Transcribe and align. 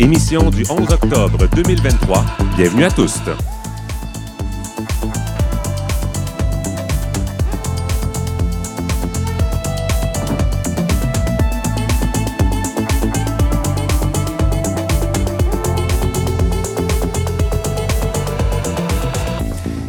Émission 0.00 0.50
du 0.50 0.64
11 0.68 0.92
octobre 0.92 1.48
2023. 1.56 2.24
Bienvenue 2.56 2.84
à 2.84 2.90
tous. 2.90 3.20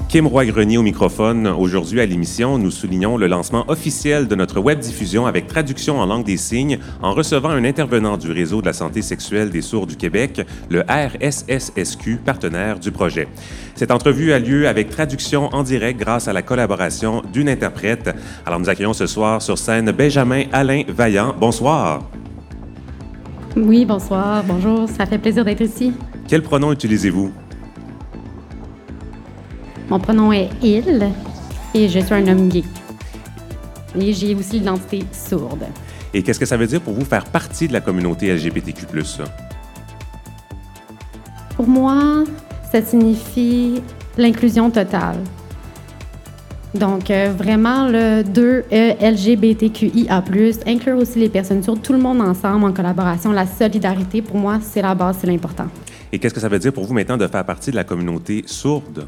Kim 0.10 0.26
Roy-Grenier 0.26 0.80
au 0.80 0.82
microphone. 0.82 1.46
Aujourd'hui 1.46 2.02
à 2.02 2.06
l'émission, 2.08 2.58
nous 2.58 2.72
soulignons 2.72 3.16
le 3.16 3.28
lancement 3.28 3.66
officiel 3.68 4.28
de 4.28 4.34
notre 4.34 4.60
web 4.60 4.80
diffusion 4.80 5.28
avec 5.28 5.46
traduction 5.46 6.00
en 6.00 6.08
langue 6.08 6.26
des 6.26 6.36
signes 6.36 6.80
en 7.04 7.14
recevant 7.14 7.50
un 7.50 7.64
intervenant 7.64 8.18
du 8.18 8.32
Réseau 8.32 8.60
de 8.62 8.66
la 8.66 8.74
santé 8.74 9.04
sexuelle 9.04 9.52
des 9.52 9.62
sourds 9.62 9.86
du 9.86 9.98
Québec, 9.98 10.42
le 10.68 10.82
RSSSQ, 10.82 12.22
partenaire 12.26 12.80
du 12.80 12.92
projet. 12.92 13.28
Cette 13.76 13.92
entrevue 13.92 14.34
a 14.34 14.40
lieu 14.40 14.68
avec 14.68 14.90
traduction 14.90 15.54
en 15.54 15.62
direct 15.62 16.00
grâce 16.00 16.28
à 16.28 16.34
la 16.34 16.42
collaboration 16.42 17.22
d'une 17.32 17.48
interprète. 17.48 18.10
Alors 18.48 18.60
nous 18.60 18.70
accueillons 18.70 18.94
ce 18.94 19.06
soir 19.06 19.44
sur 19.44 19.60
scène 19.60 19.92
Benjamin 19.92 20.46
Alain 20.52 20.82
Vaillant. 20.88 21.36
Bonsoir. 21.40 22.10
Oui, 23.56 23.86
bonsoir, 23.86 24.44
bonjour, 24.44 24.90
ça 24.90 25.06
fait 25.06 25.20
plaisir 25.20 25.46
d'être 25.46 25.62
ici. 25.62 25.94
Quel 26.28 26.42
pronom 26.42 26.72
utilisez-vous? 26.72 27.32
Mon 29.90 30.00
prénom 30.00 30.32
est 30.32 30.50
Il 30.62 31.12
et 31.74 31.88
je 31.88 32.00
suis 32.00 32.14
un 32.14 32.28
homme 32.28 32.48
gay. 32.48 32.64
Et 34.00 34.14
j'ai 34.14 34.36
aussi 34.36 34.60
l'identité 34.60 35.04
sourde. 35.12 35.64
Et 36.14 36.22
qu'est-ce 36.22 36.40
que 36.40 36.46
ça 36.46 36.58
veut 36.58 36.68
dire 36.68 36.82
pour 36.82 36.94
vous 36.94 37.06
faire 37.06 37.26
partie 37.26 37.68
de 37.68 37.74
la 37.74 37.82
communauté 37.82 38.32
LGBTQ? 38.34 38.86
Pour 41.56 41.68
moi, 41.68 42.24
ça 42.72 42.82
signifie 42.82 43.82
l'inclusion 44.18 44.70
totale. 44.70 45.18
Donc, 46.76 47.10
euh, 47.10 47.34
vraiment, 47.36 47.88
le 47.88 48.22
2E 48.22 48.98
LGBTQIA, 49.02 50.24
inclure 50.68 50.98
aussi 50.98 51.18
les 51.18 51.30
personnes 51.30 51.64
sourdes, 51.64 51.82
tout 51.82 51.94
le 51.94 52.00
monde 52.00 52.22
ensemble 52.22 52.66
en 52.66 52.72
collaboration. 52.72 53.32
La 53.32 53.48
solidarité, 53.48 54.22
pour 54.22 54.38
moi, 54.38 54.60
c'est 54.62 54.84
la 54.84 54.94
base, 54.94 55.18
c'est 55.20 55.28
l'important. 55.28 55.68
Et 56.12 56.20
qu'est-ce 56.20 56.34
que 56.34 56.40
ça 56.40 56.48
veut 56.48 56.60
dire 56.60 56.72
pour 56.72 56.86
vous 56.86 56.94
maintenant 56.94 57.18
de 57.18 57.28
faire 57.28 57.44
partie 57.44 57.72
de 57.72 57.76
la 57.76 57.84
communauté 57.84 58.44
sourde? 58.46 59.08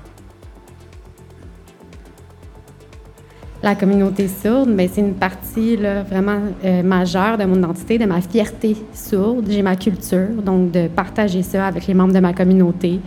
La 3.63 3.75
communauté 3.75 4.27
sourde, 4.27 4.69
mais 4.69 4.89
c'est 4.91 5.01
une 5.01 5.13
partie 5.13 5.77
là, 5.77 6.01
vraiment 6.03 6.39
euh, 6.65 6.81
majeure 6.81 7.37
de 7.37 7.45
mon 7.45 7.55
identité, 7.55 7.99
de 7.99 8.05
ma 8.05 8.21
fierté 8.21 8.75
sourde. 8.93 9.45
J'ai 9.49 9.61
ma 9.61 9.75
culture, 9.75 10.41
donc 10.43 10.71
de 10.71 10.87
partager 10.87 11.43
ça 11.43 11.67
avec 11.67 11.85
les 11.85 11.93
membres 11.93 12.13
de 12.13 12.19
ma 12.19 12.33
communauté, 12.33 12.99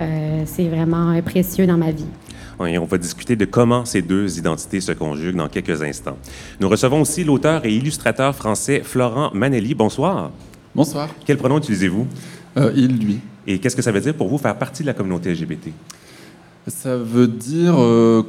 euh, 0.00 0.42
c'est 0.46 0.68
vraiment 0.68 1.10
euh, 1.10 1.20
précieux 1.20 1.66
dans 1.66 1.76
ma 1.76 1.90
vie. 1.90 2.06
Et 2.66 2.78
on 2.78 2.86
va 2.86 2.98
discuter 2.98 3.36
de 3.36 3.44
comment 3.44 3.84
ces 3.84 4.02
deux 4.02 4.38
identités 4.38 4.80
se 4.80 4.90
conjuguent 4.90 5.36
dans 5.36 5.48
quelques 5.48 5.80
instants. 5.82 6.16
Nous 6.58 6.68
recevons 6.68 7.02
aussi 7.02 7.22
l'auteur 7.22 7.64
et 7.64 7.72
illustrateur 7.72 8.34
français 8.34 8.80
Florent 8.82 9.30
Manelli. 9.32 9.74
Bonsoir. 9.74 10.32
Bonsoir. 10.74 11.08
Quel 11.24 11.36
pronom 11.36 11.58
utilisez-vous? 11.58 12.06
il, 12.74 12.98
lui. 12.98 13.20
Et 13.46 13.60
qu'est-ce 13.60 13.76
que 13.76 13.82
ça 13.82 13.92
veut 13.92 14.00
dire 14.00 14.14
pour 14.14 14.26
vous 14.26 14.38
faire 14.38 14.56
partie 14.58 14.82
de 14.82 14.88
la 14.88 14.94
communauté 14.94 15.32
LGBT? 15.32 15.68
Ça 16.66 16.96
veut 16.96 17.28
dire 17.28 17.76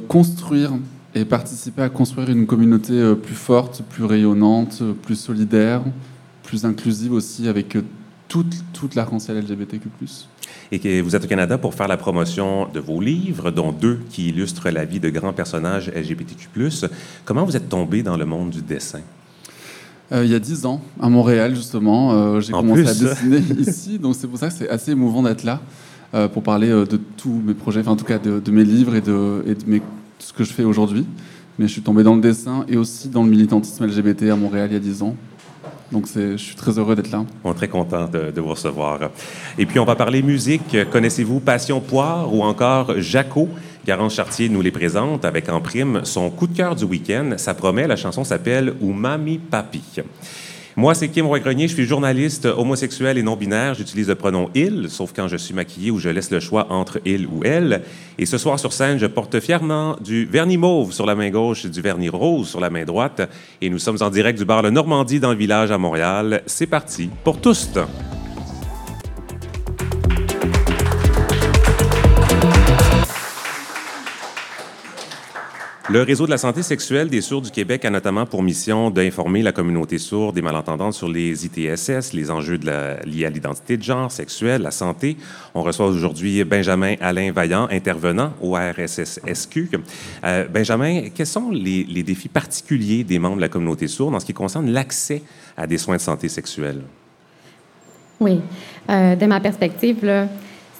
construire 0.06 0.70
et 1.14 1.24
participer 1.24 1.82
à 1.82 1.88
construire 1.88 2.30
une 2.30 2.46
communauté 2.46 2.92
euh, 2.92 3.14
plus 3.14 3.34
forte, 3.34 3.82
plus 3.88 4.04
rayonnante, 4.04 4.78
euh, 4.82 4.92
plus 4.92 5.16
solidaire, 5.16 5.82
plus 6.42 6.64
inclusive 6.64 7.12
aussi 7.12 7.48
avec 7.48 7.76
euh, 7.76 7.82
toute, 8.28 8.54
toute 8.72 8.94
l'arc-en-ciel 8.94 9.38
LGBTQ+. 9.38 9.88
Et 10.72 10.78
que 10.78 11.00
vous 11.00 11.16
êtes 11.16 11.24
au 11.24 11.28
Canada 11.28 11.58
pour 11.58 11.74
faire 11.74 11.88
la 11.88 11.96
promotion 11.96 12.68
de 12.72 12.78
vos 12.78 13.00
livres, 13.00 13.50
dont 13.50 13.72
deux 13.72 14.00
qui 14.08 14.28
illustrent 14.28 14.70
la 14.70 14.84
vie 14.84 15.00
de 15.00 15.10
grands 15.10 15.32
personnages 15.32 15.90
LGBTQ+. 15.90 16.48
Comment 17.24 17.44
vous 17.44 17.56
êtes 17.56 17.68
tombé 17.68 18.04
dans 18.04 18.16
le 18.16 18.24
monde 18.24 18.50
du 18.50 18.62
dessin? 18.62 19.00
il 20.12 20.26
y 20.26 20.34
a 20.34 20.40
dix 20.40 20.66
ans, 20.66 20.82
à 21.00 21.08
Montréal, 21.08 21.54
justement. 21.54 22.40
j'ai 22.40 22.50
commencé 22.50 22.84
à 22.84 22.94
dessiner 22.94 23.38
ici, 23.60 23.96
donc 23.96 24.16
c'est 24.16 24.26
pour 24.26 24.38
ça 24.38 24.48
que 24.48 24.54
c'est 24.54 24.68
assez 24.68 24.90
émouvant 24.90 25.22
d'être 25.22 25.44
là 25.44 25.60
pour 26.32 26.42
parler 26.42 26.68
de 26.68 27.00
tous 27.16 27.40
mes 27.44 27.54
projets, 27.54 27.78
enfin 27.78 27.92
en 27.92 27.96
tout 27.96 28.04
cas 28.04 28.18
de, 28.18 28.40
de 28.40 28.50
mes 28.50 28.64
livres 28.64 28.96
et 28.96 29.00
de, 29.00 29.44
et 29.46 29.54
de 29.54 29.62
mes 29.68 29.80
ce 30.20 30.32
que 30.32 30.44
je 30.44 30.52
fais 30.52 30.64
aujourd'hui. 30.64 31.06
Mais 31.58 31.66
je 31.66 31.72
suis 31.72 31.82
tombé 31.82 32.02
dans 32.02 32.14
le 32.14 32.20
dessin 32.20 32.64
et 32.68 32.76
aussi 32.76 33.08
dans 33.08 33.22
le 33.22 33.30
militantisme 33.30 33.86
LGBT 33.86 34.30
à 34.30 34.36
Montréal 34.36 34.68
il 34.70 34.74
y 34.74 34.76
a 34.76 34.80
10 34.80 35.02
ans. 35.02 35.16
Donc 35.92 36.06
je 36.14 36.36
suis 36.36 36.54
très 36.54 36.78
heureux 36.78 36.94
d'être 36.94 37.10
là. 37.10 37.24
On 37.42 37.50
est 37.50 37.54
très 37.54 37.68
content 37.68 38.06
de, 38.06 38.40
vous 38.40 38.48
recevoir. 38.48 39.10
Et 39.58 39.66
puis 39.66 39.78
on 39.80 39.84
va 39.84 39.96
parler 39.96 40.22
musique. 40.22 40.76
Connaissez-vous 40.90 41.40
Passion 41.40 41.80
Poire 41.80 42.32
ou 42.32 42.42
encore 42.42 42.98
Jaco? 43.00 43.48
Garance 43.84 44.14
Chartier 44.14 44.48
nous 44.48 44.60
les 44.60 44.70
présente 44.70 45.24
avec 45.24 45.48
en 45.48 45.60
prime 45.60 46.02
son 46.04 46.30
coup 46.30 46.46
de 46.46 46.56
cœur 46.56 46.76
du 46.76 46.84
week-end. 46.84 47.32
Ça 47.38 47.54
promet, 47.54 47.86
la 47.86 47.96
chanson 47.96 48.24
s'appelle 48.24 48.74
Umami 48.80 49.38
Papi. 49.38 49.82
Moi, 50.76 50.94
c'est 50.94 51.08
Kim 51.08 51.26
Roy-Grenier. 51.26 51.66
Je 51.66 51.74
suis 51.74 51.84
journaliste 51.84 52.46
homosexuel 52.46 53.18
et 53.18 53.22
non-binaire. 53.22 53.74
J'utilise 53.74 54.08
le 54.08 54.14
pronom 54.14 54.50
il, 54.54 54.88
sauf 54.88 55.12
quand 55.14 55.26
je 55.26 55.36
suis 55.36 55.52
maquillé 55.52 55.90
ou 55.90 55.98
je 55.98 56.08
laisse 56.08 56.30
le 56.30 56.38
choix 56.38 56.70
entre 56.70 57.00
il 57.04 57.26
ou 57.26 57.42
elle. 57.44 57.82
Et 58.18 58.26
ce 58.26 58.38
soir 58.38 58.58
sur 58.58 58.72
scène, 58.72 58.98
je 58.98 59.06
porte 59.06 59.40
fièrement 59.40 59.96
du 60.00 60.26
vernis 60.26 60.58
mauve 60.58 60.92
sur 60.92 61.06
la 61.06 61.14
main 61.14 61.30
gauche 61.30 61.64
et 61.64 61.68
du 61.68 61.80
vernis 61.80 62.08
rose 62.08 62.48
sur 62.48 62.60
la 62.60 62.70
main 62.70 62.84
droite. 62.84 63.28
Et 63.60 63.68
nous 63.68 63.78
sommes 63.78 63.98
en 64.00 64.10
direct 64.10 64.38
du 64.38 64.44
bar 64.44 64.62
Le 64.62 64.70
Normandie 64.70 65.18
dans 65.18 65.32
le 65.32 65.38
village 65.38 65.72
à 65.72 65.78
Montréal. 65.78 66.42
C'est 66.46 66.68
parti 66.68 67.10
pour 67.24 67.40
tous. 67.40 67.70
Le 75.90 76.02
Réseau 76.02 76.24
de 76.24 76.30
la 76.30 76.38
santé 76.38 76.62
sexuelle 76.62 77.08
des 77.08 77.20
sourds 77.20 77.42
du 77.42 77.50
Québec 77.50 77.84
a 77.84 77.90
notamment 77.90 78.24
pour 78.24 78.44
mission 78.44 78.90
d'informer 78.90 79.42
la 79.42 79.50
communauté 79.50 79.98
sourde 79.98 80.38
et 80.38 80.40
malentendante 80.40 80.94
sur 80.94 81.08
les 81.08 81.44
ITSS, 81.44 82.12
les 82.12 82.30
enjeux 82.30 82.60
liés 83.04 83.24
à 83.24 83.30
l'identité 83.30 83.76
de 83.76 83.82
genre, 83.82 84.12
sexuelle, 84.12 84.62
la 84.62 84.70
santé. 84.70 85.16
On 85.52 85.62
reçoit 85.62 85.88
aujourd'hui 85.88 86.44
Benjamin 86.44 86.94
Alain 87.00 87.32
Vaillant, 87.32 87.66
intervenant 87.72 88.34
au 88.40 88.54
RSSSQ. 88.54 89.68
Euh, 90.22 90.46
Benjamin, 90.46 91.08
quels 91.12 91.26
sont 91.26 91.50
les, 91.50 91.82
les, 91.82 92.04
défis 92.04 92.28
particuliers 92.28 93.02
des 93.02 93.18
membres 93.18 93.36
de 93.36 93.40
la 93.40 93.48
communauté 93.48 93.88
sourde 93.88 94.14
en 94.14 94.20
ce 94.20 94.26
qui 94.26 94.32
concerne 94.32 94.70
l'accès 94.70 95.24
à 95.56 95.66
des 95.66 95.76
soins 95.76 95.96
de 95.96 96.02
santé 96.02 96.28
sexuelle? 96.28 96.82
Oui. 98.20 98.40
Euh, 98.88 99.16
de 99.16 99.26
ma 99.26 99.40
perspective, 99.40 100.28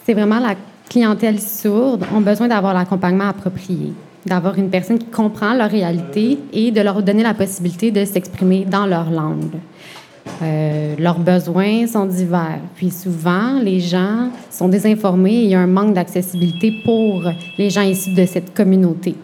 c'est 0.06 0.14
vraiment 0.14 0.38
la 0.38 0.54
clientèle 0.88 1.40
sourde 1.40 2.06
ont 2.14 2.20
besoin 2.20 2.46
d'avoir 2.46 2.74
l'accompagnement 2.74 3.28
approprié 3.28 3.92
d'avoir 4.26 4.58
une 4.58 4.70
personne 4.70 4.98
qui 4.98 5.06
comprend 5.06 5.54
leur 5.54 5.70
réalité 5.70 6.38
et 6.52 6.70
de 6.70 6.80
leur 6.80 7.02
donner 7.02 7.22
la 7.22 7.34
possibilité 7.34 7.90
de 7.90 8.04
s'exprimer 8.04 8.64
dans 8.64 8.86
leur 8.86 9.10
langue. 9.10 9.56
Euh, 10.42 10.94
leurs 10.98 11.18
besoins 11.18 11.86
sont 11.86 12.06
divers. 12.06 12.60
Puis 12.76 12.90
souvent, 12.90 13.58
les 13.62 13.80
gens 13.80 14.28
sont 14.50 14.68
désinformés 14.68 15.34
et 15.34 15.44
il 15.44 15.50
y 15.50 15.54
a 15.54 15.60
un 15.60 15.66
manque 15.66 15.94
d'accessibilité 15.94 16.72
pour 16.84 17.24
les 17.58 17.70
gens 17.70 17.82
issus 17.82 18.14
de 18.14 18.24
cette 18.26 18.54
communauté. 18.54 19.14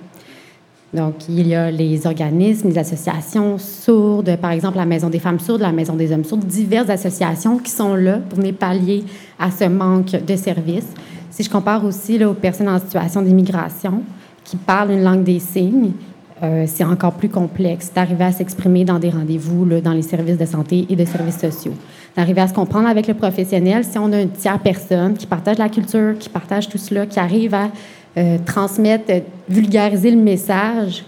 Donc, 0.95 1.29
il 1.29 1.49
y 1.49 1.55
a 1.55 1.71
les 1.71 2.07
organismes, 2.07 2.69
les 2.69 2.79
associations 2.79 3.59
sourdes, 3.59 4.37
par 4.37 4.53
exemple 4.53 4.77
la 4.77 4.87
Maison 4.87 5.11
des 5.11 5.19
femmes 5.19 5.41
sourdes, 5.41 5.61
la 5.61 5.73
Maison 5.73 5.95
des 5.95 6.13
hommes 6.13 6.25
sourds, 6.25 6.39
diverses 6.39 6.89
associations 6.89 7.59
qui 7.59 7.71
sont 7.71 7.95
là 7.95 8.19
pour 8.19 8.39
venir 8.39 8.55
pallier 8.55 9.05
à 9.39 9.51
ce 9.51 9.65
manque 9.65 10.13
de 10.13 10.37
services. 10.37 10.89
Si 11.31 11.43
je 11.43 11.51
compare 11.51 11.85
aussi 11.85 12.17
là, 12.17 12.31
aux 12.31 12.35
personnes 12.35 12.69
en 12.69 12.79
situation 12.79 13.21
d'immigration, 13.21 14.03
qui 14.47 14.57
parlent 14.57 14.93
une 14.93 15.03
langue 15.03 15.25
des 15.25 15.41
signes, 15.41 15.93
euh, 16.43 16.65
c'est 16.67 16.85
encore 16.85 17.15
plus 17.15 17.29
complexe 17.29 17.91
d'arriver 17.95 18.25
à 18.25 18.33
s'exprimer 18.33 18.85
dans 18.85 18.99
des 18.99 19.11
rendez-vous, 19.11 19.65
dans 19.81 19.93
les 19.93 20.03
services 20.03 20.37
de 20.37 20.45
santé 20.45 20.87
et 20.91 20.97
de 20.97 21.05
services 21.05 21.39
sociaux. 21.39 21.73
D'arriver 22.15 22.43
à 22.43 22.49
se 22.49 22.55
comprendre 22.55 22.89
avec 22.89 23.07
le 23.07 23.15
professionnel 23.15 23.85
si 23.85 23.99
on 23.99 24.13
a 24.13 24.21
une 24.21 24.31
tiers 24.31 24.59
personne 24.59 25.15
qui 25.15 25.27
partage 25.27 25.59
la 25.59 25.69
culture, 25.69 26.17
qui 26.19 26.29
partage 26.29 26.69
tout 26.69 26.79
cela, 26.79 27.07
qui 27.07 27.19
arrive 27.19 27.55
à 27.55 27.71
euh, 28.19 28.37
transmettre, 28.45 29.13
vulgariser 29.49 30.11
le 30.11 30.21
message, 30.21 31.05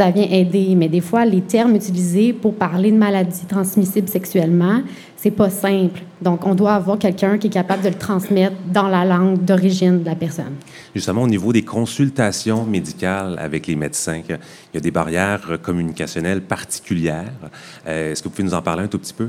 ça 0.00 0.10
vient 0.10 0.26
aider. 0.30 0.74
Mais 0.76 0.88
des 0.88 1.02
fois, 1.02 1.26
les 1.26 1.42
termes 1.42 1.74
utilisés 1.74 2.32
pour 2.32 2.54
parler 2.54 2.90
de 2.90 2.96
maladies 2.96 3.44
transmissibles 3.46 4.08
sexuellement, 4.08 4.80
c'est 5.14 5.30
pas 5.30 5.50
simple. 5.50 6.00
Donc, 6.22 6.46
on 6.46 6.54
doit 6.54 6.72
avoir 6.72 6.98
quelqu'un 6.98 7.36
qui 7.36 7.48
est 7.48 7.50
capable 7.50 7.82
de 7.82 7.90
le 7.90 7.96
transmettre 7.96 8.56
dans 8.72 8.88
la 8.88 9.04
langue 9.04 9.44
d'origine 9.44 10.00
de 10.00 10.06
la 10.06 10.14
personne. 10.14 10.54
Justement, 10.94 11.22
au 11.24 11.28
niveau 11.28 11.52
des 11.52 11.64
consultations 11.64 12.64
médicales 12.64 13.36
avec 13.38 13.66
les 13.66 13.76
médecins, 13.76 14.22
il 14.26 14.38
y 14.74 14.78
a 14.78 14.80
des 14.80 14.90
barrières 14.90 15.58
communicationnelles 15.62 16.40
particulières. 16.40 17.34
Euh, 17.86 18.12
est-ce 18.12 18.22
que 18.22 18.28
vous 18.28 18.34
pouvez 18.34 18.48
nous 18.48 18.54
en 18.54 18.62
parler 18.62 18.84
un 18.84 18.88
tout 18.88 18.98
petit 18.98 19.12
peu? 19.12 19.28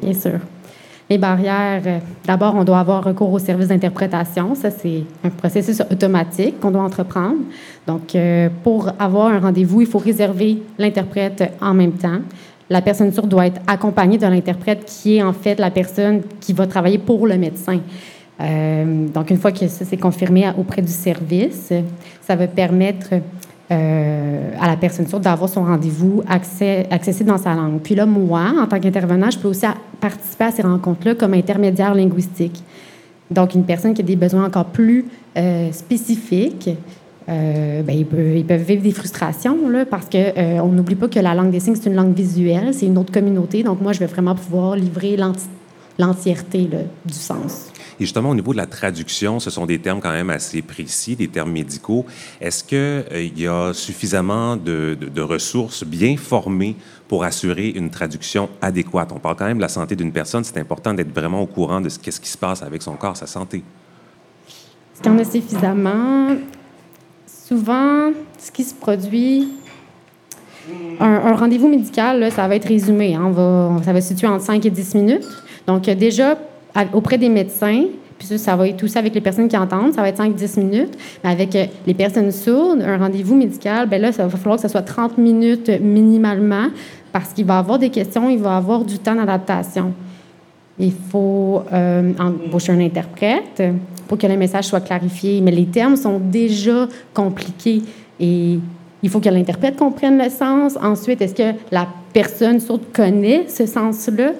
Bien 0.00 0.14
sûr. 0.14 0.40
Les 1.10 1.16
barrières, 1.16 1.82
euh, 1.86 1.98
d'abord, 2.26 2.54
on 2.54 2.64
doit 2.64 2.80
avoir 2.80 3.02
recours 3.02 3.32
au 3.32 3.38
service 3.38 3.68
d'interprétation. 3.68 4.54
Ça, 4.54 4.70
c'est 4.70 5.04
un 5.24 5.30
processus 5.30 5.80
automatique 5.90 6.60
qu'on 6.60 6.70
doit 6.70 6.82
entreprendre. 6.82 7.38
Donc, 7.86 8.14
euh, 8.14 8.50
pour 8.62 8.90
avoir 8.98 9.28
un 9.28 9.40
rendez-vous, 9.40 9.80
il 9.80 9.86
faut 9.86 9.98
réserver 9.98 10.62
l'interprète 10.78 11.52
en 11.60 11.74
même 11.74 11.92
temps. 11.92 12.20
la 12.70 12.82
personne 12.82 13.10
sourde 13.10 13.30
doit 13.30 13.46
être 13.46 13.62
accompagnée 13.66 14.18
de 14.18 14.26
l'interprète 14.26 14.84
qui 14.84 15.16
est 15.16 15.22
en 15.22 15.32
fait 15.32 15.58
la 15.58 15.70
personne 15.70 16.20
qui 16.38 16.52
va 16.52 16.66
travailler 16.66 16.98
pour 16.98 17.26
le 17.26 17.38
médecin. 17.38 17.80
Euh, 18.42 19.06
donc, 19.08 19.30
une 19.30 19.38
fois 19.38 19.52
que 19.52 19.66
ça 19.66 19.86
s'est 19.86 19.96
confirmé 19.96 20.50
auprès 20.58 20.82
du 20.82 20.92
service, 20.92 21.72
ça 22.20 22.36
va 22.36 22.46
permettre 22.46 23.14
euh, 23.70 24.50
à 24.58 24.66
la 24.66 24.76
personne 24.76 25.06
sourde 25.06 25.24
d'avoir 25.24 25.50
son 25.50 25.64
rendez-vous 25.64 26.22
accessible 26.26 27.28
dans 27.28 27.36
sa 27.36 27.54
langue. 27.54 27.80
Puis 27.80 27.94
là, 27.94 28.06
moi, 28.06 28.54
en 28.58 28.66
tant 28.66 28.80
qu'intervenant, 28.80 29.30
je 29.30 29.38
peux 29.38 29.48
aussi 29.48 29.66
participer 30.00 30.44
à 30.44 30.50
ces 30.50 30.62
rencontres-là 30.62 31.14
comme 31.14 31.34
intermédiaire 31.34 31.94
linguistique. 31.94 32.62
Donc, 33.30 33.54
une 33.54 33.64
personne 33.64 33.92
qui 33.92 34.00
a 34.00 34.04
des 34.04 34.16
besoins 34.16 34.46
encore 34.46 34.66
plus 34.66 35.04
euh, 35.36 35.70
spécifiques, 35.72 36.70
euh, 37.28 37.82
ben, 37.82 37.94
ils, 37.94 38.06
peuvent, 38.06 38.62
vivre 38.62 38.82
des 38.82 38.92
frustrations 38.92 39.68
là, 39.68 39.84
parce 39.84 40.08
qu'on 40.08 40.60
on 40.62 40.68
n'oublie 40.68 40.94
pas 40.94 41.08
que 41.08 41.20
la 41.20 41.34
langue 41.34 41.50
des 41.50 41.60
signes, 41.60 41.76
c'est 41.76 41.90
une 41.90 41.96
langue 41.96 42.14
visuelle, 42.14 42.72
c'est 42.72 42.86
une 42.86 42.96
autre 42.96 43.12
communauté. 43.12 43.62
Donc, 43.62 43.82
moi, 43.82 43.92
je 43.92 43.98
vais 43.98 44.06
vraiment 44.06 44.34
pouvoir 44.34 44.76
livrer 44.76 45.18
l'entièreté 45.98 46.70
du 47.04 47.14
sens. 47.14 47.67
Et 48.00 48.04
justement, 48.04 48.30
au 48.30 48.34
niveau 48.34 48.52
de 48.52 48.58
la 48.58 48.66
traduction, 48.66 49.40
ce 49.40 49.50
sont 49.50 49.66
des 49.66 49.78
termes 49.80 50.00
quand 50.00 50.12
même 50.12 50.30
assez 50.30 50.62
précis, 50.62 51.16
des 51.16 51.28
termes 51.28 51.50
médicaux. 51.50 52.06
Est-ce 52.40 52.62
qu'il 52.62 52.78
euh, 52.78 53.28
y 53.36 53.46
a 53.46 53.72
suffisamment 53.72 54.56
de, 54.56 54.96
ressources 55.20 55.84
bien 55.84 56.16
formées 56.16 56.76
pour 57.08 57.24
assurer 57.24 57.70
une 57.70 57.90
traduction 57.90 58.48
adéquate? 58.62 59.10
On 59.12 59.18
parle 59.18 59.36
quand 59.36 59.46
même 59.46 59.56
de 59.56 59.62
la 59.62 59.68
santé 59.68 59.96
d'une 59.96 60.12
personne. 60.12 60.44
C'est 60.44 60.58
important 60.58 60.94
d'être 60.94 61.12
vraiment 61.12 61.42
au 61.42 61.46
courant 61.46 61.80
de 61.80 61.88
ce, 61.88 61.98
ce 61.98 62.20
qui 62.20 62.28
se 62.28 62.38
passe 62.38 62.62
avec 62.62 62.82
son 62.82 62.94
corps, 62.94 63.16
sa 63.16 63.26
santé. 63.26 63.58
Est-ce 64.94 65.02
qu'il 65.02 65.12
y 65.12 65.14
en 65.14 65.18
a 65.18 65.24
suffisamment? 65.24 66.36
Souvent, 67.26 68.12
ce 68.38 68.50
qui 68.52 68.62
se 68.62 68.74
produit, 68.74 69.48
un, 71.00 71.34
rendez-vous 71.34 71.68
médical, 71.68 72.30
ça 72.30 72.46
va 72.46 72.56
être 72.56 72.68
résumé. 72.68 73.14
Hein. 73.14 73.30
va, 73.30 73.80
ça 73.84 73.92
va 73.92 74.00
se 74.00 74.08
situer 74.08 74.26
entre 74.26 74.44
5 74.44 74.64
et 74.66 74.70
10 74.70 74.94
minutes. 74.94 75.26
Donc, 75.66 75.82
déjà, 75.82 76.36
auprès 76.92 77.18
des 77.18 77.28
médecins, 77.28 77.84
puis 78.18 78.26
ça, 78.26 78.38
ça 78.38 78.56
va 78.56 78.68
être 78.68 78.76
tout 78.76 78.88
ça 78.88 78.98
avec 78.98 79.14
les 79.14 79.20
personnes 79.20 79.48
qui 79.48 79.56
entendent, 79.56 79.94
ça 79.94 80.02
va 80.02 80.08
être 80.08 80.20
5-10 80.20 80.60
minutes. 80.60 80.98
Mais 81.22 81.30
avec 81.30 81.54
euh, 81.54 81.66
les 81.86 81.94
personnes 81.94 82.32
sourdes, 82.32 82.82
un 82.82 82.98
rendez-vous 82.98 83.36
médical, 83.36 83.88
ben 83.88 84.02
là, 84.02 84.12
ça 84.12 84.26
va 84.26 84.36
falloir 84.36 84.56
que 84.56 84.62
ce 84.62 84.68
soit 84.68 84.82
30 84.82 85.18
minutes 85.18 85.70
minimalement 85.80 86.66
parce 87.12 87.32
qu'il 87.32 87.46
va 87.46 87.58
avoir 87.58 87.78
des 87.78 87.90
questions, 87.90 88.28
il 88.28 88.38
va 88.38 88.56
avoir 88.56 88.84
du 88.84 88.98
temps 88.98 89.14
d'adaptation. 89.14 89.92
Il 90.78 90.92
faut 90.92 91.62
euh, 91.72 92.12
embaucher 92.18 92.72
un 92.72 92.80
interprète 92.80 93.62
pour 94.06 94.18
que 94.18 94.26
le 94.26 94.36
message 94.36 94.64
soit 94.66 94.80
clarifié, 94.80 95.40
mais 95.40 95.50
les 95.50 95.66
termes 95.66 95.96
sont 95.96 96.18
déjà 96.18 96.88
compliqués 97.14 97.82
et 98.20 98.58
il 99.02 99.10
faut 99.10 99.20
que 99.20 99.28
l'interprète 99.28 99.76
comprenne 99.76 100.18
le 100.18 100.28
sens. 100.28 100.76
Ensuite, 100.80 101.22
est-ce 101.22 101.34
que 101.34 101.56
la 101.70 101.86
personne 102.12 102.60
sourde 102.60 102.82
connaît 102.92 103.46
ce 103.48 103.66
sens-là? 103.66 104.32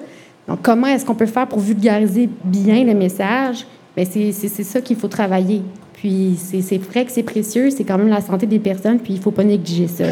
Donc, 0.49 0.63
comment 0.63 0.87
est-ce 0.87 1.05
qu'on 1.05 1.13
peut 1.13 1.27
faire 1.27 1.47
pour 1.47 1.59
vulgariser 1.59 2.27
bien 2.43 2.83
le 2.83 2.95
message? 2.95 3.67
Bien, 3.95 4.03
c'est 4.03 4.63
ça 4.63 4.81
qu'il 4.81 4.97
faut 4.97 5.07
travailler. 5.07 5.61
Puis, 5.93 6.37
c'est 6.37 6.79
vrai 6.79 7.05
que 7.05 7.11
c'est 7.11 7.23
précieux, 7.23 7.69
c'est 7.69 7.83
quand 7.83 7.99
même 7.99 8.07
la 8.07 8.21
santé 8.21 8.47
des 8.47 8.57
personnes, 8.57 8.97
puis 8.99 9.13
il 9.13 9.17
ne 9.17 9.21
faut 9.21 9.31
pas 9.31 9.43
négliger 9.43 9.87
ça. 9.87 10.05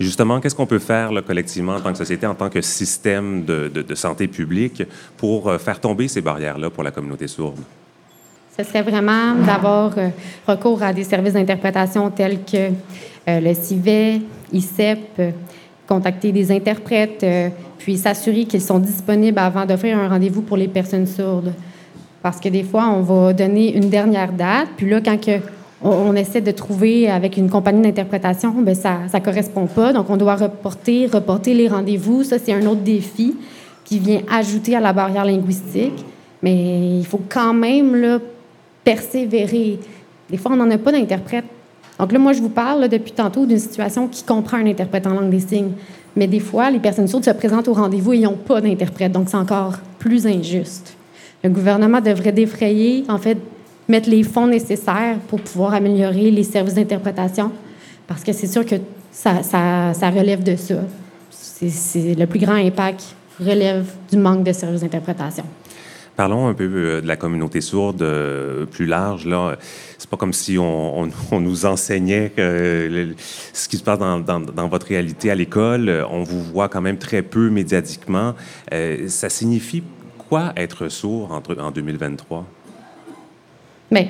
Justement, 0.00 0.40
qu'est-ce 0.40 0.56
qu'on 0.56 0.66
peut 0.66 0.80
faire 0.80 1.12
collectivement 1.24 1.76
en 1.76 1.80
tant 1.80 1.92
que 1.92 1.98
société, 1.98 2.26
en 2.26 2.34
tant 2.34 2.48
que 2.48 2.60
système 2.62 3.44
de, 3.44 3.68
de, 3.68 3.94
santé 3.94 4.26
publique 4.26 4.82
pour 5.16 5.46
euh, 5.48 5.58
faire 5.58 5.78
tomber 5.78 6.08
ces 6.08 6.22
barrières-là 6.22 6.70
pour 6.70 6.82
la 6.82 6.90
communauté 6.90 7.28
sourde? 7.28 7.60
Ce 8.56 8.64
serait 8.64 8.82
vraiment 8.82 9.34
d'avoir 9.34 9.96
euh, 9.98 10.08
recours 10.48 10.82
à 10.82 10.92
des 10.92 11.04
services 11.04 11.34
d'interprétation 11.34 12.10
tels 12.10 12.42
que 12.42 12.70
euh, 13.28 13.40
le 13.40 13.54
CIVET, 13.54 14.22
ICEP, 14.52 15.34
contacter 15.86 16.32
des 16.32 16.50
interprètes, 16.50 17.24
puis 17.80 17.96
s'assurer 17.96 18.44
qu'ils 18.44 18.60
sont 18.60 18.78
disponibles 18.78 19.38
avant 19.38 19.64
d'offrir 19.64 19.98
un 19.98 20.06
rendez-vous 20.06 20.42
pour 20.42 20.58
les 20.58 20.68
personnes 20.68 21.06
sourdes. 21.06 21.52
Parce 22.22 22.38
que 22.38 22.50
des 22.50 22.62
fois, 22.62 22.86
on 22.88 23.00
va 23.00 23.32
donner 23.32 23.74
une 23.74 23.88
dernière 23.88 24.32
date, 24.32 24.68
puis 24.76 24.88
là, 24.88 25.00
quand 25.00 25.16
on, 25.82 26.14
essaie 26.14 26.42
de 26.42 26.50
trouver 26.50 27.10
avec 27.10 27.38
une 27.38 27.48
compagnie 27.48 27.80
d'interprétation, 27.80 28.52
ben 28.60 28.74
ça 28.74 28.98
ne 29.12 29.18
correspond 29.20 29.66
pas. 29.66 29.94
Donc, 29.94 30.10
on 30.10 30.18
doit 30.18 30.36
reporter, 30.36 31.06
reporter 31.06 31.54
les 31.54 31.68
rendez-vous. 31.68 32.22
Ça, 32.22 32.38
c'est 32.38 32.52
un 32.52 32.66
autre 32.66 32.82
défi 32.82 33.34
qui 33.86 33.98
vient 33.98 34.20
ajouter 34.30 34.76
à 34.76 34.80
la 34.80 34.92
barrière 34.92 35.24
linguistique. 35.24 36.04
Mais 36.42 36.98
il 36.98 37.06
faut 37.06 37.22
quand 37.30 37.54
même 37.54 38.20
persévérer. 38.84 39.78
Des 40.28 40.36
fois, 40.36 40.52
on 40.52 40.56
n'en 40.56 40.70
a 40.70 40.76
pas 40.76 40.92
d'interprète. 40.92 41.46
Donc 42.00 42.12
là, 42.12 42.18
moi, 42.18 42.32
je 42.32 42.40
vous 42.40 42.48
parle 42.48 42.88
depuis 42.88 43.12
tantôt 43.12 43.44
d'une 43.44 43.58
situation 43.58 44.08
qui 44.08 44.24
comprend 44.24 44.56
un 44.56 44.66
interprète 44.66 45.06
en 45.06 45.10
langue 45.10 45.28
des 45.28 45.40
signes. 45.40 45.72
Mais 46.16 46.26
des 46.26 46.40
fois, 46.40 46.70
les 46.70 46.78
personnes 46.78 47.06
sourdes 47.06 47.26
se 47.26 47.30
présentent 47.30 47.68
au 47.68 47.74
rendez-vous 47.74 48.14
et 48.14 48.20
n'ont 48.20 48.32
pas 48.32 48.62
d'interprète, 48.62 49.12
donc 49.12 49.28
c'est 49.28 49.36
encore 49.36 49.74
plus 49.98 50.26
injuste. 50.26 50.96
Le 51.44 51.50
gouvernement 51.50 52.00
devrait 52.00 52.32
défrayer, 52.32 53.04
en 53.08 53.18
fait, 53.18 53.36
mettre 53.86 54.08
les 54.08 54.22
fonds 54.22 54.46
nécessaires 54.46 55.18
pour 55.28 55.40
pouvoir 55.42 55.74
améliorer 55.74 56.30
les 56.30 56.42
services 56.42 56.74
d'interprétation, 56.74 57.52
parce 58.06 58.24
que 58.24 58.32
c'est 58.32 58.46
sûr 58.46 58.64
que 58.64 58.76
ça, 59.12 59.42
ça, 59.42 60.10
relève 60.10 60.42
de 60.42 60.56
ça. 60.56 60.76
C'est, 61.28 62.14
le 62.14 62.26
plus 62.26 62.40
grand 62.40 62.54
impact 62.54 63.14
relève 63.38 63.84
du 64.10 64.16
manque 64.16 64.42
de 64.42 64.52
services 64.52 64.80
d'interprétation. 64.80 65.44
Parlons 66.16 66.48
un 66.48 66.54
peu 66.54 66.64
euh, 66.64 67.00
de 67.00 67.06
la 67.06 67.16
communauté 67.16 67.60
sourde 67.60 68.02
euh, 68.02 68.66
plus 68.66 68.86
large. 68.86 69.26
Là, 69.26 69.56
pas 70.10 70.16
comme 70.16 70.32
si 70.32 70.58
on, 70.58 71.08
nous 71.40 71.66
enseignait 71.66 72.32
que 72.36 73.14
ce 73.52 73.68
qui 73.68 73.76
se 73.76 73.82
passe 73.82 73.98
dans, 73.98 74.68
votre 74.68 74.86
réalité 74.86 75.30
à 75.30 75.34
l'école. 75.34 76.04
On 76.10 76.24
vous 76.24 76.42
voit 76.42 76.68
quand 76.68 76.80
même 76.80 76.98
très 76.98 77.22
peu 77.22 77.48
médiatiquement. 77.48 78.34
Euh, 78.72 79.08
ça 79.08 79.28
signifie 79.28 79.82
quoi 80.28 80.52
être 80.56 80.88
sourd 80.88 81.32
entre, 81.32 81.56
en 81.60 81.70
2023? 81.70 82.44
Bien, 83.92 84.08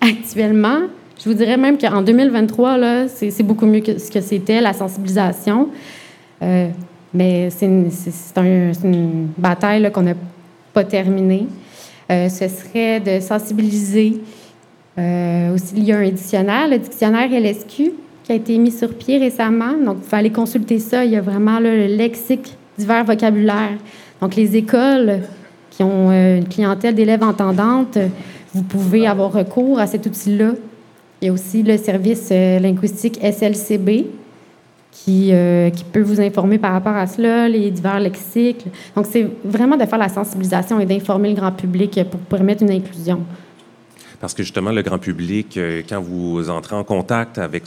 actuellement, 0.00 0.82
je 1.22 1.28
vous 1.28 1.34
dirais 1.34 1.56
même 1.56 1.76
qu'en 1.76 2.02
2023, 2.02 2.78
là, 2.78 3.08
c'est, 3.08 3.42
beaucoup 3.42 3.66
mieux 3.66 3.80
que 3.80 3.98
ce 3.98 4.10
que 4.10 4.20
c'était, 4.20 4.60
la 4.60 4.72
sensibilisation. 4.72 5.70
mais 6.40 7.50
c'est 7.50 7.66
une, 7.66 9.28
bataille 9.36 9.90
qu'on 9.92 10.06
a 10.06 10.14
pas 10.72 10.84
terminé. 10.84 11.46
Euh, 12.10 12.28
ce 12.28 12.48
serait 12.48 13.00
de 13.00 13.20
sensibiliser. 13.20 14.20
Euh, 14.98 15.54
aussi, 15.54 15.74
il 15.76 15.84
y 15.84 15.92
a 15.92 15.98
un 15.98 16.10
dictionnaire, 16.10 16.68
le 16.68 16.78
dictionnaire 16.78 17.28
LSQ, 17.30 17.92
qui 18.24 18.32
a 18.32 18.34
été 18.34 18.56
mis 18.58 18.70
sur 18.70 18.94
pied 18.94 19.18
récemment. 19.18 19.72
Donc, 19.72 19.96
vous 19.96 20.02
pouvez 20.02 20.16
aller 20.16 20.30
consulter 20.30 20.78
ça. 20.78 21.04
Il 21.04 21.12
y 21.12 21.16
a 21.16 21.20
vraiment 21.20 21.58
le 21.58 21.86
lexique 21.86 22.56
divers 22.78 23.04
vocabulaire. 23.04 23.78
Donc, 24.20 24.36
les 24.36 24.56
écoles 24.56 25.20
qui 25.70 25.82
ont 25.82 26.10
euh, 26.10 26.38
une 26.38 26.48
clientèle 26.48 26.94
d'élèves 26.94 27.22
entendantes, 27.22 27.98
vous 28.54 28.62
pouvez 28.62 29.06
avoir 29.06 29.32
recours 29.32 29.78
à 29.78 29.86
cet 29.86 30.06
outil-là. 30.06 30.52
Il 31.20 31.26
y 31.26 31.28
a 31.28 31.32
aussi 31.32 31.62
le 31.62 31.76
service 31.76 32.30
linguistique 32.30 33.18
SLCB, 33.22 34.06
euh, 35.08 35.70
qui, 35.70 35.84
peut 35.84 36.02
vous 36.02 36.20
informer 36.20 36.58
par 36.58 36.72
rapport 36.72 36.94
à 36.94 37.06
cela, 37.06 37.48
les 37.48 37.70
divers 37.70 37.98
lexiques. 37.98 38.66
Donc, 38.94 39.06
c'est 39.10 39.26
vraiment 39.44 39.76
de 39.76 39.84
faire 39.84 39.98
la 39.98 40.08
sensibilisation 40.08 40.78
et 40.78 40.86
d'informer 40.86 41.30
le 41.30 41.34
grand 41.34 41.50
public 41.50 41.98
pour 42.08 42.20
permettre 42.20 42.62
une 42.62 42.70
inclusion. 42.70 43.20
Parce 44.22 44.34
que 44.34 44.44
justement, 44.44 44.70
le 44.70 44.82
grand 44.82 45.00
public, 45.00 45.56
euh, 45.56 45.82
quand 45.88 46.00
vous 46.00 46.48
entrez 46.48 46.76
en 46.76 46.84
contact 46.84 47.38
avec 47.38 47.64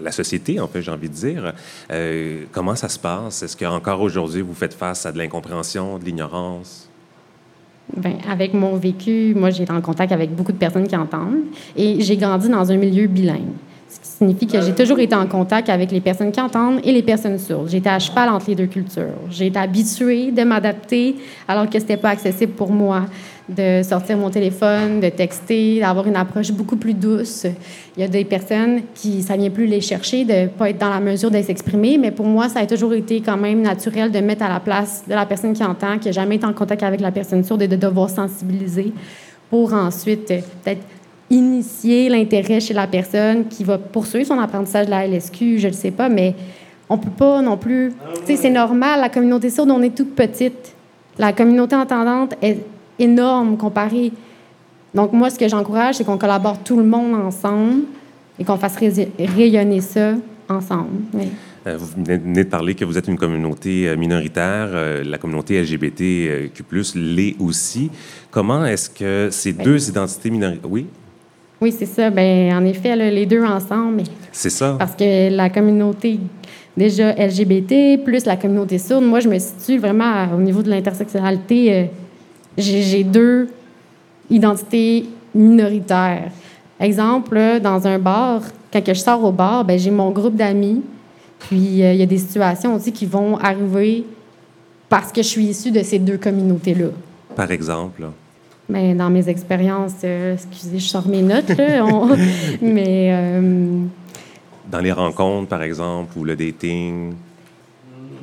la 0.00 0.10
société, 0.10 0.58
en 0.58 0.66
fait, 0.66 0.82
j'ai 0.82 0.90
envie 0.90 1.08
de 1.08 1.14
dire, 1.14 1.52
euh, 1.92 2.42
comment 2.50 2.74
ça 2.74 2.88
se 2.88 2.98
passe? 2.98 3.44
Est-ce 3.44 3.56
qu'encore 3.56 4.00
aujourd'hui, 4.00 4.40
vous 4.40 4.52
faites 4.52 4.74
face 4.74 5.06
à 5.06 5.12
de 5.12 5.18
l'incompréhension, 5.18 6.00
de 6.00 6.04
l'ignorance? 6.04 6.90
Bien, 7.96 8.18
avec 8.28 8.52
mon 8.52 8.74
vécu, 8.74 9.32
moi, 9.36 9.50
j'ai 9.50 9.62
été 9.62 9.70
en 9.70 9.80
contact 9.80 10.10
avec 10.10 10.34
beaucoup 10.34 10.50
de 10.50 10.58
personnes 10.58 10.88
qui 10.88 10.96
entendent 10.96 11.44
et 11.76 12.00
j'ai 12.00 12.16
grandi 12.16 12.48
dans 12.48 12.72
un 12.72 12.76
milieu 12.76 13.06
bilingue 13.06 13.54
ce 13.94 14.00
qui 14.00 14.08
signifie 14.08 14.46
que 14.46 14.60
j'ai 14.60 14.74
toujours 14.74 14.98
été 14.98 15.14
en 15.14 15.26
contact 15.26 15.68
avec 15.68 15.90
les 15.90 16.00
personnes 16.00 16.32
qui 16.32 16.40
entendent 16.40 16.80
et 16.84 16.92
les 16.92 17.02
personnes 17.02 17.38
sourdes. 17.38 17.72
Été 17.72 17.88
à 17.88 17.98
cheval 17.98 18.28
entre 18.28 18.46
les 18.48 18.54
deux 18.54 18.66
cultures. 18.66 19.14
J'ai 19.30 19.46
été 19.46 19.58
habituée 19.58 20.32
de 20.32 20.42
m'adapter 20.42 21.16
alors 21.46 21.66
que 21.66 21.78
ce 21.78 21.84
n'était 21.84 21.96
pas 21.96 22.10
accessible 22.10 22.52
pour 22.52 22.70
moi 22.70 23.02
de 23.48 23.82
sortir 23.82 24.16
mon 24.16 24.30
téléphone, 24.30 25.00
de 25.00 25.10
texter, 25.10 25.80
d'avoir 25.80 26.06
une 26.06 26.16
approche 26.16 26.50
beaucoup 26.50 26.76
plus 26.76 26.94
douce. 26.94 27.46
Il 27.96 28.00
y 28.00 28.02
a 28.02 28.08
des 28.08 28.24
personnes 28.24 28.80
qui, 28.94 29.22
ça 29.22 29.36
vient 29.36 29.50
plus 29.50 29.66
les 29.66 29.82
chercher, 29.82 30.24
de 30.24 30.48
pas 30.48 30.70
être 30.70 30.78
dans 30.78 30.88
la 30.88 31.00
mesure 31.00 31.30
de 31.30 31.40
s'exprimer, 31.42 31.98
mais 31.98 32.10
pour 32.10 32.24
moi, 32.24 32.48
ça 32.48 32.60
a 32.60 32.66
toujours 32.66 32.94
été 32.94 33.20
quand 33.20 33.36
même 33.36 33.60
naturel 33.60 34.10
de 34.10 34.18
mettre 34.20 34.44
à 34.44 34.48
la 34.48 34.60
place 34.60 35.04
de 35.06 35.14
la 35.14 35.26
personne 35.26 35.52
qui 35.52 35.62
entend, 35.62 35.98
qui 35.98 36.08
n'a 36.08 36.12
jamais 36.12 36.36
été 36.36 36.46
en 36.46 36.54
contact 36.54 36.82
avec 36.82 37.00
la 37.00 37.10
personne 37.10 37.44
sourde 37.44 37.60
et 37.60 37.68
de 37.68 37.76
devoir 37.76 38.08
sensibiliser 38.08 38.92
pour 39.50 39.74
ensuite 39.74 40.26
peut-être 40.26 40.80
initier 41.34 42.08
l'intérêt 42.08 42.60
chez 42.60 42.74
la 42.74 42.86
personne 42.86 43.46
qui 43.48 43.64
va 43.64 43.76
poursuivre 43.78 44.26
son 44.26 44.38
apprentissage 44.38 44.86
de 44.86 44.90
la 44.90 45.06
LSQ, 45.06 45.58
je 45.58 45.68
ne 45.68 45.72
sais 45.72 45.90
pas, 45.90 46.08
mais 46.08 46.34
on 46.88 46.98
peut 46.98 47.10
pas 47.10 47.42
non 47.42 47.56
plus. 47.56 47.92
Tu 48.20 48.26
sais, 48.26 48.36
c'est 48.36 48.50
normal, 48.50 49.00
la 49.00 49.08
communauté 49.08 49.50
sourde, 49.50 49.70
on 49.70 49.82
est 49.82 49.94
toute 49.94 50.14
petite. 50.14 50.74
La 51.18 51.32
communauté 51.32 51.76
entendante 51.76 52.34
est 52.40 52.58
énorme 52.98 53.56
comparée. 53.56 54.12
Donc, 54.94 55.12
moi, 55.12 55.30
ce 55.30 55.38
que 55.38 55.48
j'encourage, 55.48 55.96
c'est 55.96 56.04
qu'on 56.04 56.18
collabore 56.18 56.58
tout 56.62 56.76
le 56.76 56.84
monde 56.84 57.14
ensemble 57.14 57.82
et 58.38 58.44
qu'on 58.44 58.56
fasse 58.56 58.76
rayonner 58.76 59.80
ça 59.80 60.12
ensemble. 60.48 60.90
Euh, 61.66 61.76
vous 61.78 61.86
venez 61.96 62.44
de 62.44 62.48
parler 62.48 62.74
que 62.74 62.84
vous 62.84 62.98
êtes 62.98 63.08
une 63.08 63.16
communauté 63.16 63.88
euh, 63.88 63.96
minoritaire, 63.96 64.68
euh, 64.72 65.02
la 65.02 65.16
communauté 65.16 65.60
LGBTQ+, 65.62 66.62
l'est 66.94 67.36
aussi. 67.40 67.90
Comment 68.30 68.66
est-ce 68.66 68.90
que 68.90 69.28
ces 69.30 69.52
ben 69.52 69.64
deux 69.64 69.88
identités 69.88 70.30
minoritaires... 70.30 70.70
Oui? 70.70 70.86
Oui, 71.64 71.72
c'est 71.72 71.86
ça. 71.86 72.10
Ben, 72.10 72.52
en 72.54 72.62
effet, 72.66 72.94
les 72.94 73.24
deux 73.24 73.42
ensemble. 73.42 74.02
C'est 74.30 74.50
ça. 74.50 74.76
Parce 74.78 74.94
que 74.94 75.34
la 75.34 75.48
communauté 75.48 76.20
déjà 76.76 77.12
LGBT, 77.12 78.04
plus 78.04 78.26
la 78.26 78.36
communauté 78.36 78.76
sourde, 78.76 79.02
moi, 79.02 79.20
je 79.20 79.30
me 79.30 79.38
situe 79.38 79.78
vraiment 79.78 80.26
au 80.36 80.40
niveau 80.42 80.62
de 80.62 80.68
l'intersectionnalité. 80.68 81.88
j'ai 82.58 83.02
deux 83.02 83.48
identités 84.28 85.06
minoritaires. 85.34 86.30
Exemple, 86.78 87.40
dans 87.62 87.86
un 87.86 87.98
bar, 87.98 88.42
quand 88.70 88.82
je 88.86 88.92
sors 88.92 89.24
au 89.24 89.32
bar, 89.32 89.64
ben, 89.64 89.78
j'ai 89.78 89.90
mon 89.90 90.10
groupe 90.10 90.36
d'amis 90.36 90.82
puis 91.38 91.82
euh, 91.82 91.94
il 91.94 91.98
y 91.98 92.02
a 92.02 92.06
des 92.06 92.18
situations 92.18 92.74
aussi 92.74 92.92
qui 92.92 93.06
vont 93.06 93.38
arriver 93.38 94.04
parce 94.90 95.12
que 95.12 95.22
je 95.22 95.28
suis 95.28 95.44
issue 95.44 95.70
de 95.70 95.82
ces 95.82 95.98
deux 95.98 96.18
communautés-là. 96.18 96.88
Par 97.34 97.50
exemple? 97.50 98.02
Mais 98.68 98.94
dans 98.94 99.10
mes 99.10 99.28
expériences, 99.28 99.96
euh, 100.04 100.34
excusez, 100.34 100.78
je 100.78 100.88
sors 100.88 101.06
mes 101.06 101.22
notes, 101.22 101.56
là, 101.56 101.84
mais... 102.62 103.10
Euh, 103.12 103.80
dans 104.70 104.80
les 104.80 104.92
rencontres, 104.92 105.48
par 105.48 105.62
exemple, 105.62 106.18
ou 106.18 106.24
le 106.24 106.34
dating? 106.34 107.12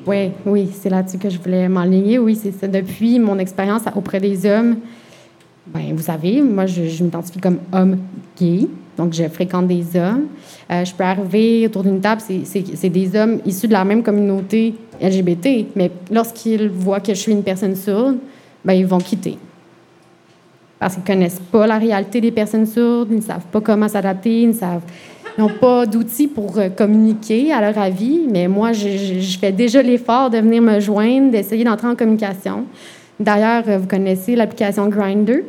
Oui, 0.08 0.32
oui, 0.46 0.70
c'est 0.74 0.90
là-dessus 0.90 1.20
que 1.20 1.30
je 1.30 1.38
voulais 1.40 1.70
m'enligner. 1.70 2.18
Oui, 2.18 2.36
c'est 2.36 2.52
ça. 2.52 2.68
Depuis 2.68 3.20
mon 3.20 3.38
expérience 3.38 3.84
auprès 3.96 4.20
des 4.20 4.46
hommes, 4.48 4.78
ben, 5.68 5.94
vous 5.96 6.02
savez, 6.02 6.42
moi, 6.42 6.66
je, 6.66 6.88
je 6.88 7.04
m'identifie 7.04 7.40
comme 7.40 7.60
homme 7.72 7.98
gay. 8.38 8.68
Donc, 8.98 9.14
je 9.14 9.24
fréquente 9.30 9.68
des 9.68 9.96
hommes. 9.96 10.26
Euh, 10.72 10.84
je 10.84 10.94
peux 10.94 11.04
arriver 11.04 11.68
autour 11.68 11.84
d'une 11.84 12.02
table, 12.02 12.22
c'est 12.22 12.90
des 12.90 13.16
hommes 13.16 13.40
issus 13.46 13.68
de 13.68 13.74
la 13.74 13.86
même 13.86 14.04
communauté 14.04 14.74
LGBT, 15.02 15.68
mais 15.76 15.92
lorsqu'ils 16.12 16.70
voient 16.70 17.00
que 17.00 17.14
je 17.14 17.20
suis 17.20 17.32
une 17.32 17.44
personne 17.44 17.76
sourde, 17.76 18.18
ben, 18.66 18.74
ils 18.74 18.86
vont 18.86 19.00
quitter. 19.00 19.38
Parce 20.82 20.96
qu'ils 20.96 21.04
ne 21.04 21.08
connaissent 21.08 21.42
pas 21.52 21.68
la 21.68 21.78
réalité 21.78 22.22
des 22.22 22.32
personnes 22.32 22.66
sourdes, 22.66 23.10
ils 23.12 23.18
ne 23.18 23.22
savent 23.22 23.46
pas 23.52 23.62
comment 23.62 23.88
s'adapter, 23.88 24.42
ils 24.42 24.56
n'ont 25.38 25.48
pas 25.62 25.86
d'outils 25.86 26.26
pour 26.26 26.58
euh, 26.58 26.70
communiquer 26.70 27.54
à 27.54 27.62
leur 27.62 27.78
avis. 27.78 28.22
Mais 28.28 28.48
moi, 28.48 28.72
je, 28.74 29.38
fais 29.40 29.52
déjà 29.52 29.84
l'effort 29.84 30.32
de 30.32 30.40
venir 30.40 30.60
me 30.60 30.80
joindre, 30.80 31.30
d'essayer 31.30 31.64
d'entrer 31.64 31.88
en 31.88 31.96
communication. 31.96 32.66
D'ailleurs, 33.20 33.62
euh, 33.68 33.78
vous 33.78 33.86
connaissez 33.86 34.36
l'application 34.36 34.88
Grindr 34.88 35.44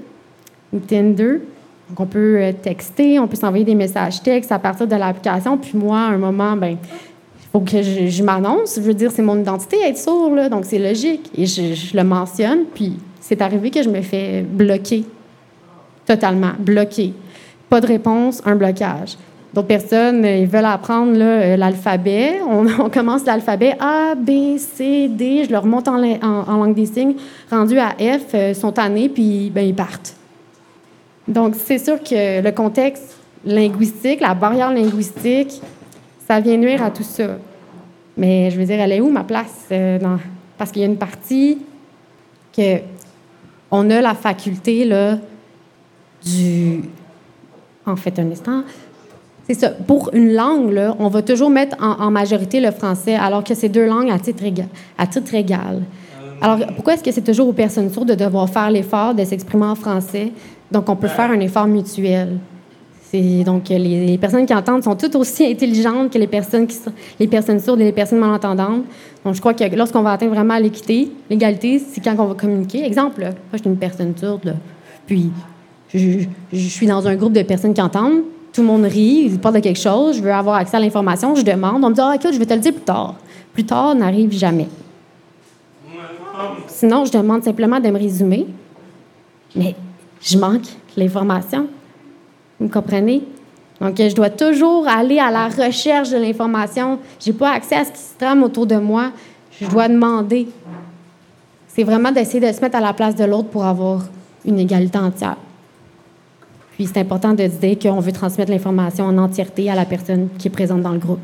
ou 0.71 0.81
Tinder. 0.81 1.41
Donc, 1.89 2.01
on 2.01 2.05
peut 2.05 2.37
euh, 2.37 2.53
texter, 2.53 3.19
on 3.19 3.27
peut 3.27 3.37
s'envoyer 3.37 3.65
des 3.65 3.75
messages 3.75 4.23
textes 4.23 4.53
à 4.53 4.59
partir 4.59 4.87
de 4.87 4.97
l'application. 4.97 5.57
Puis 5.57 5.79
moi, 5.79 5.97
à 5.97 6.11
un 6.11 6.19
moment, 6.19 6.57
ben 6.57 6.73
il 6.73 7.49
faut 7.51 7.61
que 7.61 7.81
je, 7.81 8.23
m'annonce. 8.23 8.75
Je 8.77 8.83
veux 8.83 8.93
dire, 8.93 9.11
c'est 9.11 9.23
mon 9.23 9.41
identité 9.41 9.79
être 9.83 9.97
sourd, 9.97 10.31
donc 10.51 10.67
c'est 10.67 10.79
logique. 10.79 11.31
Et 11.35 11.47
je, 11.47 11.97
le 11.97 12.05
mentionne, 12.05 12.65
puis 12.75 12.99
c'est 13.19 13.41
arrivé 13.41 13.71
que 13.71 13.83
je 13.83 13.89
me 13.89 14.03
fais 14.03 14.43
bloquer. 14.43 15.07
Totalement, 16.13 16.51
bloquer. 16.59 17.15
Pas 17.71 17.81
de 17.81 17.87
réponse, 17.87 18.43
un 18.45 18.55
blocage. 18.55 19.17
D'autres 19.55 19.69
personnes, 19.69 20.27
ils 20.27 20.47
veulent 20.47 20.67
apprendre 20.67 21.17
euh, 21.19 21.57
l'alphabet. 21.57 22.41
On, 22.47 22.91
commence 22.91 23.25
l'alphabet 23.25 23.75
A, 23.81 24.15
B, 24.15 24.59
C, 24.59 25.09
D. 25.09 25.45
Je 25.47 25.51
leur 25.51 25.65
monte 25.65 25.89
en, 25.89 25.97
langue 25.97 26.75
des 26.75 26.85
signes. 26.85 27.15
Rendu 27.51 27.79
à 27.79 27.93
F, 27.93 28.35
euh, 28.35 28.53
sont 28.53 28.73
tannés, 28.73 29.09
puis 29.09 29.51
ben, 29.55 29.67
ils 29.67 29.75
partent. 29.75 30.15
Donc, 31.27 31.55
c'est 31.57 31.79
sûr 31.79 31.99
que 32.03 32.43
le 32.43 32.53
contexte 32.53 33.17
linguistique, 33.47 34.21
la 34.21 34.35
barrière 34.35 34.71
linguistique, 34.71 35.63
ça 36.29 36.41
vient 36.41 36.59
nuire 36.59 36.83
à 36.83 36.91
tout 36.91 37.05
ça. 37.05 37.39
Mais 38.19 38.51
je 38.51 38.59
veux 38.59 38.67
dire, 38.67 38.79
elle 38.79 38.93
est 38.93 39.01
où 39.01 39.09
ma 39.09 39.25
place? 39.25 39.67
Euh, 39.73 39.99
parce 40.59 40.71
qu'il 40.73 40.83
y 40.83 40.85
a 40.85 40.89
une 40.89 40.99
partie 40.99 41.57
que 42.55 42.81
on 43.71 43.89
a 43.89 44.03
la 44.03 44.13
faculté 44.13 44.85
là, 44.85 45.17
du. 46.25 46.83
En 47.87 47.97
fait, 47.97 48.19
un 48.19 48.31
instant. 48.31 48.63
C'est 49.49 49.55
ça. 49.55 49.71
Pour 49.71 50.11
une 50.13 50.33
langue, 50.35 50.71
là, 50.71 50.95
on 50.99 51.09
va 51.09 51.23
toujours 51.23 51.51
mettre 51.51 51.77
en, 51.81 52.11
majorité 52.11 52.61
le 52.61 52.71
français, 52.71 53.15
alors 53.15 53.43
que 53.43 53.55
c'est 53.55 53.69
deux 53.69 53.87
langues 53.87 54.11
à 54.11 54.19
titre 54.19 54.45
égal. 54.45 54.69
À 54.97 55.07
titre 55.07 55.35
égal. 55.35 55.83
Alors, 56.41 56.59
pourquoi 56.75 56.95
est-ce 56.95 57.03
que 57.03 57.13
c'est 57.13 57.23
toujours 57.23 57.49
aux 57.49 57.53
personnes 57.53 57.91
sourdes 57.91 58.09
de 58.09 58.15
devoir 58.15 58.49
faire 58.49 58.71
l'effort 58.71 59.15
de 59.15 59.25
s'exprimer 59.25 59.65
en 59.65 59.75
français? 59.75 60.33
Donc, 60.71 60.89
on 60.89 60.97
peut 60.97 61.09
faire 61.09 61.31
un 61.31 61.41
effort 61.41 61.67
mutuel. 61.67 62.39
Donc, 63.45 63.69
les, 63.69 64.17
personnes 64.17 64.47
qui 64.47 64.55
entendent 64.55 64.83
sont 64.83 64.97
toutes 64.97 65.17
aussi 65.17 65.45
intelligentes 65.45 66.11
que 66.11 66.19
les 66.19 66.27
personnes, 66.27 66.67
qui 66.67 66.79
les 67.21 67.29
personnes 67.29 67.61
sourdes 67.61 67.81
et 67.81 67.85
les 67.85 67.93
personnes 67.93 68.21
malentendantes. 68.21 68.85
Donc, 69.25 69.35
je 69.35 69.41
crois 69.41 69.53
que 69.53 69.65
lorsqu'on 69.77 70.03
va 70.03 70.13
atteindre 70.13 70.33
vraiment 70.35 70.57
l'équité, 70.57 71.11
l'égalité, 71.29 71.79
c'est 71.79 72.03
quand 72.03 72.15
on 72.19 72.27
va 72.27 72.35
communiquer. 72.35 72.85
Exemple, 72.85 73.21
moi, 73.21 73.33
je 73.53 73.59
suis 73.59 73.69
une 73.69 73.77
personne 73.77 74.15
sourde, 74.17 74.57
puis 75.07 75.31
je, 75.95 76.27
suis 76.53 76.87
dans 76.87 77.07
un 77.07 77.17
groupe 77.17 77.33
de 77.33 77.43
personnes 77.43 77.75
qui 77.75 77.83
entendent. 77.83 78.23
Tout 78.53 78.63
le 78.63 78.67
monde 78.67 78.85
rit, 78.85 79.25
ils 79.27 79.39
parlent 79.39 79.55
de 79.55 79.61
quelque 79.61 79.81
chose, 79.81 80.17
je 80.17 80.23
veux 80.23 80.33
avoir 80.33 80.57
accès 80.57 80.77
à 80.77 80.81
l'information, 80.81 81.35
je 81.35 81.43
demande. 81.43 81.83
On 81.85 81.91
me 81.91 81.95
dit, 81.95 82.01
ah, 82.03 82.15
écoute, 82.15 82.33
je 82.33 82.39
vais 82.39 82.47
te 82.47 82.55
le 82.55 82.61
dire 82.61 82.73
plus 82.73 82.83
tard. 82.83 83.15
Plus 83.53 83.65
tard 83.65 83.95
n'arrive 83.95 84.33
jamais. 84.33 84.69
Sinon, 86.67 87.05
je 87.05 87.13
demande 87.13 87.43
simplement 87.43 87.81
de 87.81 87.89
me 87.89 87.99
résumer. 87.99 88.47
Mais 89.55 89.75
je 90.21 90.39
manque 90.39 90.67
l'information. 90.97 91.67
Vous 92.59 92.69
comprenez? 92.69 93.23
Donc, 93.81 93.97
je 93.99 94.15
dois 94.15 94.31
toujours 94.31 94.87
aller 94.87 95.19
à 95.19 95.31
la 95.31 95.49
recherche 95.49 96.11
de 96.11 96.17
l'information. 96.17 96.99
Je 97.21 97.31
n'ai 97.31 97.37
pas 97.37 97.53
accès 97.53 97.77
à 97.77 97.85
ce 97.85 97.91
qui 97.91 97.99
se 97.99 98.19
trame 98.19 98.43
autour 98.43 98.67
de 98.67 98.77
moi. 98.77 99.11
Je 99.61 99.67
dois 99.67 99.89
demander. 99.89 100.49
C'est 101.69 101.85
vraiment 101.85 102.13
d'essayer 102.13 102.41
de 102.41 102.53
se 102.53 102.61
mettre 102.61 102.77
à 102.77 102.81
la 102.81 102.93
place 102.93 103.15
de 103.15 103.25
l'autre 103.25 103.49
pour 103.49 103.65
avoir 103.65 104.03
une 104.45 104.59
égalité 104.59 104.99
entière. 104.99 105.37
Puis, 106.75 106.87
c'est 106.87 107.01
important 107.01 107.35
de 107.35 107.47
dire 107.47 107.79
qu'on 107.79 108.01
veut 108.01 108.13
transmettre 108.13 108.51
l'information 108.51 109.05
en 109.05 109.19
entièreté 109.19 109.71
à 109.71 109.75
la 109.75 109.85
personne 109.85 110.29
qui 110.39 110.49
est 110.49 110.51
présente 110.51 110.83
dans 110.83 110.93
le 110.93 110.99
groupe. 110.99 111.21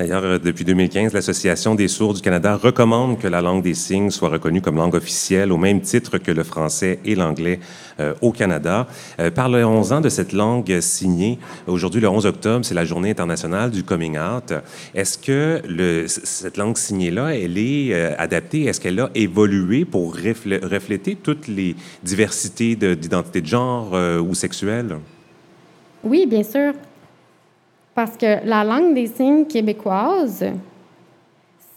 D'ailleurs, 0.00 0.24
euh, 0.24 0.38
depuis 0.38 0.64
2015, 0.64 1.12
l'Association 1.12 1.74
des 1.74 1.86
sourds 1.86 2.14
du 2.14 2.22
Canada 2.22 2.56
recommande 2.56 3.18
que 3.18 3.28
la 3.28 3.42
langue 3.42 3.62
des 3.62 3.74
signes 3.74 4.10
soit 4.10 4.30
reconnue 4.30 4.62
comme 4.62 4.76
langue 4.76 4.94
officielle 4.94 5.52
au 5.52 5.58
même 5.58 5.82
titre 5.82 6.16
que 6.16 6.32
le 6.32 6.42
français 6.42 7.00
et 7.04 7.14
l'anglais 7.14 7.60
euh, 8.00 8.14
au 8.22 8.32
Canada. 8.32 8.86
Euh, 9.18 9.30
Parlons-en 9.30 10.00
de 10.00 10.08
cette 10.08 10.32
langue 10.32 10.80
signée. 10.80 11.38
Aujourd'hui, 11.66 12.00
le 12.00 12.08
11 12.08 12.24
octobre, 12.24 12.64
c'est 12.64 12.72
la 12.72 12.86
journée 12.86 13.10
internationale 13.10 13.70
du 13.70 13.84
coming 13.84 14.16
out. 14.16 14.54
Est-ce 14.94 15.18
que 15.18 16.06
cette 16.06 16.56
langue 16.56 16.78
signée-là, 16.78 17.36
elle 17.36 17.58
est 17.58 17.92
adaptée? 18.16 18.64
Est-ce 18.64 18.80
qu'elle 18.80 19.00
a 19.00 19.10
évolué 19.14 19.84
pour 19.84 20.14
refléter 20.14 21.14
toutes 21.14 21.46
les 21.46 21.76
diversités 22.02 22.74
d'identité 22.74 23.40
de, 23.40 23.44
de 23.44 23.50
genre 23.50 23.92
ou 24.26 24.34
sexuelle? 24.34 24.96
Oui, 26.02 26.24
bien 26.26 26.42
sûr. 26.42 26.72
Parce 27.94 28.16
que 28.16 28.46
la 28.46 28.64
langue 28.64 28.94
des 28.94 29.06
signes 29.06 29.46
québécoise, 29.46 30.44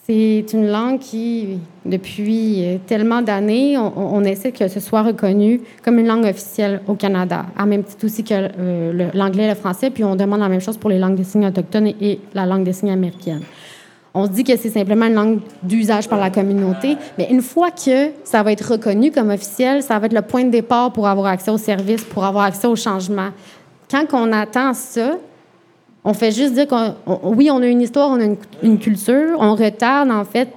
c'est 0.06 0.46
une 0.52 0.68
langue 0.68 1.00
qui, 1.00 1.60
depuis 1.86 2.80
tellement 2.88 3.22
d'années, 3.22 3.78
on, 3.78 4.22
essaie 4.26 4.52
que 4.52 4.68
ce 4.68 4.82
soit 4.82 5.02
reconnu 5.02 5.62
comme 5.82 5.98
une 5.98 6.08
langue 6.08 6.26
officielle 6.26 6.82
au 6.88 6.96
Canada, 6.96 7.46
à 7.58 7.66
même 7.66 7.84
titre 7.84 8.06
aussi 8.06 8.22
que 8.22 8.34
euh, 8.34 9.10
l'anglais 9.14 9.46
et 9.46 9.50
le 9.50 9.56
français, 9.56 9.90
puis 9.90 10.04
on 10.04 10.18
demande 10.18 10.42
la 10.42 10.50
même 10.50 10.60
chose 10.60 10.78
pour 10.78 10.90
les 10.90 11.00
langues 11.00 11.16
des 11.16 11.24
signes 11.24 11.46
autochtones 11.46 11.94
et, 12.02 12.20
la 12.34 12.46
langue 12.46 12.66
des 12.66 12.74
signes 12.74 12.92
américaine. 12.92 13.44
On 14.14 14.26
se 14.26 14.32
dit 14.32 14.44
que 14.44 14.58
c'est 14.58 14.70
simplement 14.70 15.06
une 15.06 15.14
langue 15.14 15.40
d'usage 15.64 16.10
par 16.10 16.20
la 16.20 16.30
communauté, 16.30 16.98
mais 17.18 17.30
une 17.32 17.42
fois 17.42 17.72
que 17.72 18.10
ça 18.26 18.44
va 18.44 18.52
être 18.52 18.74
reconnu 18.74 19.10
comme 19.10 19.30
officiel, 19.30 19.82
ça 19.82 19.98
va 20.00 20.08
être 20.08 20.14
le 20.14 20.22
point 20.22 20.44
de 20.44 20.52
départ 20.52 20.92
pour 20.92 21.08
avoir 21.08 21.28
accès 21.28 21.50
aux 21.50 21.58
services, 21.58 22.04
pour 22.04 22.26
avoir 22.26 22.44
accès 22.44 22.68
au 22.68 22.76
changement. 22.76 23.30
Quand 23.90 24.06
on 24.12 24.34
attend 24.34 24.74
ça, 24.74 25.14
on 26.06 26.14
fait 26.14 26.32
juste 26.32 26.54
dire 26.54 26.68
qu'on, 26.68 26.96
oui, 27.24 27.50
on 27.52 27.62
a 27.62 27.68
une 27.68 27.82
histoire, 27.82 28.10
on 28.10 28.20
a 28.20 28.36
une, 28.62 28.80
culture, 28.80 29.38
on 29.40 29.56
retarde 29.56 30.12
en 30.12 30.26
fait 30.26 30.50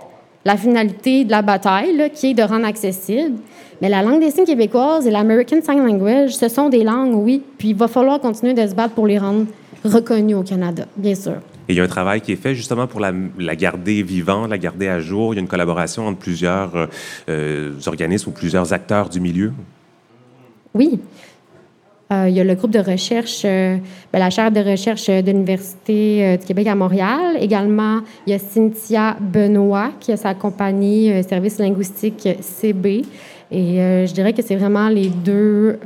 la 0.44 0.56
finalité 0.56 1.24
de 1.24 1.30
la 1.30 1.42
bataille, 1.42 2.10
qui 2.14 2.30
est 2.30 2.34
de 2.34 2.42
rendre 2.42 2.66
accessible. 2.66 3.36
Mais 3.82 3.88
la 3.88 4.02
langue 4.02 4.20
des 4.20 4.30
signes 4.30 4.44
québécoise 4.44 5.06
et 5.06 5.10
l'American 5.10 5.60
Sign 5.62 5.84
Language, 5.84 6.34
ce 6.34 6.48
sont 6.48 6.68
des 6.68 6.82
langues, 6.82 7.14
oui, 7.14 7.42
puis 7.58 7.70
il 7.70 7.76
va 7.76 7.88
falloir 7.88 8.20
continuer 8.20 8.54
de 8.54 8.66
se 8.66 8.74
battre 8.74 8.94
pour 8.94 9.06
les 9.06 9.18
rendre 9.18 9.46
reconnues 9.84 10.34
au 10.34 10.42
Canada, 10.42 10.86
bien 10.96 11.14
sûr. 11.14 11.36
Et 11.68 11.72
il 11.72 11.76
y 11.76 11.80
a 11.80 11.84
un 11.84 11.88
travail 11.88 12.20
qui 12.20 12.32
est 12.32 12.36
fait 12.36 12.54
justement 12.54 12.86
pour 12.86 13.00
la, 13.00 13.12
garder 13.56 14.02
vivante, 14.02 14.50
la 14.50 14.58
garder 14.58 14.88
à 14.88 15.00
jour. 15.00 15.34
Il 15.34 15.36
y 15.36 15.38
a 15.38 15.42
une 15.42 15.48
collaboration 15.48 16.06
entre 16.06 16.18
plusieurs 16.18 16.76
euh, 16.76 16.86
euh, 17.28 17.72
organismes 17.86 18.30
ou 18.30 18.32
plusieurs 18.32 18.72
acteurs 18.72 19.08
du 19.08 19.20
milieu. 19.20 19.52
Oui. 20.74 21.00
Euh, 22.12 22.26
il 22.28 22.36
y 22.36 22.40
a 22.40 22.44
le 22.44 22.54
groupe 22.54 22.70
de 22.70 22.78
recherche, 22.78 23.42
euh, 23.44 23.78
ben, 24.12 24.20
la 24.20 24.30
chaire 24.30 24.52
de 24.52 24.60
recherche 24.60 25.08
de 25.08 25.26
l'Université 25.26 26.24
euh, 26.24 26.36
du 26.36 26.46
Québec 26.46 26.68
à 26.68 26.76
Montréal. 26.76 27.36
Également, 27.40 27.98
il 28.26 28.30
y 28.30 28.36
a 28.36 28.38
Cynthia 28.38 29.16
Benoît 29.20 29.90
qui 29.98 30.12
a 30.12 30.16
sa 30.16 30.34
compagnie 30.34 31.10
Service 31.24 31.58
linguistique 31.58 32.28
CB. 32.40 33.02
Et 33.50 33.76
je 34.06 34.12
dirais 34.12 34.32
que 34.32 34.42
c'est 34.42 34.56
vraiment 34.56 34.88
les 34.88 35.08
deux 35.08 35.78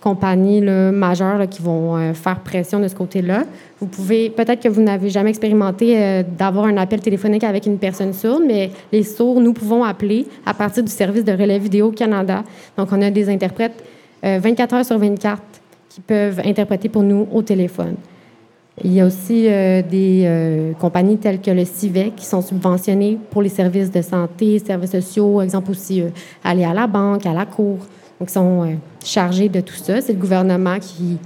compagnies 0.00 0.60
majeures 0.60 1.48
qui 1.48 1.62
vont 1.62 2.14
faire 2.14 2.40
pression 2.40 2.78
de 2.78 2.86
ce 2.86 2.94
côté-là. 2.94 3.42
Vous 3.80 3.88
pouvez, 3.88 4.30
peut-être 4.30 4.62
que 4.62 4.68
vous 4.68 4.80
n'avez 4.80 5.10
jamais 5.10 5.30
expérimenté 5.30 6.22
d'avoir 6.38 6.66
un 6.66 6.76
appel 6.76 7.00
téléphonique 7.00 7.42
avec 7.42 7.66
une 7.66 7.78
personne 7.78 8.12
sourde, 8.12 8.44
mais 8.46 8.70
les 8.92 9.02
sourds, 9.02 9.40
nous 9.40 9.52
pouvons 9.52 9.82
appeler 9.82 10.26
à 10.46 10.54
partir 10.54 10.84
du 10.84 10.92
service 10.92 11.24
de 11.24 11.32
relais 11.32 11.58
vidéo 11.58 11.90
Canada. 11.90 12.44
Donc, 12.76 12.88
on 12.92 13.02
a 13.02 13.10
des 13.10 13.28
interprètes 13.28 13.82
24 14.24 14.74
heures 14.74 14.84
sur 14.84 14.98
24 14.98 15.42
qui 15.90 16.00
peuvent 16.00 16.40
interpréter 16.44 16.88
pour 16.88 17.02
nous 17.02 17.28
au 17.30 17.42
téléphone. 17.42 17.94
Il 18.82 18.92
y 18.92 19.00
a 19.00 19.06
aussi 19.06 19.46
euh, 19.46 19.82
des 19.82 20.22
euh, 20.24 20.72
compagnies 20.72 21.18
telles 21.18 21.40
que 21.40 21.52
le 21.52 21.64
CIVEC 21.64 22.16
qui 22.16 22.26
sont 22.26 22.42
subventionnées 22.42 23.18
pour 23.30 23.42
les 23.42 23.48
services 23.48 23.92
de 23.92 24.02
santé, 24.02 24.58
services 24.58 24.90
sociaux, 24.90 25.40
exemple 25.40 25.70
aussi 25.70 26.02
euh, 26.02 26.08
aller 26.42 26.64
à 26.64 26.74
la 26.74 26.88
banque, 26.88 27.24
à 27.26 27.32
la 27.32 27.46
cour. 27.46 27.78
Donc, 28.18 28.30
ils 28.30 28.32
sont 28.32 28.76
chargés 29.04 29.48
de 29.48 29.60
tout 29.60 29.74
ça. 29.74 30.00
C'est 30.00 30.14
le 30.14 30.18
gouvernement 30.18 30.78
qui 30.80 31.18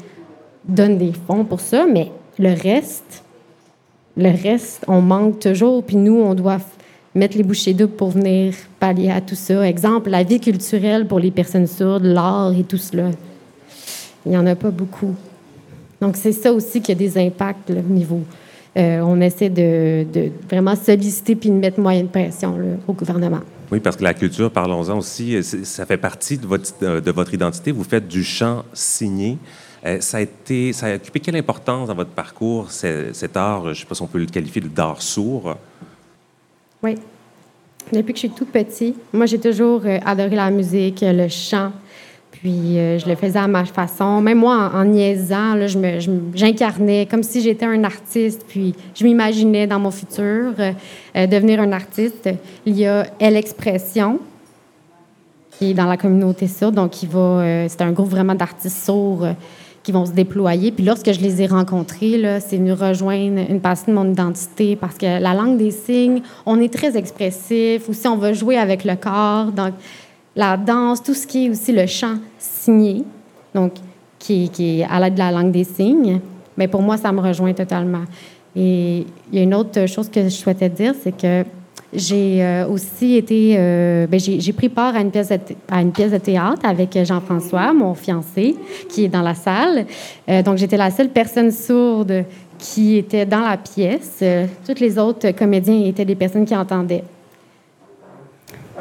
donne 0.67 0.99
des 0.99 1.13
fonds 1.13 1.45
pour 1.45 1.61
ça, 1.61 1.87
mais 1.91 2.13
le 2.39 2.51
reste, 2.51 3.25
le 4.17 4.31
reste, 4.31 4.85
on 4.87 5.01
manque 5.01 5.39
toujours, 5.39 5.83
puis 5.83 5.97
nous, 5.97 6.21
on 6.21 6.35
doit 6.35 6.59
mettre 7.19 7.37
les 7.37 7.43
bouchées 7.43 7.75
doubles 7.75 7.95
pour 7.95 8.11
venir 8.11 8.55
pallier 8.79 9.11
à 9.11 9.21
tout 9.21 9.35
ça. 9.35 9.67
Exemple, 9.67 10.11
la 10.11 10.23
vie 10.23 10.41
culturelle 10.41 11.07
pour 11.07 11.19
les 11.19 11.31
personnes 11.31 11.67
sourdes, 11.67 12.05
l'art 12.05 12.55
et 12.59 12.65
tout 12.65 12.79
cela. 12.79 13.11
Il 14.25 14.31
n'y 14.31 14.39
en 14.39 14.47
a 14.47 14.55
pas 14.55 14.71
beaucoup. 14.71 15.15
Donc, 16.01 16.17
c'est 16.17 16.33
ça 16.33 16.53
aussi 16.53 16.81
qui 16.81 16.93
a 16.93 16.95
des 16.95 17.19
impacts 17.19 17.71
au 17.71 17.93
niveau. 17.93 18.23
Euh, 18.77 19.01
on 19.01 19.21
essaie 19.21 19.49
de, 19.49 20.31
vraiment 20.49 20.77
solliciter 20.77 21.35
puis 21.35 21.51
de 21.51 21.55
mettre 21.55 21.81
moyen 21.81 22.03
de 22.03 22.09
pression 22.09 22.57
au 22.87 22.93
gouvernement. 22.93 23.41
Oui, 23.73 23.81
parce 23.81 23.97
que 23.97 24.05
la 24.05 24.15
culture, 24.15 24.51
parlons-en 24.51 24.99
aussi, 24.99 25.43
ça 25.43 25.85
fait 25.85 25.97
partie 25.97 26.39
de 26.39 26.47
votre, 26.47 27.01
de 27.01 27.11
votre 27.11 27.35
identité. 27.35 27.73
Vous 27.73 27.85
faites 27.85 28.07
du 28.07 28.23
chant 28.23 28.65
signé. 28.73 29.39
Euh, 29.85 30.01
ça, 30.01 30.19
a 30.19 30.73
ça 30.73 30.87
a 30.87 30.95
occupé 30.95 31.21
quelle 31.21 31.37
importance 31.37 31.89
dans 31.89 31.95
votre 31.95 32.11
parcours, 32.11 32.71
cet 32.71 33.37
art, 33.37 33.65
je 33.65 33.69
ne 33.71 33.75
sais 33.75 33.87
pas 33.87 33.95
si 33.95 34.03
on 34.03 34.07
peut 34.07 34.19
le 34.19 34.27
qualifier 34.27 34.61
d'art 34.63 35.03
sourd? 35.03 35.57
Oui. 36.83 36.95
Depuis 37.93 38.13
que 38.13 38.19
je 38.19 38.27
suis 38.27 38.31
tout 38.31 38.47
petit, 38.47 38.95
moi, 39.13 39.27
j'ai 39.27 39.39
toujours 39.39 39.83
euh, 39.85 39.99
adoré 40.05 40.37
la 40.37 40.51
musique, 40.51 41.03
le 41.03 41.29
chant. 41.29 41.73
Puis 42.41 42.79
euh, 42.79 42.99
je 42.99 43.09
le 43.09 43.17
faisais 43.17 43.39
à 43.39 43.49
ma 43.49 43.65
façon. 43.65 44.21
Même 44.21 44.39
moi, 44.39 44.71
en, 44.73 44.85
niaisant, 44.85 45.57
j'incarnais 46.35 47.07
comme 47.11 47.23
si 47.23 47.41
j'étais 47.41 47.67
un 47.67 47.83
artiste. 47.83 48.45
Puis 48.47 48.75
je 48.95 49.05
m'imaginais 49.05 49.67
dans 49.67 49.81
mon 49.81 49.91
futur 49.91 50.53
euh, 50.59 50.73
euh, 51.17 51.27
devenir 51.27 51.61
un 51.61 51.73
artiste. 51.73 52.29
Il 52.65 52.79
y 52.79 52.87
a 52.87 53.07
Elle 53.19 53.37
Expression, 53.37 54.21
qui 55.51 55.71
est 55.71 55.75
dans 55.75 55.87
la 55.87 55.97
communauté 55.97 56.47
sourde. 56.47 56.77
Donc, 56.77 56.93
c'est 56.95 57.83
un 57.83 57.93
groupe 57.93 58.11
vraiment 58.11 58.35
d'artistes 58.35 58.85
sourds 58.85 59.27
qui 59.89 59.93
vont 59.93 60.05
se 60.05 60.13
déployer. 60.13 60.71
Puis 60.71 60.85
lorsque 60.85 61.11
je 61.11 61.19
les 61.19 61.41
ai 61.41 61.47
rencontrés, 61.47 62.21
c'est 62.41 62.59
venu 62.59 62.75
rejoindre 62.75 63.41
une 63.49 63.59
partie 63.59 63.87
de 63.87 63.93
mon 63.93 64.13
identité 64.13 64.77
parce 64.77 64.99
que 64.99 65.07
la 65.07 65.33
langue 65.33 65.57
des 65.57 65.71
signes, 65.71 66.21
on 66.45 66.61
est 66.61 66.71
très 66.71 66.95
expressif. 66.95 67.89
Aussi, 67.89 68.07
on 68.07 68.19
va 68.19 68.35
jouer 68.35 68.59
avec 68.59 68.85
le 68.85 68.97
corps. 68.97 69.47
Donc, 69.47 69.73
la 70.37 70.59
danse, 70.59 71.03
tout 71.03 71.15
ce 71.15 71.27
qui 71.27 71.47
est 71.47 71.49
aussi 71.49 71.73
le 71.73 71.87
chant 71.87 72.17
signé, 72.39 73.03
donc 73.55 73.73
qui, 74.19 74.51
qui 74.51 74.81
est 74.81 74.85
à 74.85 75.01
l'aide 75.01 75.15
de 75.15 75.21
la 75.21 75.31
langue 75.31 75.53
des 75.53 75.65
signes. 75.65 76.21
Mais 76.59 76.69
pour 76.69 76.83
moi, 76.83 76.99
ça 76.99 77.11
me 77.11 77.21
rejoint 77.23 77.55
totalement. 77.55 78.05
Et 78.55 79.07
il 79.33 79.39
y 79.39 79.39
a 79.39 79.43
une 79.43 79.55
autre 79.55 79.87
chose 79.87 80.11
que 80.11 80.23
je 80.23 80.29
souhaitais 80.29 80.69
dire, 80.69 80.93
c'est 81.03 81.17
que 81.17 81.45
j'ai 81.93 82.45
euh, 82.45 82.69
aussi 82.69 83.17
été, 83.17 83.55
euh, 83.59 84.07
ben, 84.07 84.21
j'ai 84.21 84.53
pris 84.53 84.69
part 84.69 84.95
à 84.95 85.01
une, 85.01 85.11
pièce 85.11 85.29
de, 85.31 85.39
à 85.71 85.81
une 85.81 85.93
pièce 85.93 86.13
de 86.13 86.19
théâtre 86.19 86.61
avec 86.65 86.99
Jean-François, 87.05 87.73
mon 87.73 87.95
fiancé, 87.95 88.57
qui 88.91 89.05
est 89.05 89.09
dans 89.09 89.23
la 89.23 89.35
salle. 89.35 89.87
Euh, 90.29 90.43
donc, 90.43 90.59
j'étais 90.59 90.77
la 90.77 90.91
seule 90.91 91.09
personne 91.09 91.51
sourde 91.51 92.25
qui 92.59 92.97
était 92.97 93.25
dans 93.25 93.41
la 93.41 93.57
pièce. 93.57 94.23
toutes 94.67 94.81
les 94.81 94.99
autres 94.99 95.31
comédiens 95.31 95.85
étaient 95.85 96.05
des 96.05 96.17
personnes 96.17 96.45
qui 96.45 96.57
entendaient. 96.57 97.05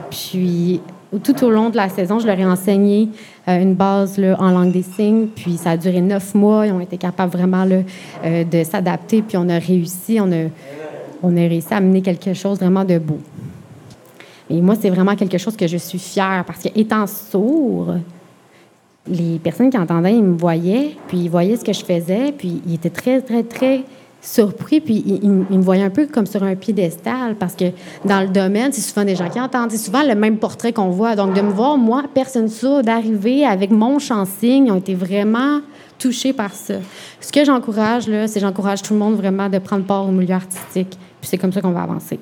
Puis, 0.09 0.81
tout 1.23 1.43
au 1.43 1.49
long 1.49 1.69
de 1.69 1.77
la 1.77 1.89
saison, 1.89 2.19
je 2.19 2.27
leur 2.27 2.39
ai 2.39 2.45
enseigné 2.45 3.09
euh, 3.47 3.61
une 3.61 3.75
base 3.75 4.17
là, 4.17 4.35
en 4.39 4.51
langue 4.51 4.71
des 4.71 4.83
signes. 4.83 5.27
Puis 5.27 5.57
ça 5.57 5.71
a 5.71 5.77
duré 5.77 6.01
neuf 6.01 6.35
mois. 6.35 6.67
Ils 6.67 6.73
ont 6.73 6.79
été 6.79 6.97
capables 6.97 7.31
vraiment 7.31 7.63
là, 7.63 7.77
euh, 8.25 8.43
de 8.43 8.63
s'adapter. 8.63 9.21
Puis 9.21 9.37
on 9.37 9.47
a 9.49 9.57
réussi. 9.57 10.19
On 10.21 10.31
a, 10.31 10.47
on 11.23 11.35
a 11.35 11.41
réussi 11.41 11.73
à 11.73 11.77
amener 11.77 12.01
quelque 12.01 12.33
chose 12.33 12.59
vraiment 12.59 12.83
de 12.83 12.97
beau. 12.97 13.19
Et 14.49 14.61
moi, 14.61 14.75
c'est 14.79 14.89
vraiment 14.89 15.15
quelque 15.15 15.37
chose 15.37 15.57
que 15.57 15.67
je 15.67 15.77
suis 15.77 15.99
fière 15.99 16.43
parce 16.45 16.63
que 16.63 16.69
étant 16.75 17.05
sourd, 17.05 17.95
les 19.07 19.39
personnes 19.39 19.69
qui 19.69 19.77
entendaient, 19.77 20.13
ils 20.13 20.23
me 20.23 20.37
voyaient, 20.37 20.95
puis 21.07 21.19
ils 21.19 21.29
voyaient 21.29 21.57
ce 21.57 21.63
que 21.63 21.73
je 21.73 21.83
faisais, 21.83 22.31
puis 22.37 22.61
ils 22.65 22.75
étaient 22.75 22.89
très, 22.89 23.21
très, 23.21 23.43
très 23.43 23.83
surpris, 24.21 24.81
puis 24.81 25.03
il, 25.21 25.29
me 25.29 25.61
voyait 25.61 25.83
un 25.83 25.89
peu 25.89 26.07
comme 26.07 26.25
sur 26.25 26.43
un 26.43 26.55
piédestal, 26.55 27.35
parce 27.35 27.55
que 27.55 27.65
dans 28.03 28.21
le 28.21 28.27
domaine, 28.27 28.73
c'est 28.73 28.81
souvent 28.81 29.05
des 29.05 29.15
gens 29.15 29.29
qui 29.29 29.39
entendent, 29.39 29.71
c'est 29.71 29.77
souvent 29.77 30.03
le 30.03 30.15
même 30.15 30.37
portrait 30.37 30.73
qu'on 30.73 30.89
voit. 30.89 31.15
Donc, 31.15 31.33
de 31.33 31.41
me 31.41 31.51
voir, 31.51 31.77
moi, 31.77 32.03
personne 32.13 32.49
sourde, 32.49 32.85
d'arriver 32.85 33.45
avec 33.45 33.71
mon 33.71 33.99
chant-signe, 33.99 34.71
ont 34.71 34.77
été 34.77 34.95
vraiment 34.95 35.61
touchés 35.97 36.33
par 36.33 36.53
ça. 36.53 36.75
Ce 37.19 37.31
que 37.31 37.43
j'encourage, 37.43 38.07
là, 38.07 38.27
c'est 38.27 38.39
j'encourage 38.39 38.81
tout 38.81 38.93
le 38.93 38.99
monde 38.99 39.15
vraiment 39.15 39.49
de 39.49 39.57
prendre 39.57 39.85
part 39.85 40.07
au 40.07 40.11
milieu 40.11 40.35
artistique, 40.35 40.97
puis 41.21 41.29
c'est 41.29 41.37
comme 41.37 41.53
ça 41.53 41.61
qu'on 41.61 41.71
va 41.71 41.83
avancer. 41.83 42.19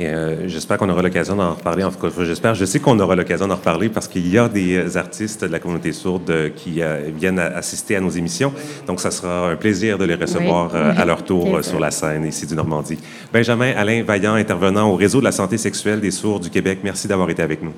Euh, 0.00 0.44
j'espère 0.46 0.78
qu'on 0.78 0.88
aura 0.88 1.02
l'occasion 1.02 1.34
d'en 1.34 1.54
reparler. 1.54 1.82
En 1.82 1.90
tout 1.90 1.98
cas, 1.98 2.24
j'espère, 2.24 2.54
je 2.54 2.64
sais 2.64 2.78
qu'on 2.78 2.98
aura 3.00 3.16
l'occasion 3.16 3.48
d'en 3.48 3.56
reparler 3.56 3.88
parce 3.88 4.06
qu'il 4.06 4.28
y 4.28 4.38
a 4.38 4.48
des 4.48 4.96
artistes 4.96 5.44
de 5.44 5.50
la 5.50 5.58
communauté 5.58 5.92
sourde 5.92 6.52
qui 6.54 6.82
euh, 6.82 7.10
viennent 7.14 7.40
assister 7.40 7.96
à 7.96 8.00
nos 8.00 8.10
émissions. 8.10 8.52
Donc, 8.86 9.00
ça 9.00 9.10
sera 9.10 9.50
un 9.50 9.56
plaisir 9.56 9.98
de 9.98 10.04
les 10.04 10.14
recevoir 10.14 10.74
euh, 10.74 10.92
à 10.96 11.04
leur 11.04 11.24
tour 11.24 11.64
sur 11.64 11.80
la 11.80 11.90
scène 11.90 12.24
ici 12.24 12.46
du 12.46 12.54
Normandie. 12.54 12.98
Benjamin 13.32 13.72
Alain 13.76 14.04
Vaillant, 14.04 14.34
intervenant 14.34 14.88
au 14.88 14.94
Réseau 14.94 15.18
de 15.18 15.24
la 15.24 15.32
santé 15.32 15.58
sexuelle 15.58 16.00
des 16.00 16.12
sourds 16.12 16.40
du 16.40 16.50
Québec, 16.50 16.78
merci 16.84 17.08
d'avoir 17.08 17.28
été 17.30 17.42
avec 17.42 17.62
nous. 17.62 17.72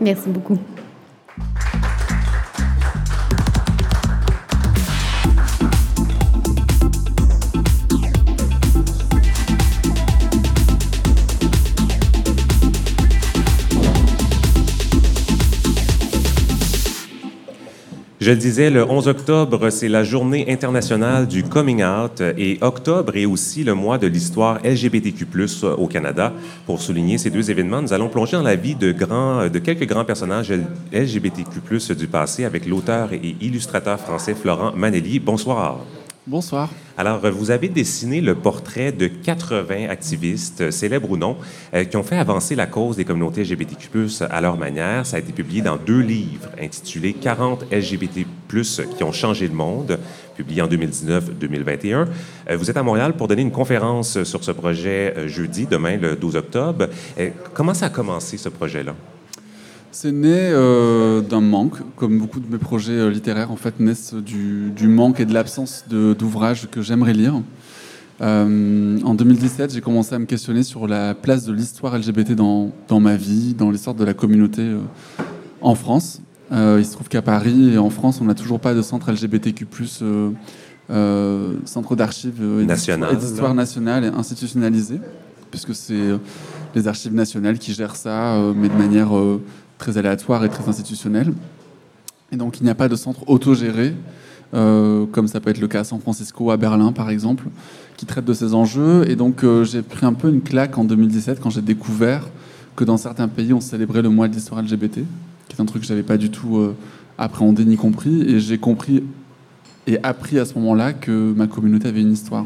Merci 0.00 0.28
beaucoup. 0.28 0.58
Je 18.20 18.30
le 18.30 18.36
disais, 18.36 18.68
le 18.68 18.84
11 18.84 19.08
octobre, 19.08 19.70
c'est 19.70 19.88
la 19.88 20.04
journée 20.04 20.44
internationale 20.52 21.26
du 21.26 21.42
coming 21.42 21.82
out 21.82 22.20
et 22.20 22.58
octobre 22.60 23.16
est 23.16 23.24
aussi 23.24 23.64
le 23.64 23.72
mois 23.72 23.96
de 23.96 24.06
l'histoire 24.06 24.58
LGBTQ+ 24.62 25.24
au 25.78 25.86
Canada. 25.86 26.30
Pour 26.66 26.82
souligner 26.82 27.16
ces 27.16 27.30
deux 27.30 27.50
événements, 27.50 27.80
nous 27.80 27.94
allons 27.94 28.10
plonger 28.10 28.36
dans 28.36 28.42
la 28.42 28.56
vie 28.56 28.74
de, 28.74 28.92
de 28.92 29.58
quelques 29.58 29.86
grands 29.86 30.04
personnages 30.04 30.52
LGBTQ+ 30.92 31.94
du 31.96 32.08
passé 32.08 32.44
avec 32.44 32.66
l'auteur 32.66 33.14
et 33.14 33.36
illustrateur 33.40 33.98
français 33.98 34.34
Florent 34.34 34.74
Manelli. 34.76 35.18
Bonsoir. 35.18 35.78
Bonsoir. 36.30 36.68
Alors, 36.96 37.28
vous 37.32 37.50
avez 37.50 37.68
dessiné 37.68 38.20
le 38.20 38.36
portrait 38.36 38.92
de 38.92 39.08
80 39.08 39.88
activistes, 39.88 40.70
célèbres 40.70 41.10
ou 41.10 41.16
non, 41.16 41.36
euh, 41.74 41.82
qui 41.82 41.96
ont 41.96 42.04
fait 42.04 42.18
avancer 42.18 42.54
la 42.54 42.66
cause 42.66 42.94
des 42.94 43.04
communautés 43.04 43.42
LGBTQ+, 43.42 43.88
à 44.30 44.40
leur 44.40 44.56
manière. 44.56 45.04
Ça 45.06 45.16
a 45.16 45.18
été 45.18 45.32
publié 45.32 45.60
dans 45.60 45.76
deux 45.76 45.98
livres 45.98 46.48
intitulés 46.62 47.14
40 47.14 47.64
LGBT+, 47.72 48.26
qui 48.96 49.02
ont 49.02 49.10
changé 49.10 49.48
le 49.48 49.54
monde, 49.54 49.98
publié 50.36 50.62
en 50.62 50.68
2019-2021. 50.68 52.06
Euh, 52.48 52.56
vous 52.56 52.70
êtes 52.70 52.76
à 52.76 52.84
Montréal 52.84 53.14
pour 53.14 53.26
donner 53.26 53.42
une 53.42 53.50
conférence 53.50 54.22
sur 54.22 54.44
ce 54.44 54.52
projet 54.52 55.12
euh, 55.16 55.26
jeudi, 55.26 55.66
demain, 55.66 55.96
le 55.96 56.14
12 56.14 56.36
octobre. 56.36 56.86
Comment 57.54 57.74
ça 57.74 57.86
a 57.86 57.90
commencé, 57.90 58.36
ce 58.36 58.50
projet-là? 58.50 58.94
C'est 59.92 60.12
né 60.12 60.50
euh, 60.52 61.20
d'un 61.20 61.40
manque, 61.40 61.78
comme 61.96 62.18
beaucoup 62.18 62.38
de 62.38 62.50
mes 62.50 62.58
projets 62.58 62.92
euh, 62.92 63.10
littéraires 63.10 63.50
en 63.50 63.56
fait 63.56 63.80
naissent 63.80 64.14
du, 64.14 64.72
manque 64.86 65.18
et 65.18 65.24
de 65.24 65.34
l'absence 65.34 65.84
d'ouvrages 65.88 66.68
que 66.70 66.80
j'aimerais 66.80 67.12
lire. 67.12 67.42
Euh, 68.20 69.00
en 69.02 69.14
2017, 69.14 69.74
j'ai 69.74 69.80
commencé 69.80 70.14
à 70.14 70.20
me 70.20 70.26
questionner 70.26 70.62
sur 70.62 70.86
la 70.86 71.14
place 71.14 71.44
de 71.44 71.52
l'histoire 71.52 71.98
LGBT 71.98 72.32
dans, 72.32 72.70
dans, 72.86 73.00
ma 73.00 73.16
vie, 73.16 73.54
dans 73.54 73.70
l'histoire 73.72 73.96
de 73.96 74.04
la 74.04 74.14
communauté 74.14 74.62
en 75.60 75.74
France. 75.74 76.20
il 76.52 76.84
se 76.84 76.92
trouve 76.92 77.08
qu'à 77.08 77.22
Paris 77.22 77.72
et 77.72 77.78
en 77.78 77.90
France, 77.90 78.20
on 78.20 78.26
n'a 78.26 78.34
toujours 78.34 78.60
pas 78.60 78.74
de 78.74 78.82
centre 78.82 79.10
LGBTQ+, 79.10 79.66
centre 81.64 81.96
d'archives 81.96 82.40
et 82.60 82.66
d'histoire 83.16 83.54
nationale 83.54 84.04
et 84.04 84.08
institutionnalisé, 84.08 85.00
puisque 85.50 85.74
c'est 85.74 86.10
les 86.76 86.86
archives 86.86 87.14
nationales 87.14 87.58
qui 87.58 87.72
gèrent 87.72 87.96
ça, 87.96 88.38
mais 88.54 88.68
de 88.68 88.76
manière 88.76 89.10
très 89.80 89.96
aléatoire 89.96 90.44
et 90.44 90.48
très 90.48 90.68
institutionnel. 90.68 91.32
Et 92.30 92.36
donc 92.36 92.60
il 92.60 92.64
n'y 92.64 92.70
a 92.70 92.74
pas 92.74 92.88
de 92.88 92.94
centre 92.94 93.28
autogéré, 93.28 93.94
euh, 94.54 95.06
comme 95.10 95.26
ça 95.26 95.40
peut 95.40 95.50
être 95.50 95.60
le 95.60 95.68
cas 95.68 95.80
à 95.80 95.84
San 95.84 95.98
Francisco, 96.00 96.50
à 96.50 96.56
Berlin 96.56 96.92
par 96.92 97.10
exemple, 97.10 97.46
qui 97.96 98.06
traite 98.06 98.26
de 98.26 98.34
ces 98.34 98.54
enjeux. 98.54 99.10
Et 99.10 99.16
donc 99.16 99.42
euh, 99.42 99.64
j'ai 99.64 99.82
pris 99.82 100.06
un 100.06 100.12
peu 100.12 100.28
une 100.28 100.42
claque 100.42 100.78
en 100.78 100.84
2017 100.84 101.40
quand 101.40 101.50
j'ai 101.50 101.62
découvert 101.62 102.28
que 102.76 102.84
dans 102.84 102.98
certains 102.98 103.26
pays 103.26 103.52
on 103.52 103.60
célébrait 103.60 104.02
le 104.02 104.10
mois 104.10 104.28
de 104.28 104.34
l'histoire 104.34 104.62
LGBT, 104.62 105.00
qui 105.48 105.56
est 105.56 105.60
un 105.60 105.64
truc 105.64 105.82
que 105.82 105.88
je 105.88 105.92
n'avais 105.92 106.06
pas 106.06 106.18
du 106.18 106.30
tout 106.30 106.58
euh, 106.58 106.76
appréhendé 107.18 107.64
ni 107.64 107.76
compris. 107.76 108.22
Et 108.22 108.38
j'ai 108.38 108.58
compris 108.58 109.02
et 109.86 109.98
appris 110.02 110.38
à 110.38 110.44
ce 110.44 110.54
moment-là 110.54 110.92
que 110.92 111.32
ma 111.34 111.46
communauté 111.46 111.88
avait 111.88 112.02
une 112.02 112.12
histoire. 112.12 112.44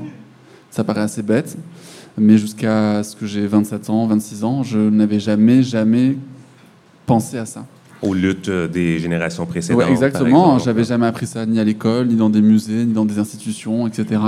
Ça 0.71 0.85
paraît 0.85 1.03
assez 1.03 1.23
bête, 1.23 1.57
mais 2.17 2.39
jusqu'à 2.39 3.03
ce 3.03 3.17
que 3.17 3.27
j'ai 3.27 3.47
27 3.47 3.91
ans, 3.91 4.07
26 4.07 4.45
ans, 4.45 4.63
je 4.63 4.79
n'avais 4.79 5.21
jamais, 5.21 5.63
jamais 5.63 6.17
pensé 7.07 7.39
à 7.39 7.47
ça. 7.47 7.65
Aux 8.03 8.15
luttes 8.15 8.51
des 8.51 8.99
générations 8.99 9.47
précédentes. 9.47 9.85
Oui, 9.87 9.91
exactement. 9.91 10.59
J'avais 10.59 10.85
jamais 10.85 11.07
appris 11.07 11.27
ça 11.27 11.47
ni 11.47 11.59
à 11.59 11.65
l'école, 11.65 12.09
ni 12.09 12.17
dans 12.17 12.29
des 12.31 12.43
musées, 12.43 12.85
ni 12.85 12.93
dans 12.93 13.07
des 13.07 13.19
institutions, 13.19 13.87
etc. 13.87 14.21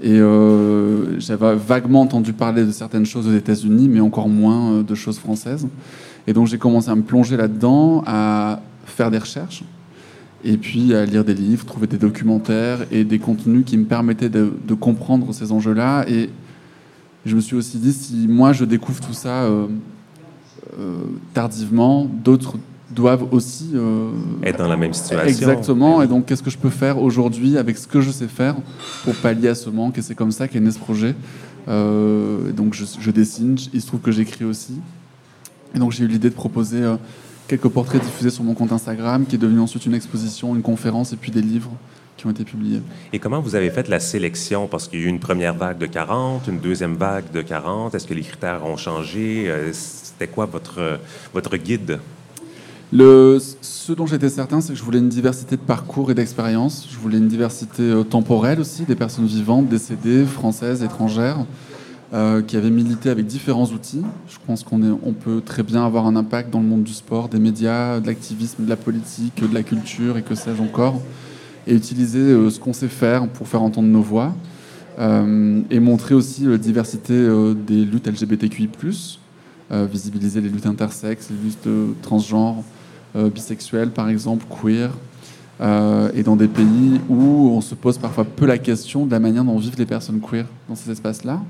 Et 0.00 0.18
euh, 0.18 1.18
j'avais 1.20 1.54
vaguement 1.54 2.02
entendu 2.02 2.32
parler 2.32 2.64
de 2.64 2.72
certaines 2.72 3.06
choses 3.06 3.28
aux 3.28 3.34
États-Unis, 3.34 3.88
mais 3.88 4.00
encore 4.00 4.28
moins 4.28 4.72
euh, 4.72 4.82
de 4.82 4.94
choses 4.94 5.18
françaises. 5.18 5.68
Et 6.26 6.32
donc 6.32 6.46
j'ai 6.46 6.58
commencé 6.58 6.90
à 6.90 6.94
me 6.94 7.02
plonger 7.02 7.36
là-dedans, 7.36 8.02
à 8.06 8.60
faire 8.86 9.10
des 9.10 9.18
recherches, 9.18 9.62
et 10.44 10.56
puis 10.56 10.94
à 10.94 11.06
lire 11.06 11.24
des 11.24 11.34
livres, 11.34 11.64
trouver 11.64 11.86
des 11.86 11.96
documentaires 11.96 12.80
et 12.90 13.04
des 13.04 13.18
contenus 13.18 13.64
qui 13.64 13.78
me 13.78 13.84
permettaient 13.84 14.28
de, 14.28 14.74
comprendre 14.74 15.32
ces 15.32 15.52
enjeux-là. 15.52 16.04
Et 16.08 16.28
je 17.24 17.36
me 17.36 17.40
suis 17.40 17.56
aussi 17.56 17.78
dit, 17.78 17.92
si 17.92 18.26
moi 18.28 18.52
je 18.52 18.64
découvre 18.64 19.00
tout 19.00 19.14
ça 19.14 19.44
euh, 19.44 19.66
tardivement, 21.32 22.04
d'autres 22.04 22.56
doivent 22.94 23.26
aussi 23.32 23.70
euh, 23.74 24.10
être 24.42 24.58
dans 24.58 24.68
la 24.68 24.76
même 24.76 24.94
situation. 24.94 25.26
Exactement. 25.26 26.02
Et 26.02 26.06
donc, 26.06 26.26
qu'est-ce 26.26 26.42
que 26.42 26.50
je 26.50 26.58
peux 26.58 26.70
faire 26.70 27.00
aujourd'hui 27.02 27.58
avec 27.58 27.76
ce 27.76 27.86
que 27.86 28.00
je 28.00 28.10
sais 28.10 28.28
faire 28.28 28.56
pour 29.04 29.14
pallier 29.16 29.48
à 29.48 29.54
ce 29.54 29.68
manque 29.68 29.98
Et 29.98 30.02
c'est 30.02 30.14
comme 30.14 30.32
ça 30.32 30.48
qu'est 30.48 30.60
né 30.60 30.70
ce 30.70 30.78
projet. 30.78 31.14
Euh, 31.68 32.52
donc, 32.52 32.74
je, 32.74 33.10
dessine. 33.10 33.56
Il 33.72 33.82
se 33.82 33.86
trouve 33.86 34.00
que 34.00 34.12
j'écris 34.12 34.44
aussi. 34.44 34.74
Et 35.74 35.78
donc, 35.78 35.92
j'ai 35.92 36.04
eu 36.04 36.08
l'idée 36.08 36.30
de 36.30 36.34
proposer 36.34 36.82
euh, 36.82 36.96
quelques 37.48 37.68
portraits 37.68 38.02
diffusés 38.02 38.30
sur 38.30 38.44
mon 38.44 38.54
compte 38.54 38.72
Instagram, 38.72 39.26
qui 39.26 39.34
est 39.34 39.38
devenu 39.38 39.60
ensuite 39.60 39.84
une 39.86 39.94
exposition, 39.94 40.54
une 40.54 40.62
conférence 40.62 41.12
et 41.12 41.16
puis 41.16 41.32
des 41.32 41.42
livres 41.42 41.72
qui 42.16 42.26
ont 42.26 42.30
été 42.30 42.44
publiés. 42.44 42.80
Et 43.12 43.18
comment 43.18 43.40
vous 43.40 43.54
avez 43.54 43.70
fait 43.70 43.88
la 43.88 44.00
sélection? 44.00 44.66
Parce 44.66 44.88
qu'il 44.88 45.00
y 45.00 45.02
a 45.02 45.06
eu 45.06 45.08
une 45.08 45.20
première 45.20 45.54
vague 45.54 45.78
de 45.78 45.86
40, 45.86 46.48
une 46.48 46.58
deuxième 46.58 46.94
vague 46.94 47.30
de 47.32 47.42
40. 47.42 47.94
Est-ce 47.94 48.06
que 48.06 48.14
les 48.14 48.22
critères 48.22 48.64
ont 48.64 48.76
changé? 48.76 49.52
C'était 49.72 50.28
quoi 50.28 50.46
votre, 50.46 51.00
votre 51.32 51.56
guide? 51.56 51.98
Le, 52.92 53.40
ce 53.60 53.92
dont 53.92 54.06
j'étais 54.06 54.28
certain, 54.28 54.60
c'est 54.60 54.72
que 54.72 54.78
je 54.78 54.84
voulais 54.84 55.00
une 55.00 55.08
diversité 55.08 55.56
de 55.56 55.60
parcours 55.60 56.12
et 56.12 56.14
d'expériences. 56.14 56.86
Je 56.88 56.96
voulais 56.96 57.18
une 57.18 57.26
diversité 57.26 57.82
euh, 57.82 58.04
temporelle 58.04 58.60
aussi, 58.60 58.84
des 58.84 58.94
personnes 58.94 59.26
vivantes, 59.26 59.68
décédées, 59.68 60.24
françaises, 60.24 60.84
étrangères, 60.84 61.38
euh, 62.12 62.40
qui 62.40 62.56
avaient 62.56 62.70
milité 62.70 63.10
avec 63.10 63.26
différents 63.26 63.66
outils. 63.66 64.02
Je 64.28 64.36
pense 64.46 64.62
qu'on 64.62 64.80
on 65.02 65.12
peut 65.12 65.42
très 65.44 65.64
bien 65.64 65.84
avoir 65.84 66.06
un 66.06 66.14
impact 66.14 66.50
dans 66.50 66.60
le 66.60 66.66
monde 66.66 66.84
du 66.84 66.92
sport, 66.92 67.28
des 67.28 67.40
médias, 67.40 67.98
de 67.98 68.06
l'activisme, 68.06 68.64
de 68.64 68.70
la 68.70 68.76
politique, 68.76 69.42
de 69.42 69.52
la 69.52 69.64
culture 69.64 70.16
et 70.16 70.22
que 70.22 70.36
sais-je 70.36 70.62
encore, 70.62 71.00
et 71.66 71.74
utiliser 71.74 72.18
euh, 72.18 72.50
ce 72.50 72.58
qu'on 72.60 72.72
sait 72.72 72.88
faire 72.88 73.26
pour 73.28 73.48
faire 73.48 73.62
entendre 73.62 73.88
nos 73.88 74.02
voix. 74.02 74.34
et 74.98 75.80
montrer 75.80 76.14
aussi 76.14 76.44
la 76.44 76.56
diversité 76.56 77.14
des 77.66 77.84
luttes 77.84 78.06
LGBTQI+, 78.06 78.70
visibiliser 79.70 80.40
les 80.40 80.48
luttes 80.48 80.66
intersexes, 80.66 81.30
les 81.30 81.48
luttes 81.48 82.00
transgenres, 82.00 82.62
euh, 83.16 83.30
bisexuels, 83.30 83.90
par 83.90 84.08
exemple, 84.08 84.44
queer, 84.50 84.90
euh, 85.60 86.10
et 86.14 86.24
dans 86.24 86.34
des 86.34 86.48
pays 86.48 87.00
où 87.08 87.48
on 87.52 87.60
se 87.60 87.76
pose 87.76 87.96
parfois 87.96 88.24
peu 88.24 88.44
la 88.44 88.58
question 88.58 89.06
de 89.06 89.12
la 89.12 89.20
manière 89.20 89.44
dont 89.44 89.56
vivent 89.56 89.78
les 89.78 89.86
personnes 89.86 90.20
queer 90.20 90.46
dans 90.68 90.74
ces 90.74 90.90
espaces-là. 90.90 91.40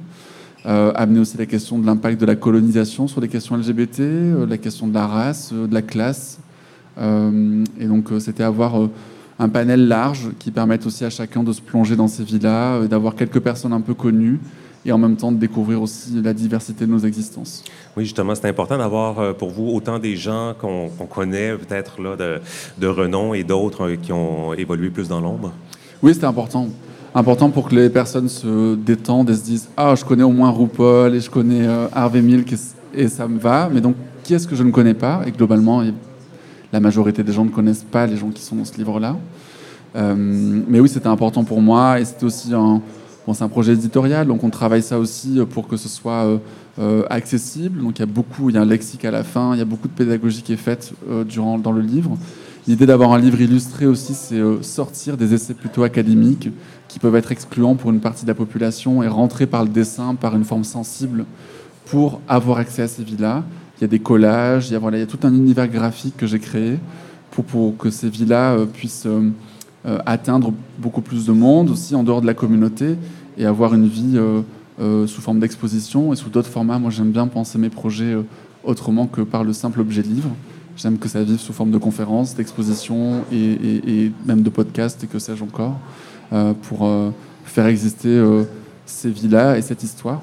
Euh, 0.66 0.92
amener 0.94 1.20
aussi 1.20 1.38
la 1.38 1.46
question 1.46 1.78
de 1.78 1.86
l'impact 1.86 2.20
de 2.20 2.26
la 2.26 2.36
colonisation 2.36 3.08
sur 3.08 3.22
les 3.22 3.28
questions 3.28 3.56
LGBT, 3.56 4.00
la 4.46 4.58
question 4.58 4.88
de 4.88 4.92
la 4.92 5.06
race, 5.06 5.54
de 5.54 5.72
la 5.72 5.80
classe. 5.80 6.38
et 6.98 7.86
donc, 7.86 8.10
c'était 8.18 8.44
avoir 8.44 8.88
un 9.44 9.48
panel 9.48 9.86
large 9.86 10.30
qui 10.38 10.50
permette 10.50 10.86
aussi 10.86 11.04
à 11.04 11.10
chacun 11.10 11.42
de 11.42 11.52
se 11.52 11.60
plonger 11.60 11.96
dans 11.96 12.08
ces 12.08 12.24
vies-là, 12.24 12.86
d'avoir 12.86 13.14
quelques 13.14 13.40
personnes 13.40 13.74
un 13.74 13.80
peu 13.80 13.94
connues 13.94 14.40
et 14.86 14.92
en 14.92 14.98
même 14.98 15.16
temps 15.16 15.32
de 15.32 15.38
découvrir 15.38 15.80
aussi 15.82 16.20
la 16.22 16.32
diversité 16.32 16.86
de 16.86 16.90
nos 16.90 16.98
existences. 16.98 17.62
Oui, 17.96 18.04
justement, 18.04 18.34
c'est 18.34 18.48
important 18.48 18.78
d'avoir 18.78 19.18
euh, 19.18 19.32
pour 19.32 19.50
vous 19.50 19.68
autant 19.68 19.98
des 19.98 20.16
gens 20.16 20.54
qu'on 20.58 20.88
connaît 21.06 21.56
peut-être 21.56 22.02
là 22.02 22.16
de, 22.16 22.40
de, 22.78 22.86
renom 22.86 23.34
et 23.34 23.44
d'autres 23.44 23.88
euh, 23.88 23.96
qui 23.96 24.12
ont 24.12 24.52
évolué 24.54 24.90
plus 24.90 25.08
dans 25.08 25.20
l'ombre? 25.20 25.52
Oui, 26.02 26.14
c'est 26.14 26.24
important. 26.24 26.68
Important 27.14 27.50
pour 27.50 27.68
que 27.68 27.74
les 27.74 27.88
personnes 27.88 28.28
se 28.28 28.74
détendent 28.74 29.30
et 29.30 29.34
se 29.34 29.44
disent 29.44 29.68
Ah, 29.76 29.94
je 29.94 30.04
connais 30.04 30.24
au 30.24 30.32
moins 30.32 30.50
RuPaul 30.50 31.14
et 31.14 31.20
je 31.20 31.30
connais 31.30 31.66
euh, 31.66 31.86
Harvey 31.92 32.20
Milk 32.20 32.54
et, 32.94 33.08
ça 33.08 33.28
me 33.28 33.38
va. 33.38 33.70
Mais 33.72 33.80
donc, 33.80 33.94
qui 34.22 34.34
est-ce 34.34 34.48
que 34.48 34.56
je 34.56 34.62
ne 34.62 34.70
connais 34.70 34.94
pas? 34.94 35.22
Et 35.26 35.30
globalement, 35.30 35.82
la 36.74 36.80
majorité 36.80 37.22
des 37.22 37.32
gens 37.32 37.44
ne 37.44 37.50
connaissent 37.50 37.86
pas 37.88 38.04
les 38.04 38.16
gens 38.16 38.30
qui 38.30 38.42
sont 38.42 38.56
dans 38.56 38.64
ce 38.64 38.76
livre-là. 38.76 39.16
mais 39.94 40.80
oui, 40.80 40.88
c'était 40.88 41.06
important 41.06 41.44
pour 41.44 41.62
moi 41.62 42.00
et 42.00 42.04
c'était 42.04 42.24
aussi 42.24 42.52
un 42.52 43.48
projet 43.48 43.74
éditorial, 43.74 44.26
donc 44.26 44.42
on 44.42 44.50
travaille 44.50 44.82
ça 44.82 44.98
aussi 44.98 45.38
euh, 45.38 45.46
pour 45.46 45.68
que 45.68 45.76
ce 45.76 45.88
soit 45.88 46.24
euh, 46.24 46.38
euh, 46.80 47.04
accessible. 47.10 47.80
Donc 47.80 47.98
il 47.98 48.00
y 48.00 48.02
a 48.02 48.06
beaucoup, 48.06 48.50
il 48.50 48.56
y 48.56 48.58
a 48.58 48.62
un 48.62 48.64
lexique 48.64 49.04
à 49.04 49.12
la 49.12 49.22
fin, 49.22 49.54
il 49.54 49.60
y 49.60 49.62
a 49.62 49.64
beaucoup 49.64 49.86
de 49.86 49.92
pédagogie 49.92 50.42
qui 50.42 50.52
est 50.52 50.64
faite 50.70 50.92
durant, 51.28 51.58
dans 51.58 51.70
le 51.70 51.80
livre. 51.80 52.18
L'idée 52.66 52.86
d'avoir 52.86 53.12
un 53.12 53.20
livre 53.20 53.40
illustré 53.40 53.86
aussi, 53.86 54.14
c'est 54.14 54.42
sortir 54.62 55.16
des 55.16 55.32
essais 55.32 55.54
plutôt 55.54 55.84
académiques 55.84 56.48
qui 56.88 56.98
peuvent 56.98 57.14
être 57.14 57.30
excluants 57.30 57.76
pour 57.76 57.90
une 57.92 58.00
partie 58.00 58.24
de 58.24 58.30
la 58.30 58.34
population 58.34 59.02
et 59.04 59.08
rentrer 59.08 59.46
par 59.46 59.62
le 59.62 59.68
dessin, 59.68 60.16
par 60.16 60.34
une 60.34 60.44
forme 60.44 60.64
sensible 60.64 61.24
pour 61.84 62.20
avoir 62.26 62.58
accès 62.58 62.82
à 62.82 62.88
ces 62.88 63.04
villas. 63.04 63.44
Il 63.78 63.82
y 63.82 63.84
a 63.84 63.88
des 63.88 63.98
collages, 63.98 64.70
il 64.70 64.72
y 64.72 64.76
a, 64.76 65.06
tout 65.06 65.18
un 65.24 65.34
univers 65.34 65.68
graphique 65.68 66.16
que 66.16 66.26
j'ai 66.26 66.38
créé 66.38 66.78
pour, 67.30 67.76
que 67.76 67.90
ces 67.90 68.08
villas 68.08 68.66
puissent 68.72 69.08
euh, 69.86 69.98
atteindre 70.06 70.54
beaucoup 70.78 71.02
plus 71.02 71.26
de 71.26 71.32
monde 71.32 71.68
aussi 71.68 71.94
en 71.94 72.04
dehors 72.04 72.22
de 72.22 72.26
la 72.26 72.32
communauté 72.32 72.96
et 73.36 73.44
avoir 73.44 73.74
une 73.74 73.86
vie 73.86 74.14
euh, 74.14 74.40
euh, 74.80 75.06
sous 75.06 75.20
forme 75.20 75.40
d'exposition 75.40 76.10
et 76.10 76.16
sous 76.16 76.30
d'autres 76.30 76.48
formats. 76.48 76.78
Moi, 76.78 76.90
j'aime 76.90 77.10
bien 77.10 77.26
penser 77.26 77.58
mes 77.58 77.68
projets 77.68 78.16
autrement 78.64 79.06
que 79.06 79.20
par 79.20 79.44
le 79.44 79.52
simple 79.52 79.80
objet 79.80 80.00
livre. 80.00 80.30
J'aime 80.78 80.96
que 80.96 81.06
ça 81.06 81.22
vive 81.22 81.38
sous 81.38 81.52
forme 81.52 81.70
de 81.70 81.76
conférences, 81.76 82.34
d'expositions 82.34 83.24
et, 83.30 84.10
même 84.24 84.40
de 84.40 84.48
podcasts 84.48 85.04
et 85.04 85.06
que 85.06 85.18
sais-je 85.18 85.44
encore, 85.44 85.78
pour 86.62 86.90
faire 87.44 87.66
exister 87.66 88.20
ces 88.86 89.10
villas 89.10 89.56
et 89.56 89.62
cette 89.62 89.82
histoire. 89.84 90.22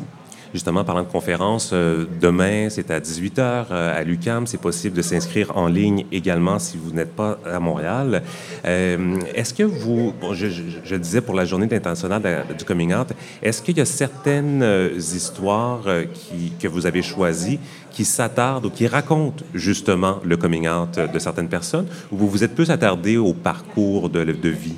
Justement, 0.53 0.83
parlant 0.83 1.03
de 1.03 1.07
conférence, 1.07 1.69
euh, 1.71 2.05
demain, 2.19 2.67
c'est 2.69 2.91
à 2.91 2.99
18h 2.99 3.39
euh, 3.39 3.97
à 3.97 4.03
l'UCAM. 4.03 4.47
C'est 4.47 4.59
possible 4.59 4.97
de 4.97 5.01
s'inscrire 5.01 5.55
en 5.55 5.67
ligne 5.67 6.05
également 6.11 6.59
si 6.59 6.77
vous 6.77 6.91
n'êtes 6.91 7.15
pas 7.15 7.39
à 7.45 7.59
Montréal. 7.61 8.21
Euh, 8.65 9.17
est-ce 9.33 9.53
que 9.53 9.63
vous, 9.63 10.13
je, 10.33 10.95
disais 10.95 11.21
pour 11.21 11.35
la 11.35 11.45
journée 11.45 11.73
internationale 11.73 12.45
du 12.57 12.65
coming 12.65 12.93
out, 12.93 13.07
est-ce 13.41 13.61
qu'il 13.61 13.77
y 13.77 13.81
a 13.81 13.85
certaines 13.85 14.63
histoires 14.97 15.85
que 16.59 16.67
vous 16.67 16.85
avez 16.85 17.01
choisies 17.01 17.59
qui 17.91 18.03
s'attardent 18.03 18.65
ou 18.65 18.69
qui 18.69 18.87
racontent 18.87 19.43
justement 19.53 20.19
le 20.23 20.35
coming 20.35 20.67
out 20.67 20.99
de 20.99 21.19
certaines 21.19 21.49
personnes, 21.49 21.87
ou 22.11 22.17
vous 22.17 22.29
vous 22.29 22.43
êtes 22.43 22.55
plus 22.55 22.71
attardé 22.71 23.17
au 23.17 23.33
parcours 23.33 24.09
de, 24.09 24.23
de 24.23 24.49
vie? 24.49 24.75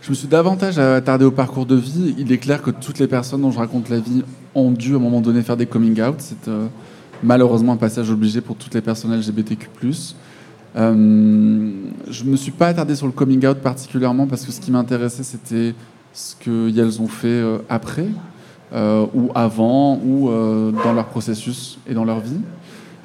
Je 0.00 0.10
me 0.10 0.14
suis 0.14 0.28
davantage 0.28 0.78
attardé 0.78 1.24
au 1.24 1.30
parcours 1.30 1.66
de 1.66 1.74
vie. 1.74 2.14
Il 2.18 2.30
est 2.30 2.38
clair 2.38 2.62
que 2.62 2.70
toutes 2.70 2.98
les 2.98 3.08
personnes 3.08 3.42
dont 3.42 3.50
je 3.50 3.58
raconte 3.58 3.88
la 3.88 3.98
vie 3.98 4.22
ont 4.54 4.70
dû 4.70 4.94
à 4.94 4.96
un 4.96 5.00
moment 5.00 5.20
donné 5.20 5.42
faire 5.42 5.56
des 5.56 5.66
coming 5.66 6.00
out. 6.00 6.14
C'est 6.18 6.48
euh, 6.48 6.66
malheureusement 7.22 7.72
un 7.72 7.76
passage 7.76 8.10
obligé 8.10 8.40
pour 8.40 8.56
toutes 8.56 8.74
les 8.74 8.80
personnes 8.80 9.12
LGBTQ+. 9.16 9.68
Euh, 10.76 11.70
je 12.08 12.24
ne 12.24 12.30
me 12.30 12.36
suis 12.36 12.52
pas 12.52 12.68
attardé 12.68 12.94
sur 12.94 13.06
le 13.06 13.12
coming 13.12 13.44
out 13.46 13.58
particulièrement 13.58 14.26
parce 14.26 14.44
que 14.44 14.52
ce 14.52 14.60
qui 14.60 14.70
m'intéressait 14.70 15.22
c'était 15.22 15.74
ce 16.12 16.36
qu'elles 16.36 17.00
ont 17.00 17.08
fait 17.08 17.28
euh, 17.28 17.58
après 17.68 18.08
ou 18.72 19.30
avant 19.34 19.98
ou 20.04 20.28
dans 20.84 20.92
leur 20.92 21.06
processus 21.06 21.78
et 21.88 21.94
dans 21.94 22.04
leur 22.04 22.20
vie. 22.20 22.40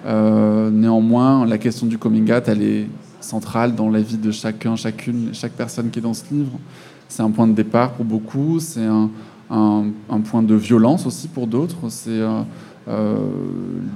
néanmoins, 0.05 1.45
la 1.45 1.57
question 1.57 1.87
du 1.87 1.97
coming 1.97 2.29
out, 2.33 2.43
elle 2.47 2.61
est 2.61 2.87
centrale 3.23 3.75
dans 3.75 3.89
la 3.89 4.01
vie 4.01 4.17
de 4.17 4.31
chacun, 4.31 4.75
chacune, 4.75 5.29
chaque 5.33 5.53
personne 5.53 5.89
qui 5.89 5.99
est 5.99 6.01
dans 6.01 6.13
ce 6.13 6.23
livre. 6.31 6.59
C'est 7.07 7.21
un 7.21 7.31
point 7.31 7.47
de 7.47 7.53
départ 7.53 7.91
pour 7.93 8.05
beaucoup, 8.05 8.59
c'est 8.59 8.85
un, 8.85 9.09
point 9.49 10.41
de 10.41 10.55
violence 10.55 11.05
aussi 11.05 11.27
pour 11.27 11.45
d'autres, 11.47 11.89
c'est 11.89 12.09
euh, 12.09 12.41
euh, 12.87 13.17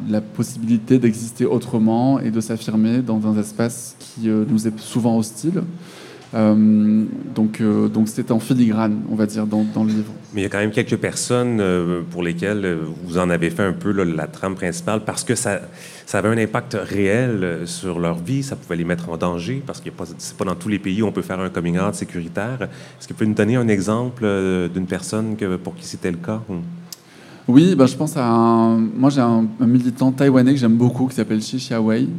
la 0.07 0.21
possibilité 0.21 0.99
d'exister 0.99 1.45
autrement 1.45 2.19
et 2.19 2.29
de 2.29 2.39
s'affirmer 2.39 2.99
dans 2.99 3.25
un 3.27 3.37
espace 3.39 3.95
qui 3.99 4.29
euh, 4.29 4.45
nous 4.47 4.67
est 4.67 4.79
souvent 4.79 5.17
hostile. 5.17 5.63
Euh, 6.33 7.05
donc, 7.33 7.61
euh, 7.61 7.87
donc 7.87 8.07
c'est 8.09 8.31
en 8.31 8.39
filigrane, 8.39 9.01
on 9.09 9.15
va 9.15 9.25
dire, 9.25 9.45
dans, 9.47 9.63
dans, 9.63 9.83
le 9.83 9.91
livre. 9.91 10.11
Mais 10.33 10.41
il 10.41 10.43
y 10.43 10.45
a 10.45 10.49
quand 10.49 10.57
même 10.59 10.71
quelques 10.71 10.97
personnes 10.97 11.59
euh, 11.61 12.01
pour 12.11 12.21
lesquelles 12.21 12.77
vous 13.05 13.17
en 13.17 13.29
avez 13.29 13.49
fait 13.49 13.63
un 13.63 13.73
peu 13.73 13.91
la 13.91 14.27
trame 14.27 14.55
principale 14.55 15.01
parce 15.05 15.23
que 15.23 15.35
ça, 15.35 15.61
ça 16.05 16.17
avait 16.17 16.29
un 16.29 16.37
impact 16.37 16.77
réel 16.79 17.61
sur 17.65 17.99
leur 17.99 18.19
vie, 18.19 18.43
ça 18.43 18.57
pouvait 18.57 18.75
les 18.75 18.83
mettre 18.83 19.09
en 19.09 19.17
danger 19.17 19.63
parce 19.65 19.79
que 19.79 19.89
c'est 20.17 20.35
pas 20.35 20.45
dans 20.45 20.55
tous 20.55 20.69
les 20.69 20.79
pays 20.79 21.01
où 21.01 21.07
on 21.07 21.13
peut 21.13 21.21
faire 21.21 21.39
un 21.39 21.49
coming 21.49 21.79
out 21.79 21.95
sécuritaire. 21.95 22.57
Est-ce 22.61 23.07
que 23.07 23.13
vous 23.13 23.17
pouvez 23.17 23.29
nous 23.29 23.35
donner 23.35 23.55
un 23.55 23.67
exemple 23.69 24.23
d'une 24.73 24.85
personne 24.85 25.37
que, 25.37 25.55
pour 25.55 25.75
qui 25.75 25.85
c'était 25.85 26.11
le 26.11 26.17
cas? 26.17 26.41
Oui, 27.47 27.75
ben, 27.75 27.85
je 27.85 27.95
pense 27.95 28.17
à 28.17 28.25
un... 28.25 28.77
Moi, 28.77 29.09
j'ai 29.09 29.21
un, 29.21 29.47
militant 29.61 30.11
taïwanais 30.11 30.53
que 30.53 30.59
j'aime 30.59 30.75
beaucoup 30.75 31.07
qui 31.07 31.15
s'appelle 31.15 31.41
Shi 31.41 31.57
Xiaowei 31.57 32.09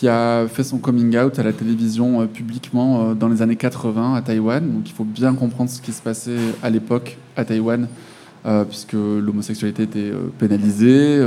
qui 0.00 0.08
a 0.08 0.48
fait 0.48 0.64
son 0.64 0.78
coming 0.78 1.14
out 1.18 1.38
à 1.38 1.42
la 1.42 1.52
télévision 1.52 2.26
publiquement 2.26 3.14
dans 3.14 3.28
les 3.28 3.42
années 3.42 3.56
80 3.56 4.14
à 4.14 4.22
Taïwan. 4.22 4.66
Donc 4.66 4.88
il 4.88 4.92
faut 4.92 5.04
bien 5.04 5.34
comprendre 5.34 5.68
ce 5.68 5.82
qui 5.82 5.92
se 5.92 6.00
passait 6.00 6.38
à 6.62 6.70
l'époque 6.70 7.18
à 7.36 7.44
Taïwan, 7.44 7.86
puisque 8.70 8.94
l'homosexualité 8.94 9.82
était 9.82 10.10
pénalisée. 10.38 11.22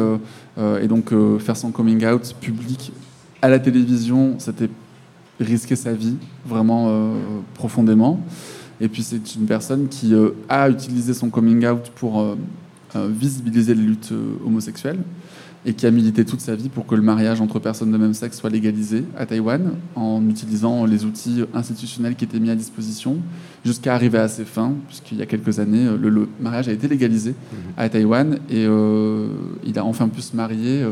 et 0.81 0.87
donc 0.87 1.13
faire 1.37 1.55
son 1.55 1.69
coming 1.69 2.03
out 2.07 2.35
public 2.41 2.91
à 3.43 3.49
la 3.49 3.59
télévision, 3.59 4.39
c'était 4.39 4.71
risquer 5.39 5.75
sa 5.75 5.93
vie 5.93 6.15
vraiment 6.43 7.13
profondément. 7.53 8.23
Et 8.83 8.89
puis 8.89 9.01
c'est 9.01 9.35
une 9.35 9.45
personne 9.45 9.87
qui 9.87 10.13
euh, 10.13 10.31
a 10.49 10.69
utilisé 10.69 11.13
son 11.13 11.29
coming 11.29 11.65
out 11.65 11.91
pour 11.95 12.19
euh, 12.19 12.35
euh, 12.95 13.07
visibiliser 13.09 13.73
les 13.75 13.81
luttes 13.81 14.13
homosexuelles 14.45 14.99
et 15.65 15.73
qui 15.73 15.85
a 15.85 15.91
milité 15.91 16.25
toute 16.25 16.41
sa 16.41 16.55
vie 16.55 16.69
pour 16.69 16.85
que 16.85 16.95
le 16.95 17.01
mariage 17.01 17.39
entre 17.41 17.59
personnes 17.59 17.91
de 17.91 17.97
même 17.97 18.13
sexe 18.13 18.37
soit 18.37 18.49
légalisé 18.49 19.05
à 19.17 19.25
Taïwan 19.25 19.71
en 19.95 20.27
utilisant 20.29 20.85
les 20.85 21.05
outils 21.05 21.43
institutionnels 21.53 22.15
qui 22.15 22.25
étaient 22.25 22.39
mis 22.39 22.49
à 22.49 22.55
disposition 22.55 23.17
jusqu'à 23.63 23.95
arriver 23.95 24.17
à 24.17 24.27
ses 24.27 24.43
fins, 24.43 24.73
puisqu'il 24.87 25.17
y 25.17 25.21
a 25.21 25.25
quelques 25.25 25.59
années, 25.59 25.87
le, 25.97 26.27
mariage 26.39 26.67
a 26.67 26.73
été 26.73 26.87
légalisé 26.87 27.31
mhm. 27.31 27.57
à 27.77 27.87
Taïwan 27.87 28.39
et 28.49 28.63
il 28.63 29.79
a 29.79 29.85
enfin 29.85 30.09
pu 30.09 30.21
se 30.21 30.35
marier. 30.35 30.85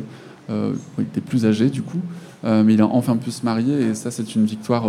il 0.50 1.04
était 1.04 1.22
plus 1.22 1.46
âgé 1.46 1.70
du 1.70 1.82
coup, 1.82 2.00
mais 2.44 2.74
il 2.74 2.82
a 2.82 2.88
enfin 2.88 3.18
pu 3.18 3.32
se 3.32 3.44
marier 3.44 3.90
et 3.90 3.94
ça 3.94 4.10
c'est 4.10 4.36
une 4.36 4.46
victoire 4.46 4.86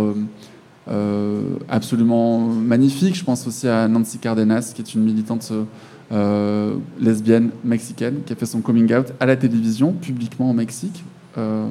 euh, 0.89 1.55
absolument 1.69 2.39
magnifique. 2.39 3.15
Je 3.15 3.23
pense 3.23 3.47
aussi 3.47 3.67
à 3.67 3.87
Nancy 3.87 4.17
Cardenas, 4.17 4.73
qui 4.75 4.81
est 4.81 4.93
une 4.93 5.03
militante 5.03 5.51
euh, 6.13 6.75
lesbienne 6.99 7.49
mexicaine, 7.63 8.21
qui 8.25 8.33
a 8.33 8.35
fait 8.35 8.45
son 8.45 8.61
coming 8.61 8.93
out 8.93 9.07
à 9.19 9.25
la 9.25 9.35
télévision, 9.35 9.93
publiquement 9.93 10.51
au 10.51 10.53
Mexique, 10.53 11.03
euh, 11.37 11.67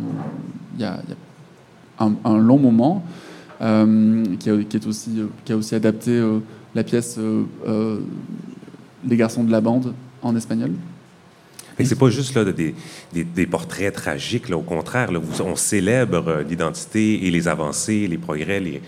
il 0.74 0.82
y, 0.82 0.84
a, 0.84 1.00
un, 1.98 2.38
long 2.38 2.58
moment, 2.58 3.04
qui 3.60 3.64
a, 4.50 4.54
est 4.54 4.86
aussi, 4.86 5.22
qui, 5.44 5.52
a, 5.52 5.56
aussi, 5.56 5.74
adapté 5.74 6.20
la 6.74 6.82
pièce 6.82 7.18
Les 9.08 9.16
garçons 9.16 9.44
de 9.44 9.52
la 9.52 9.60
bande 9.60 9.94
en 10.22 10.34
espagnol. 10.34 10.72
C'est 11.84 11.98
pas 11.98 12.10
juste 12.10 12.34
là, 12.34 12.44
des, 12.44 13.46
portraits 13.46 13.92
tragiques. 13.92 14.48
Là. 14.48 14.56
Au 14.56 14.62
contraire, 14.62 15.12
là, 15.12 15.20
on 15.44 15.56
célèbre 15.56 16.28
euh, 16.28 16.42
l'identité 16.42 17.26
et 17.26 17.30
les 17.30 17.48
avancées, 17.48 18.06
les 18.06 18.18
progrès, 18.18 18.60
les, 18.60 18.82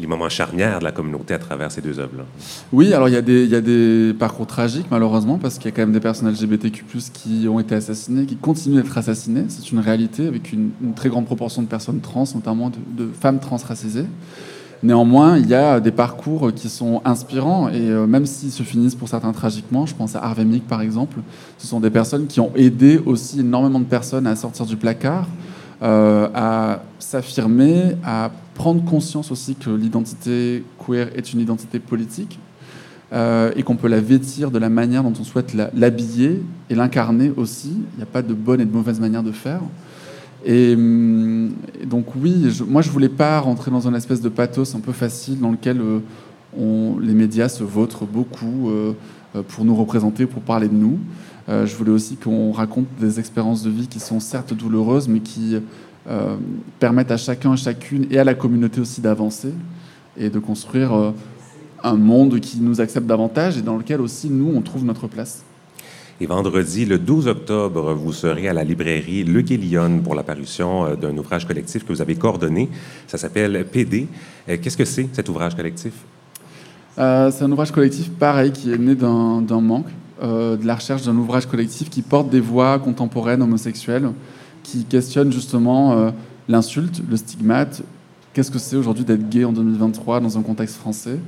les, 0.00 0.06
moments 0.06 0.28
charnières 0.28 0.78
de 0.78 0.84
la 0.84 0.92
communauté 0.92 1.34
à 1.34 1.38
travers 1.38 1.70
ces 1.70 1.80
deux 1.80 1.98
œuvres-là. 1.98 2.24
Oui, 2.72 2.92
alors 2.92 3.08
il 3.08 3.14
y, 3.14 3.54
a 3.54 3.60
des 3.60 4.14
parcours 4.18 4.46
tragiques, 4.46 4.86
malheureusement, 4.90 5.38
parce 5.38 5.58
qu'il 5.58 5.66
y 5.66 5.68
a 5.68 5.76
quand 5.76 5.82
même 5.82 5.92
des 5.92 6.00
personnes 6.00 6.30
LGBTQ, 6.30 6.84
qui 7.12 7.46
ont 7.48 7.60
été 7.60 7.74
assassinées, 7.74 8.26
qui 8.26 8.36
continuent 8.36 8.76
d'être 8.76 8.96
assassinées. 8.96 9.44
C'est 9.48 9.70
une 9.70 9.80
réalité, 9.80 10.26
avec 10.26 10.52
une, 10.52 10.70
très 10.96 11.08
grande 11.08 11.26
proportion 11.26 11.62
de 11.62 11.68
personnes 11.68 12.00
trans, 12.00 12.24
notamment 12.34 12.70
de, 12.70 13.04
de 13.04 13.10
femmes 13.12 13.40
trans 13.40 13.56
racisées. 13.56 14.06
Néanmoins, 14.82 15.38
il 15.38 15.46
y 15.46 15.54
a 15.54 15.78
des 15.78 15.92
parcours 15.92 16.52
qui 16.52 16.68
sont 16.68 17.02
inspirants 17.04 17.68
et 17.68 17.88
euh, 17.88 18.06
même 18.08 18.26
s'ils 18.26 18.50
se 18.50 18.64
finissent 18.64 18.96
pour 18.96 19.08
certains 19.08 19.30
tragiquement, 19.30 19.86
je 19.86 19.94
pense 19.94 20.16
à 20.16 20.24
Harvey 20.24 20.44
Milk 20.44 20.64
par 20.64 20.82
exemple, 20.82 21.18
ce 21.58 21.68
sont 21.68 21.78
des 21.78 21.90
personnes 21.90 22.26
qui 22.26 22.40
ont 22.40 22.50
aidé 22.56 23.00
aussi 23.06 23.40
énormément 23.40 23.78
de 23.78 23.84
personnes 23.84 24.26
à 24.26 24.34
sortir 24.34 24.66
du 24.66 24.76
placard, 24.76 25.28
euh, 25.82 26.28
à 26.34 26.82
s'affirmer, 26.98 27.96
à 28.04 28.32
prendre 28.54 28.84
conscience 28.84 29.30
aussi 29.30 29.54
que 29.54 29.70
l'identité 29.70 30.64
queer 30.84 31.08
est 31.16 31.32
une 31.32 31.40
identité 31.40 31.78
politique 31.78 32.38
euh, 33.12 33.52
et 33.56 33.62
qu'on 33.62 33.76
peut 33.76 33.88
la 33.88 34.00
vêtir 34.00 34.50
de 34.50 34.58
la 34.58 34.68
manière 34.68 35.02
dont 35.02 35.12
on 35.20 35.24
souhaite 35.24 35.54
l'habiller 35.74 36.42
et 36.70 36.74
l'incarner 36.74 37.30
aussi. 37.36 37.72
Il 37.72 37.96
n'y 37.98 38.02
a 38.02 38.06
pas 38.06 38.22
de 38.22 38.32
bonne 38.32 38.60
et 38.60 38.64
de 38.64 38.72
mauvaise 38.72 39.00
manière 39.00 39.22
de 39.22 39.32
faire. 39.32 39.60
Et, 40.44 40.74
hum, 40.74 41.52
donc 41.84 42.06
oui, 42.16 42.48
moi 42.66 42.82
je 42.82 42.90
voulais 42.90 43.10
pas 43.10 43.38
rentrer 43.40 43.70
dans 43.70 43.86
un 43.86 43.94
espèce 43.94 44.22
de 44.22 44.28
pathos 44.28 44.74
un 44.74 44.80
peu 44.80 44.92
facile 44.92 45.40
dans 45.40 45.50
lequel 45.50 45.80
euh, 45.80 46.94
les 47.00 47.14
médias 47.14 47.48
se 47.48 47.64
vautrent 47.64 48.06
beaucoup 48.06 48.70
euh, 48.70 48.94
pour 49.48 49.64
nous 49.64 49.74
représenter, 49.74 50.26
pour 50.26 50.42
parler 50.42 50.68
de 50.68 50.74
nous. 50.74 50.98
je 51.48 51.74
voulais 51.74 51.90
aussi 51.90 52.16
qu'on 52.16 52.52
raconte 52.52 52.86
des 53.00 53.18
expériences 53.18 53.62
de 53.62 53.70
vie 53.70 53.88
qui 53.88 53.98
sont 53.98 54.20
certes 54.20 54.52
douloureuses, 54.52 55.08
mais 55.08 55.20
qui 55.20 55.56
permettent 56.78 57.12
à 57.12 57.16
chacun, 57.16 57.52
à 57.52 57.56
chacune 57.56 58.06
et 58.10 58.18
à 58.18 58.24
la 58.24 58.34
communauté 58.34 58.80
aussi 58.80 59.00
d'avancer 59.00 59.52
et 60.16 60.30
de 60.30 60.38
construire 60.38 61.12
un 61.82 61.94
monde 61.94 62.40
qui 62.40 62.60
nous 62.60 62.80
accepte 62.80 63.06
davantage 63.06 63.58
et 63.58 63.62
dans 63.62 63.76
lequel 63.76 64.00
aussi 64.00 64.30
nous 64.30 64.52
on 64.54 64.60
trouve 64.60 64.84
notre 64.84 65.06
place. 65.06 65.44
Et 66.20 66.26
vendredi, 66.26 66.84
le 66.84 66.98
12 66.98 67.26
octobre, 67.26 67.94
vous 67.94 68.12
serez 68.12 68.46
à 68.46 68.52
la 68.52 68.62
librairie 68.62 69.24
Le 69.24 69.40
Lyon 69.40 70.00
pour 70.04 70.14
la 70.14 70.22
parution 70.22 70.84
euh, 70.84 70.94
d'un 70.94 71.16
ouvrage 71.16 71.46
collectif 71.46 71.84
que 71.84 71.92
vous 71.92 72.00
avez 72.00 72.14
coordonné. 72.14 72.68
Ça 73.08 73.18
s'appelle 73.18 73.64
PD. 73.64 74.06
Euh, 74.48 74.56
qu'est-ce 74.62 74.76
que 74.76 74.84
c'est, 74.84 75.08
cet 75.12 75.28
ouvrage 75.28 75.56
collectif? 75.56 75.92
Euh, 76.98 77.30
c'est 77.32 77.42
un 77.42 77.50
ouvrage 77.50 77.72
collectif 77.72 78.10
pareil 78.10 78.52
qui 78.52 78.70
est 78.72 78.78
né 78.78 78.94
d'un 78.94 79.60
manque, 79.60 79.88
de 80.22 80.64
la 80.64 80.76
recherche 80.76 81.02
d'un 81.02 81.16
ouvrage 81.16 81.46
collectif 81.46 81.90
qui 81.90 82.02
porte 82.02 82.30
des 82.30 82.38
voix 82.38 82.78
contemporaines 82.78 83.42
homosexuelles, 83.42 84.08
qui 84.62 84.84
questionne 84.84 85.32
justement 85.32 86.12
l'insulte, 86.48 87.02
le 87.08 87.16
stigmate. 87.16 87.82
Qu'est-ce 88.32 88.50
que 88.50 88.58
c'est 88.58 88.76
aujourd'hui 88.76 89.04
d'être 89.04 89.28
gay 89.28 89.44
en 89.44 89.52
2023 89.52 90.20
dans 90.20 90.38
un 90.38 90.42
contexte 90.42 90.76
français? 90.76 91.18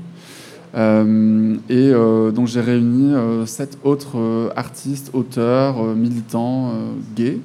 Euh, 0.74 1.56
et 1.68 1.90
euh, 1.92 2.32
donc 2.32 2.48
j'ai 2.48 2.60
réuni 2.60 3.14
euh, 3.14 3.46
sept 3.46 3.78
autres 3.84 4.52
artistes, 4.56 5.10
auteurs, 5.12 5.84
militants 5.94 6.72
gays 7.14 7.40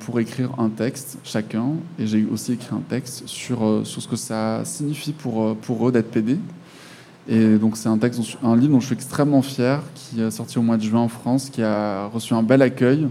pour 0.00 0.18
écrire 0.18 0.50
un 0.58 0.68
texte 0.68 1.18
chacun. 1.24 1.72
Et 1.98 2.06
j'ai 2.06 2.26
aussi 2.30 2.52
écrit 2.52 2.74
un 2.74 2.82
texte 2.88 3.26
sur, 3.26 3.82
sur 3.84 4.02
ce 4.02 4.08
que 4.08 4.16
ça 4.16 4.62
signifie 4.64 5.12
pour, 5.12 5.56
pour 5.56 5.88
eux 5.88 5.92
d'être 5.92 6.10
PD. 6.10 6.38
Et 7.28 7.56
donc 7.56 7.76
c'est 7.76 7.88
un 7.88 7.98
texte, 7.98 8.20
un 8.42 8.56
livre 8.56 8.72
dont 8.72 8.80
je 8.80 8.86
suis 8.86 8.94
extrêmement 8.94 9.42
fier, 9.42 9.82
qui 9.94 10.20
est 10.20 10.30
sorti 10.30 10.58
au 10.58 10.62
mois 10.62 10.76
de 10.76 10.82
juin 10.82 11.00
en 11.00 11.08
France, 11.08 11.50
qui 11.50 11.62
a 11.62 12.06
reçu 12.06 12.34
un 12.34 12.42
bel 12.42 12.62
accueil. 12.62 13.08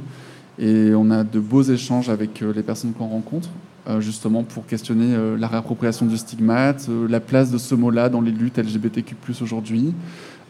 Et 0.59 0.93
on 0.95 1.11
a 1.11 1.23
de 1.23 1.39
beaux 1.39 1.63
échanges 1.63 2.09
avec 2.09 2.41
les 2.41 2.63
personnes 2.63 2.93
qu'on 2.93 3.07
rencontre. 3.07 3.49
Euh, 3.87 4.01
justement 4.01 4.41
pour 4.41 4.65
questionner 4.65 5.13
euh, 5.13 5.37
la 5.37 5.47
réappropriation 5.47 6.07
du 6.07 6.17
stigmate, 6.17 6.87
euh, 6.89 7.07
la 7.07 7.19
place 7.19 7.51
de 7.51 7.59
ce 7.59 7.75
mot-là 7.75 8.09
dans 8.09 8.19
les 8.19 8.31
luttes 8.31 8.57
LGBTQ+ 8.57 9.15
aujourd'hui, 9.41 9.93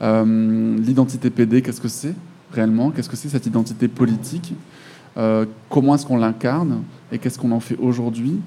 l'identité 0.02 1.30
PD, 1.30 1.62
qu'est-ce 1.62 1.82
que 1.82 1.90
c'est 1.90 2.14
réellement? 2.54 2.92
Qu'est-ce 2.92 3.10
que 3.10 3.16
c'est 3.16 3.30
cette 3.30 3.46
identité 3.46 3.88
politique? 3.88 4.54
Comment 5.70 5.96
est-ce 5.96 6.06
qu'on 6.06 6.18
l'incarne? 6.18 6.84
Et 7.14 7.18
qu'est-ce 7.18 7.40
qu'on 7.40 7.52
en 7.52 7.62
fait 7.62 7.78
aujourd'hui 7.78 8.42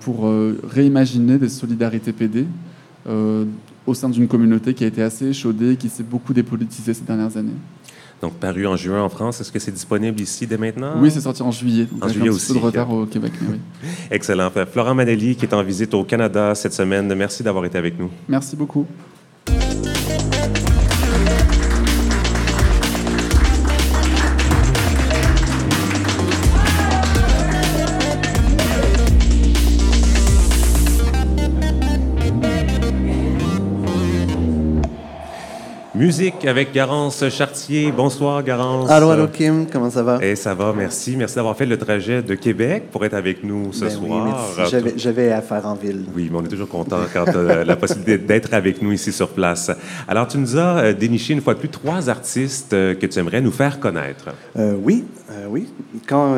pour 0.00 0.30
réimaginer 0.64 1.38
des 1.38 1.48
solidarités 1.48 2.12
PD 2.12 2.46
au 3.06 3.94
sein 3.94 4.10
d'une 4.10 4.28
communauté 4.28 4.74
qui 4.74 4.84
a 4.84 4.86
été 4.86 5.02
assez 5.02 5.28
échaudée, 5.28 5.76
qui 5.76 5.88
s'est 5.88 6.02
beaucoup 6.02 6.34
dépolitisée 6.34 6.92
ces 6.92 7.04
dernières 7.04 7.38
années? 7.38 7.56
Donc 8.22 8.34
paru 8.34 8.66
en 8.66 8.76
juin 8.76 9.02
en 9.02 9.08
France. 9.08 9.40
Est-ce 9.40 9.52
que 9.52 9.58
c'est 9.58 9.72
disponible 9.72 10.20
ici 10.20 10.46
dès 10.46 10.56
maintenant? 10.56 10.94
Oui, 11.00 11.10
c'est 11.10 11.20
sorti 11.20 11.42
en 11.42 11.50
juillet. 11.50 11.86
en 12.00 12.08
juillet 12.08 12.28
un 12.28 12.32
aussi. 12.32 12.52
peu 12.52 12.58
de 12.58 12.64
retard 12.64 12.90
au 12.90 13.06
Québec. 13.06 13.32
Oui. 13.48 13.58
Excellent. 14.10 14.50
Florent 14.72 14.94
Manelli, 14.94 15.36
qui 15.36 15.44
est 15.44 15.54
en 15.54 15.62
visite 15.62 15.92
au 15.94 16.04
Canada 16.04 16.54
cette 16.54 16.72
semaine, 16.72 17.12
merci 17.14 17.42
d'avoir 17.42 17.64
été 17.64 17.76
avec 17.78 17.98
nous. 17.98 18.10
Merci 18.28 18.56
beaucoup. 18.56 18.86
Musique 35.96 36.44
avec 36.44 36.74
Garance 36.74 37.26
Chartier. 37.30 37.90
Bonsoir, 37.90 38.42
Garance. 38.42 38.90
Allô, 38.90 39.08
allô, 39.08 39.28
Kim. 39.28 39.64
Comment 39.66 39.88
ça 39.88 40.02
va? 40.02 40.18
Et 40.20 40.32
eh, 40.32 40.36
ça 40.36 40.52
va, 40.52 40.74
merci. 40.76 41.16
Merci 41.16 41.36
d'avoir 41.36 41.56
fait 41.56 41.64
le 41.64 41.78
trajet 41.78 42.22
de 42.22 42.34
Québec 42.34 42.90
pour 42.92 43.02
être 43.06 43.14
avec 43.14 43.42
nous 43.42 43.72
ce 43.72 43.86
ben 43.86 43.90
soir. 43.90 44.54
Oui, 44.58 44.92
J'avais 44.96 45.32
affaire 45.32 45.66
en 45.66 45.74
ville. 45.74 46.04
Oui, 46.14 46.28
mais 46.30 46.38
on 46.38 46.44
est 46.44 46.48
toujours 46.48 46.68
content 46.68 46.98
quand 47.14 47.24
tu 47.24 47.38
as 47.38 47.64
la 47.64 47.76
possibilité 47.76 48.18
d'être 48.18 48.52
avec 48.52 48.82
nous 48.82 48.92
ici 48.92 49.10
sur 49.10 49.30
place. 49.30 49.70
Alors, 50.06 50.28
tu 50.28 50.36
nous 50.36 50.58
as 50.58 50.78
euh, 50.78 50.92
déniché 50.92 51.32
une 51.32 51.40
fois 51.40 51.54
de 51.54 51.60
plus 51.60 51.70
trois 51.70 52.10
artistes 52.10 52.74
euh, 52.74 52.94
que 52.94 53.06
tu 53.06 53.18
aimerais 53.18 53.40
nous 53.40 53.50
faire 53.50 53.80
connaître. 53.80 54.26
Euh, 54.58 54.74
oui, 54.78 55.02
oui. 55.48 55.66
Quand. 56.06 56.36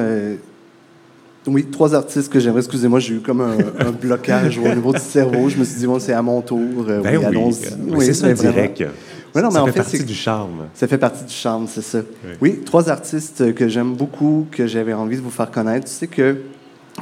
Oui, 1.48 1.64
trois 1.64 1.96
artistes 1.96 2.30
que 2.32 2.38
j'aimerais. 2.38 2.60
Excusez-moi, 2.60 3.00
j'ai 3.00 3.14
eu 3.14 3.20
comme 3.20 3.40
un, 3.40 3.90
blocage 3.90 4.56
au 4.58 4.68
niveau 4.68 4.92
du 4.92 5.00
cerveau. 5.00 5.48
Je 5.48 5.56
me 5.56 5.64
suis 5.64 5.80
dit, 5.80 5.86
bon, 5.86 5.98
c'est 5.98 6.12
à 6.12 6.22
mon 6.22 6.42
tour. 6.42 6.84
Ben 6.84 7.02
oui, 7.04 7.24
allons-y. 7.24 7.66
Oui, 7.88 8.04
c'est 8.04 8.14
ça, 8.14 8.32
direct 8.32 8.84
non, 9.34 9.50
ça 9.50 9.64
fait 9.64 9.72
partie 9.72 10.04
du 10.04 10.14
charme. 10.14 10.68
Ça 10.74 10.88
fait 10.88 10.98
partie 10.98 11.24
du 11.24 11.32
charme, 11.32 11.66
c'est 11.68 11.82
ça. 11.82 12.00
Oui. 12.40 12.60
trois 12.64 12.88
artistes 12.90 13.54
que 13.54 13.68
j'aime 13.68 13.94
beaucoup, 13.94 14.46
que 14.50 14.66
j'avais 14.66 14.94
envie 14.94 15.16
de 15.16 15.22
vous 15.22 15.30
faire 15.30 15.50
connaître. 15.50 15.86
Tu 15.86 15.92
sais 15.92 16.06
que 16.06 16.38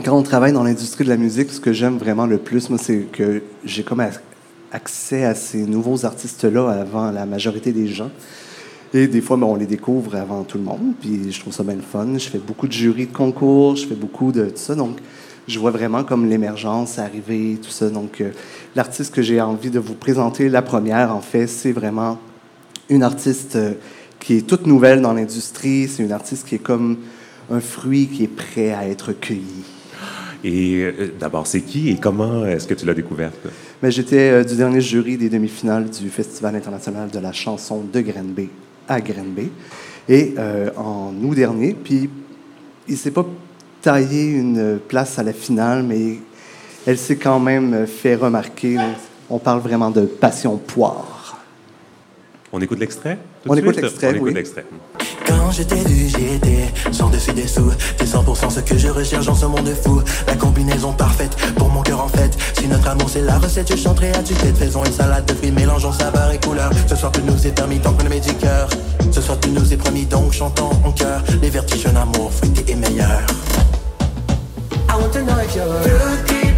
quand 0.04 0.16
on 0.16 0.22
travaille 0.22 0.52
dans 0.52 0.64
l'industrie 0.64 1.04
de 1.04 1.08
la 1.08 1.16
musique, 1.16 1.50
ce 1.50 1.60
que 1.60 1.72
j'aime 1.72 1.96
vraiment 1.96 2.26
le 2.26 2.38
plus, 2.38 2.68
moi, 2.68 2.78
c'est 2.82 3.06
que 3.12 3.42
j'ai 3.64 3.82
comme 3.82 4.02
accès 4.72 5.24
à 5.24 5.34
ces 5.34 5.64
nouveaux 5.66 6.04
artistes-là 6.04 6.68
avant 6.68 7.10
la 7.10 7.26
majorité 7.26 7.72
des 7.72 7.88
gens. 7.88 8.10
Et 8.94 9.08
des 9.08 9.20
fois, 9.20 9.36
ben, 9.36 9.46
on 9.46 9.56
les 9.56 9.66
découvre 9.66 10.14
avant 10.16 10.42
tout 10.44 10.58
le 10.58 10.64
monde, 10.64 10.92
puis 11.00 11.32
je 11.32 11.40
trouve 11.40 11.52
ça 11.52 11.62
bien 11.62 11.74
le 11.74 11.82
fun. 11.82 12.06
Je 12.18 12.28
fais 12.28 12.38
beaucoup 12.38 12.66
de 12.66 12.72
jurys 12.72 13.06
de 13.06 13.12
concours, 13.12 13.76
je 13.76 13.86
fais 13.86 13.94
beaucoup 13.94 14.32
de 14.32 14.46
tout 14.46 14.56
ça, 14.56 14.74
donc 14.74 14.98
je 15.48 15.58
vois 15.58 15.70
vraiment 15.70 16.02
comme 16.04 16.28
l'émergence 16.28 16.98
arriver, 16.98 17.58
tout 17.62 17.70
ça. 17.70 17.88
Donc, 17.88 18.20
euh, 18.20 18.30
l'artiste 18.74 19.14
que 19.14 19.22
j'ai 19.22 19.40
envie 19.40 19.70
de 19.70 19.78
vous 19.78 19.94
présenter, 19.94 20.48
la 20.48 20.62
première, 20.62 21.14
en 21.14 21.20
fait, 21.20 21.46
c'est 21.46 21.72
vraiment 21.72 22.18
une 22.88 23.02
artiste 23.02 23.56
euh, 23.56 23.74
qui 24.18 24.38
est 24.38 24.46
toute 24.46 24.66
nouvelle 24.66 25.00
dans 25.00 25.12
l'industrie. 25.12 25.88
C'est 25.88 26.02
une 26.02 26.12
artiste 26.12 26.48
qui 26.48 26.56
est 26.56 26.62
comme 26.62 26.98
un 27.50 27.60
fruit 27.60 28.08
qui 28.08 28.24
est 28.24 28.28
prêt 28.28 28.72
à 28.72 28.88
être 28.88 29.12
cueilli. 29.12 29.64
Et 30.42 30.82
euh, 30.82 31.12
d'abord, 31.18 31.46
c'est 31.46 31.60
qui 31.60 31.90
et 31.90 31.96
comment 31.96 32.44
est-ce 32.44 32.66
que 32.66 32.74
tu 32.74 32.84
l'as 32.84 32.94
découverte? 32.94 33.46
Mais 33.82 33.92
j'étais 33.92 34.44
du 34.44 34.56
dernier 34.56 34.80
jury 34.80 35.16
des 35.16 35.28
demi-finales 35.28 35.88
du 35.90 36.08
Festival 36.08 36.56
international 36.56 37.08
de 37.10 37.18
la 37.20 37.32
chanson 37.32 37.84
de 37.92 38.00
Grenby 38.00 38.48
à 38.88 39.00
Grenby. 39.00 39.50
Et 40.08 40.34
en 40.76 41.12
août 41.20 41.34
dernier, 41.34 41.74
puis 41.74 42.08
il 42.86 42.96
s'est 42.96 43.10
pas 43.10 43.26
taillé 43.86 44.24
une 44.24 44.80
place 44.80 45.16
à 45.20 45.22
la 45.22 45.32
finale, 45.32 45.84
mais 45.84 46.18
elle 46.88 46.98
s'est 46.98 47.14
quand 47.14 47.38
même 47.38 47.86
fait 47.86 48.16
remarquer. 48.16 48.76
On 49.30 49.38
parle 49.38 49.60
vraiment 49.60 49.90
de 49.92 50.00
passion 50.00 50.56
poire. 50.56 51.38
On 52.52 52.60
écoute 52.60 52.80
l'extrait 52.80 53.16
On 53.48 53.54
écoute 53.54 53.76
l'extrait, 53.76 54.18
oui. 54.18 54.34
Écoute. 54.36 54.54
Quand 55.24 55.52
j'étais 55.52 55.76
vu, 55.76 56.08
j'y 56.08 56.34
étais, 56.34 56.64
sans 56.90 57.10
dessus 57.10 57.32
des 57.32 57.46
sous. 57.46 57.70
C'est 57.96 58.08
100% 58.08 58.50
ce 58.50 58.58
que 58.58 58.76
je 58.76 58.88
recherche 58.88 59.26
dans 59.26 59.36
ce 59.36 59.46
monde 59.46 59.68
fou. 59.68 60.00
La 60.26 60.34
combinaison 60.34 60.92
parfaite 60.92 61.36
pour 61.56 61.68
mon 61.68 61.82
cœur 61.82 62.00
en 62.00 62.08
fait. 62.08 62.36
Si 62.58 62.66
notre 62.66 62.88
amour 62.88 63.08
c'est 63.08 63.22
la 63.22 63.38
recette, 63.38 63.70
je 63.70 63.76
chanterai 63.76 64.10
à 64.10 64.22
tue-tête. 64.24 64.56
Faisons 64.56 64.84
une 64.84 64.92
salade 64.92 65.26
de 65.26 65.34
fruits, 65.34 65.52
mélangeons 65.52 65.92
saveur 65.92 66.32
et 66.32 66.40
couleur. 66.40 66.72
Ce 66.88 66.96
soir, 66.96 67.12
tu 67.12 67.22
nous 67.22 67.46
est 67.46 67.52
permis 67.52 67.78
tant 67.78 67.92
qu'on 67.92 68.08
met 68.08 68.18
du 68.18 68.34
cœur. 68.34 68.68
Ce 69.12 69.20
soir, 69.20 69.38
tu 69.38 69.50
nous 69.50 69.72
es 69.72 69.76
promis, 69.76 70.06
donc 70.06 70.32
chantons 70.32 70.70
en 70.84 70.90
cœur. 70.90 71.22
Les 71.40 71.50
vertiges 71.50 71.84
d'un 71.84 71.94
amour 71.94 72.32
fruité 72.32 72.64
et 72.72 72.74
meilleur. 72.74 73.24
I 74.96 74.98
want 74.98 75.12
to 75.12 75.22
know 75.24 75.38
if 75.40 75.54
you're 75.54 75.66
Petit 75.82 76.54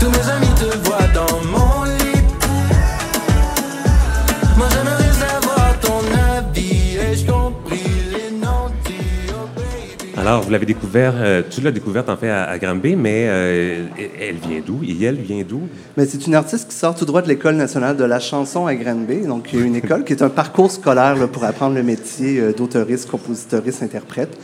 Tous 0.00 0.10
mes 0.10 0.28
amis 0.28 0.52
te 0.56 0.76
voient 0.78 1.06
dans 1.14 1.38
mon 1.46 1.84
lit 1.84 2.22
Moi 4.58 4.66
j'aimerais 4.72 5.12
savoir 5.12 5.78
ton 5.80 6.00
avis 6.36 6.96
Ai-je 6.96 7.26
compris 7.30 7.84
les 8.12 8.36
nantis, 8.36 9.30
oh 9.30 9.48
baby 9.54 10.18
Alors, 10.18 10.42
vous 10.42 10.50
l'avez 10.50 10.66
découvert, 10.66 11.14
euh, 11.16 11.42
tu 11.48 11.60
l'as 11.60 11.70
découverte 11.70 12.08
en 12.08 12.16
fait 12.16 12.28
à, 12.30 12.42
à 12.42 12.58
Granby, 12.58 12.96
mais 12.96 13.26
euh, 13.28 13.86
elle 14.20 14.36
vient 14.36 14.60
d'où? 14.66 14.80
Et 14.82 15.04
elle 15.04 15.14
vient 15.20 15.44
d'où? 15.48 15.60
Mais 15.96 16.06
c'est 16.06 16.26
une 16.26 16.34
artiste 16.34 16.70
qui 16.70 16.74
sort 16.74 16.96
tout 16.96 17.04
droit 17.04 17.22
de 17.22 17.28
l'École 17.28 17.54
nationale 17.54 17.96
de 17.96 18.04
la 18.04 18.18
chanson 18.18 18.66
à 18.66 18.74
Granby. 18.74 19.26
Donc, 19.28 19.50
il 19.52 19.60
y 19.60 19.62
a 19.62 19.64
une 19.64 19.76
école 19.76 20.02
qui 20.02 20.12
est 20.12 20.22
un 20.22 20.28
parcours 20.28 20.72
scolaire 20.72 21.14
là, 21.14 21.28
pour 21.28 21.44
apprendre 21.44 21.76
le 21.76 21.84
métier 21.84 22.40
euh, 22.40 22.52
d'autoriste, 22.52 23.08
compositoriste, 23.08 23.84
interprète. 23.84 24.36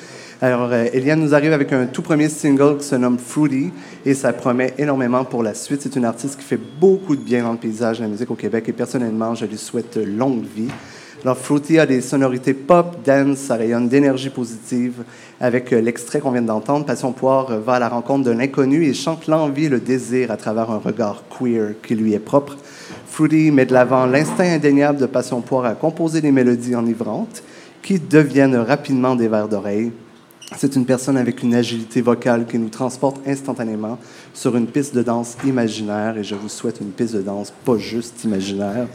Alors, 0.42 0.68
euh, 0.70 0.84
Eliane 0.92 1.20
nous 1.20 1.34
arrive 1.34 1.54
avec 1.54 1.72
un 1.72 1.86
tout 1.86 2.02
premier 2.02 2.28
single 2.28 2.76
qui 2.76 2.84
se 2.84 2.94
nomme 2.94 3.18
Fruity 3.18 3.72
et 4.04 4.12
ça 4.12 4.34
promet 4.34 4.74
énormément 4.76 5.24
pour 5.24 5.42
la 5.42 5.54
suite. 5.54 5.80
C'est 5.80 5.96
une 5.96 6.04
artiste 6.04 6.36
qui 6.38 6.44
fait 6.44 6.60
beaucoup 6.78 7.16
de 7.16 7.22
bien 7.22 7.42
dans 7.42 7.52
le 7.52 7.58
paysage 7.58 7.98
de 7.98 8.02
la 8.02 8.10
musique 8.10 8.30
au 8.30 8.34
Québec 8.34 8.68
et 8.68 8.74
personnellement, 8.74 9.34
je 9.34 9.46
lui 9.46 9.56
souhaite 9.56 9.96
longue 9.96 10.44
vie. 10.44 10.68
Alors, 11.24 11.38
Fruity 11.38 11.78
a 11.78 11.86
des 11.86 12.02
sonorités 12.02 12.52
pop, 12.52 12.98
dance, 13.02 13.38
ça 13.38 13.56
rayonne 13.56 13.88
d'énergie 13.88 14.28
positive. 14.28 15.04
Avec 15.40 15.72
euh, 15.72 15.80
l'extrait 15.80 16.20
qu'on 16.20 16.32
vient 16.32 16.42
d'entendre, 16.42 16.84
Passion 16.84 17.12
Poire 17.12 17.58
va 17.60 17.72
à 17.72 17.78
la 17.78 17.88
rencontre 17.88 18.24
de 18.24 18.30
l'inconnu 18.30 18.84
et 18.84 18.92
chante 18.92 19.28
l'envie 19.28 19.64
et 19.64 19.70
le 19.70 19.80
désir 19.80 20.30
à 20.30 20.36
travers 20.36 20.70
un 20.70 20.78
regard 20.78 21.24
queer 21.30 21.70
qui 21.82 21.94
lui 21.94 22.12
est 22.12 22.18
propre. 22.18 22.58
Fruity 23.08 23.50
met 23.50 23.64
de 23.64 23.72
l'avant 23.72 24.04
l'instinct 24.04 24.44
indéniable 24.44 24.98
de 24.98 25.06
Passion 25.06 25.40
Poire 25.40 25.64
à 25.64 25.72
composer 25.72 26.20
des 26.20 26.30
mélodies 26.30 26.76
enivrantes 26.76 27.42
qui 27.80 27.98
deviennent 27.98 28.56
rapidement 28.56 29.16
des 29.16 29.28
vers 29.28 29.48
d'oreille. 29.48 29.92
C'est 30.54 30.76
une 30.76 30.86
personne 30.86 31.16
avec 31.16 31.42
une 31.42 31.54
agilité 31.54 32.00
vocale 32.00 32.46
qui 32.46 32.56
nous 32.58 32.68
transporte 32.68 33.26
instantanément 33.26 33.98
sur 34.32 34.56
une 34.56 34.68
piste 34.68 34.94
de 34.94 35.02
danse 35.02 35.36
imaginaire, 35.44 36.16
et 36.16 36.22
je 36.22 36.36
vous 36.36 36.48
souhaite 36.48 36.80
une 36.80 36.92
piste 36.92 37.16
de 37.16 37.22
danse 37.22 37.52
pas 37.64 37.76
juste 37.78 38.22
imaginaire. 38.22 38.86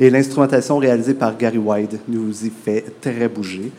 Et 0.00 0.10
l'instrumentation 0.10 0.78
réalisée 0.78 1.14
par 1.14 1.36
Gary 1.36 1.58
White 1.58 2.00
nous 2.08 2.44
y 2.44 2.50
fait 2.50 2.84
très 3.00 3.28
bouger. 3.28 3.70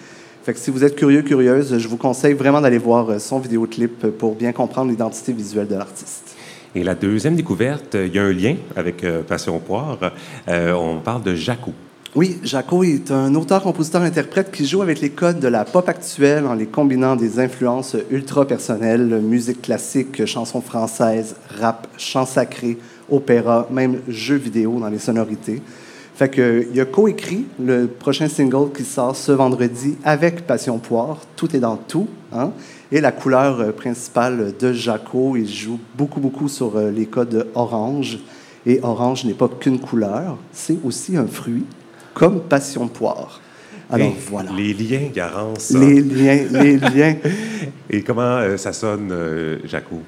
Fait 0.43 0.53
que 0.53 0.59
si 0.59 0.71
vous 0.71 0.85
êtes 0.85 0.95
curieux, 0.95 1.21
curieuse, 1.21 1.77
je 1.77 1.87
vous 1.89 1.97
conseille 1.97 2.33
vraiment 2.33 2.61
d'aller 2.61 2.77
voir 2.77 3.19
son 3.19 3.39
vidéoclip 3.39 4.07
pour 4.17 4.33
bien 4.33 4.53
comprendre 4.53 4.89
l'identité 4.89 5.33
visuelle 5.33 5.67
de 5.67 5.75
l'artiste. 5.75 6.37
Et 6.73 6.83
la 6.83 6.95
deuxième 6.95 7.35
découverte, 7.35 7.95
il 7.95 8.15
y 8.15 8.19
a 8.19 8.23
un 8.23 8.31
lien 8.31 8.55
avec 8.75 9.03
euh, 9.03 9.23
Passion 9.23 9.59
Poire. 9.59 9.97
Euh, 10.47 10.71
on 10.73 10.99
parle 10.99 11.23
de 11.23 11.35
Jaco. 11.35 11.73
Oui, 12.15 12.39
Jaco 12.41 12.84
est 12.84 13.12
un 13.12 13.36
auteur-compositeur-interprète 13.36 14.50
qui 14.50 14.65
joue 14.65 14.82
avec 14.82 15.02
les 15.02 15.10
codes 15.10 15.39
de 15.39 15.48
la 15.50 15.65
pop 15.65 15.88
actuelle 15.89 16.48
en 16.48 16.54
les 16.54 16.65
combinant 16.65 17.17
des 17.17 17.38
influences 17.39 17.98
ultra-personnelles, 18.10 19.20
musique 19.22 19.62
classique, 19.62 20.26
chansons 20.26 20.62
françaises, 20.62 21.36
rap, 21.60 21.88
chants 21.98 22.26
sacrés, 22.26 22.78
opéra, 23.12 23.67
même 23.70 24.00
jeux 24.08 24.38
vidéo 24.38 24.80
dans 24.80 24.88
les 24.88 25.00
sonorités. 25.00 25.62
Fait 26.15 26.30
que, 26.30 26.67
il 26.74 26.80
a 26.80 26.86
coécrit 26.86 27.46
le 27.60 27.88
prochain 27.88 28.30
single 28.30 28.72
qui 28.72 28.86
sort 28.86 29.15
ce 29.15 29.34
vendredi 29.34 29.98
avec 30.04 30.48
Passion 30.48 30.80
Poire. 30.80 31.20
Tout 31.36 31.56
est 31.56 31.60
dans 31.60 31.76
tout. 31.76 32.08
Hein? 32.34 32.52
Et 32.91 33.02
la 33.02 33.12
couleur 33.12 33.74
principale 33.74 34.54
de 34.58 34.72
Jaco, 34.72 35.36
il 35.36 35.48
joue 35.48 35.80
beaucoup, 35.96 36.22
beaucoup 36.22 36.48
sur 36.48 36.80
les 36.80 37.06
codes 37.06 37.48
orange. 37.54 38.20
Et 38.65 38.80
orange 38.82 39.26
n'est 39.26 39.34
pas 39.34 39.50
qu'une 39.50 39.80
couleur, 39.80 40.38
c'est 40.52 40.78
aussi 40.84 41.15
un 41.17 41.28
fruit 41.28 41.65
comme 42.17 42.39
Passion 42.41 42.88
Poire. 42.88 43.39
Alors 43.91 44.12
voilà. 44.30 44.49
Les 44.58 44.73
liens, 44.73 45.10
Garance. 45.13 45.69
Les 45.69 46.01
liens, 46.01 46.45
les 46.51 46.77
liens. 46.95 47.15
Et 47.91 48.01
comment 48.01 48.38
euh, 48.39 48.58
ça 48.58 48.73
sonne, 48.73 49.10
euh, 49.12 49.60
Jaco? 49.65 50.01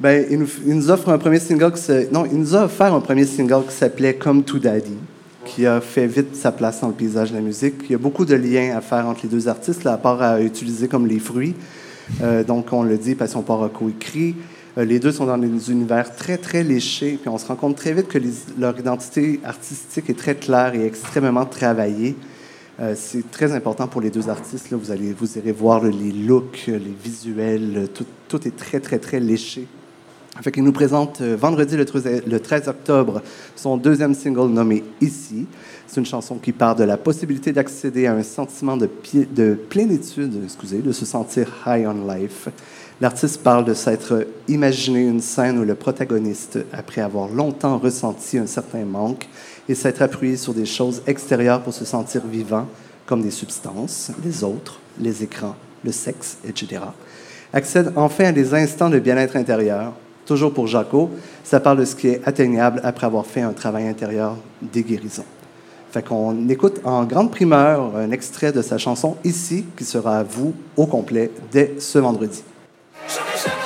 Ben, 0.00 0.26
il 0.28 0.40
nous, 0.40 0.48
il 0.66 0.74
nous, 0.74 0.90
offre 0.90 1.08
un 1.08 1.18
premier 1.18 1.38
single 1.38 1.72
qui 1.72 1.80
se, 1.80 2.12
non, 2.12 2.26
il 2.26 2.36
nous 2.36 2.56
a 2.56 2.64
offert 2.64 2.92
un 2.92 3.00
premier 3.00 3.24
single 3.24 3.64
qui 3.68 3.74
s'appelait 3.74 4.14
Comme 4.14 4.42
to 4.42 4.58
Daddy, 4.58 4.96
qui 5.44 5.64
a 5.66 5.80
fait 5.80 6.08
vite 6.08 6.34
sa 6.34 6.50
place 6.50 6.80
dans 6.80 6.88
le 6.88 6.94
paysage 6.94 7.30
de 7.30 7.36
la 7.36 7.42
musique. 7.42 7.76
Il 7.84 7.92
y 7.92 7.94
a 7.94 7.98
beaucoup 7.98 8.24
de 8.24 8.34
liens 8.34 8.76
à 8.76 8.80
faire 8.80 9.06
entre 9.06 9.20
les 9.22 9.28
deux 9.28 9.46
artistes, 9.46 9.84
là, 9.84 9.92
à 9.92 9.98
part 9.98 10.20
à 10.20 10.42
utiliser 10.42 10.88
comme 10.88 11.06
les 11.06 11.20
fruits. 11.20 11.54
Euh, 12.22 12.42
donc, 12.42 12.72
on 12.72 12.82
le 12.82 12.98
dit, 12.98 13.14
Passion 13.14 13.42
Poire 13.42 13.62
a 13.62 13.68
coécrit. 13.68 14.34
Euh, 14.34 14.55
les 14.84 14.98
deux 14.98 15.12
sont 15.12 15.26
dans 15.26 15.38
des 15.38 15.70
univers 15.70 16.14
très, 16.14 16.36
très 16.36 16.62
léchés, 16.62 17.18
puis 17.20 17.28
on 17.30 17.38
se 17.38 17.46
rend 17.46 17.56
compte 17.56 17.76
très 17.76 17.94
vite 17.94 18.08
que 18.08 18.18
leur 18.58 18.78
identité 18.78 19.40
artistique 19.44 20.10
est 20.10 20.18
très 20.18 20.34
claire 20.34 20.74
et 20.74 20.84
extrêmement 20.84 21.46
travaillée. 21.46 22.14
Euh, 22.78 22.94
c'est 22.94 23.30
très 23.30 23.52
important 23.52 23.88
pour 23.88 24.02
les 24.02 24.10
deux 24.10 24.28
artistes. 24.28 24.70
Là. 24.70 24.76
Vous, 24.76 24.90
allez, 24.90 25.14
vous 25.14 25.38
irez 25.38 25.52
voir 25.52 25.82
les 25.82 26.12
looks, 26.12 26.64
les 26.66 26.94
visuels, 27.02 27.88
tout, 28.28 28.46
est 28.46 28.54
très, 28.54 28.80
très, 28.80 28.98
très 28.98 29.18
léché. 29.18 29.66
Fait 30.42 30.52
qu'il 30.52 30.64
nous 30.64 30.72
présente 30.72 31.22
euh, 31.22 31.34
vendredi 31.34 31.78
le 31.78 31.86
13, 31.86 32.24
le 32.26 32.40
13 32.40 32.68
octobre 32.68 33.22
son 33.54 33.78
deuxième 33.78 34.14
single 34.14 34.50
nommé 34.50 34.84
Ici. 35.00 35.46
C'est 35.86 36.00
une 36.00 36.06
chanson 36.06 36.36
qui 36.36 36.52
part 36.52 36.76
de 36.76 36.84
la 36.84 36.98
possibilité 36.98 37.52
d'accéder 37.52 38.06
à 38.06 38.12
un 38.12 38.22
sentiment 38.22 38.76
de, 38.76 38.90
de 39.34 39.54
plénitude, 39.54 40.38
excusez, 40.44 40.78
de 40.78 40.92
se 40.92 41.06
sentir 41.06 41.48
high 41.66 41.86
on 41.86 42.12
life. 42.12 42.48
L'artiste 42.98 43.42
parle 43.42 43.66
de 43.66 43.74
s'être 43.74 44.26
imaginé 44.48 45.00
une 45.00 45.20
scène 45.20 45.58
où 45.58 45.64
le 45.64 45.74
protagoniste, 45.74 46.58
après 46.72 47.02
avoir 47.02 47.28
longtemps 47.28 47.76
ressenti 47.76 48.38
un 48.38 48.46
certain 48.46 48.86
manque, 48.86 49.28
et 49.68 49.74
s'être 49.74 50.00
appuyé 50.00 50.38
sur 50.38 50.54
des 50.54 50.64
choses 50.64 51.02
extérieures 51.06 51.60
pour 51.60 51.74
se 51.74 51.84
sentir 51.84 52.22
vivant, 52.26 52.66
comme 53.04 53.20
des 53.20 53.30
substances, 53.30 54.12
les 54.24 54.42
autres, 54.42 54.80
les 54.98 55.22
écrans, 55.22 55.56
le 55.84 55.92
sexe, 55.92 56.38
etc., 56.46 56.80
accède 57.52 57.92
enfin 57.96 58.24
à 58.24 58.32
des 58.32 58.54
instants 58.54 58.88
de 58.88 58.98
bien-être 58.98 59.36
intérieur. 59.36 59.92
Toujours 60.24 60.52
pour 60.52 60.66
Jaco, 60.66 61.10
ça 61.44 61.60
parle 61.60 61.78
de 61.80 61.84
ce 61.84 61.94
qui 61.94 62.08
est 62.08 62.22
atteignable 62.24 62.80
après 62.82 63.06
avoir 63.06 63.26
fait 63.26 63.42
un 63.42 63.52
travail 63.52 63.86
intérieur 63.86 64.36
des 64.60 64.82
guérisons. 64.82 65.24
Fait 65.92 66.02
qu'on 66.02 66.48
écoute 66.48 66.80
en 66.84 67.04
grande 67.04 67.30
primeur 67.30 67.94
un 67.94 68.10
extrait 68.10 68.52
de 68.52 68.62
sa 68.62 68.78
chanson 68.78 69.16
Ici, 69.22 69.66
qui 69.76 69.84
sera 69.84 70.18
à 70.18 70.22
vous 70.22 70.54
au 70.76 70.86
complet 70.86 71.30
dès 71.52 71.76
ce 71.78 71.98
vendredi. 71.98 72.42
Żeby, 73.08 73.38
żeby. 73.38 73.65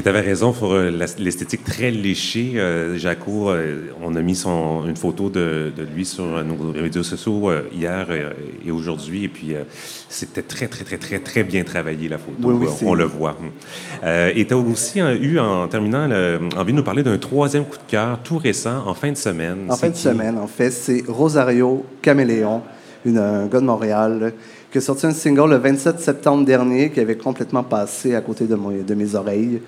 Et 0.00 0.02
tu 0.02 0.08
avais 0.08 0.22
raison 0.22 0.54
pour 0.54 0.72
euh, 0.72 0.90
l'esthétique 1.18 1.62
très 1.62 1.90
léchée. 1.90 2.52
Euh, 2.56 2.96
Jaco, 2.96 3.50
euh, 3.50 3.90
on 4.02 4.14
a 4.14 4.22
mis 4.22 4.34
son, 4.34 4.86
une 4.86 4.96
photo 4.96 5.28
de, 5.28 5.70
de, 5.76 5.82
lui 5.82 6.06
sur 6.06 6.24
nos 6.42 6.72
réseaux 6.72 7.02
sociaux 7.02 7.50
hier 7.70 8.06
et 8.64 8.70
aujourd'hui. 8.70 9.24
Et 9.24 9.28
puis, 9.28 9.54
c'était 10.08 10.40
très, 10.40 10.68
très, 10.68 10.86
très, 10.86 10.96
très, 10.96 11.18
très 11.18 11.44
bien 11.44 11.64
travaillé, 11.64 12.08
la 12.08 12.16
photo. 12.16 12.32
Oui, 12.44 12.54
oui, 12.60 12.68
on 12.82 12.94
le 12.94 13.04
voit. 13.04 13.36
et 14.02 14.46
tu 14.46 14.54
as 14.54 14.56
aussi 14.56 15.00
eu, 15.00 15.38
en 15.38 15.68
terminant, 15.68 16.08
envie 16.56 16.72
de 16.72 16.78
nous 16.78 16.82
parler 16.82 17.02
d'un 17.02 17.18
troisième 17.18 17.66
coup 17.66 17.76
de 17.76 17.90
cœur 17.90 18.20
tout 18.24 18.38
récent, 18.38 18.82
en 18.86 18.94
fin 18.94 19.12
de 19.12 19.18
semaine. 19.18 19.66
En 19.68 19.76
fin 19.76 19.90
de 19.90 19.96
semaine, 19.96 20.38
en 20.38 20.46
fait, 20.46 20.70
c'est 20.70 21.04
Rosario 21.08 21.84
Caméléon, 22.00 22.62
une, 23.04 23.18
un 23.18 23.46
gars 23.48 23.60
de 23.60 23.66
Montréal 23.66 24.32
qui 24.72 24.78
a 24.78 24.80
sorti 24.80 25.04
un 25.04 25.12
single 25.12 25.50
le 25.50 25.56
27 25.56 26.00
septembre 26.00 26.46
dernier 26.46 26.90
qui 26.90 27.00
avait 27.00 27.18
complètement 27.18 27.64
passé 27.64 28.14
à 28.14 28.22
côté 28.22 28.46
de, 28.46 28.56
de 28.56 28.94
mes 28.94 29.14
oreilles. 29.14 29.60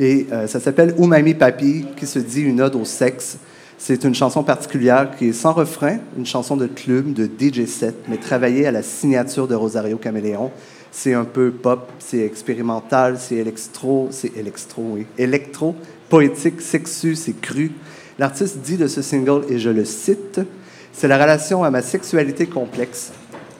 Et 0.00 0.26
euh, 0.32 0.46
ça 0.46 0.60
s'appelle 0.60 0.94
Umami 0.98 1.34
Papi, 1.34 1.84
qui 1.94 2.06
se 2.06 2.18
dit 2.18 2.40
une 2.40 2.62
ode 2.62 2.74
au 2.74 2.86
sexe. 2.86 3.36
C'est 3.76 4.02
une 4.04 4.14
chanson 4.14 4.42
particulière 4.42 5.10
qui 5.16 5.28
est 5.28 5.32
sans 5.34 5.52
refrain, 5.52 5.98
une 6.16 6.24
chanson 6.24 6.56
de 6.56 6.66
club, 6.66 7.12
de 7.12 7.26
DJ 7.26 7.66
set, 7.66 7.94
mais 8.08 8.16
travaillée 8.16 8.66
à 8.66 8.72
la 8.72 8.82
signature 8.82 9.46
de 9.46 9.54
Rosario 9.54 9.98
Caméléon. 9.98 10.50
C'est 10.90 11.12
un 11.12 11.26
peu 11.26 11.50
pop, 11.50 11.86
c'est 11.98 12.24
expérimental, 12.24 13.18
c'est 13.18 13.36
électro, 13.36 14.08
c'est 14.10 14.34
électro, 14.38 14.82
oui, 14.94 15.06
électro, 15.18 15.76
poétique, 16.08 16.62
sexu, 16.62 17.14
c'est 17.14 17.38
cru. 17.38 17.70
L'artiste 18.18 18.58
dit 18.58 18.78
de 18.78 18.86
ce 18.86 19.02
single, 19.02 19.44
et 19.50 19.58
je 19.58 19.68
le 19.68 19.84
cite, 19.84 20.40
c'est 20.94 21.08
la 21.08 21.18
relation 21.18 21.62
à 21.62 21.70
ma 21.70 21.82
sexualité 21.82 22.46
complexe, 22.46 23.12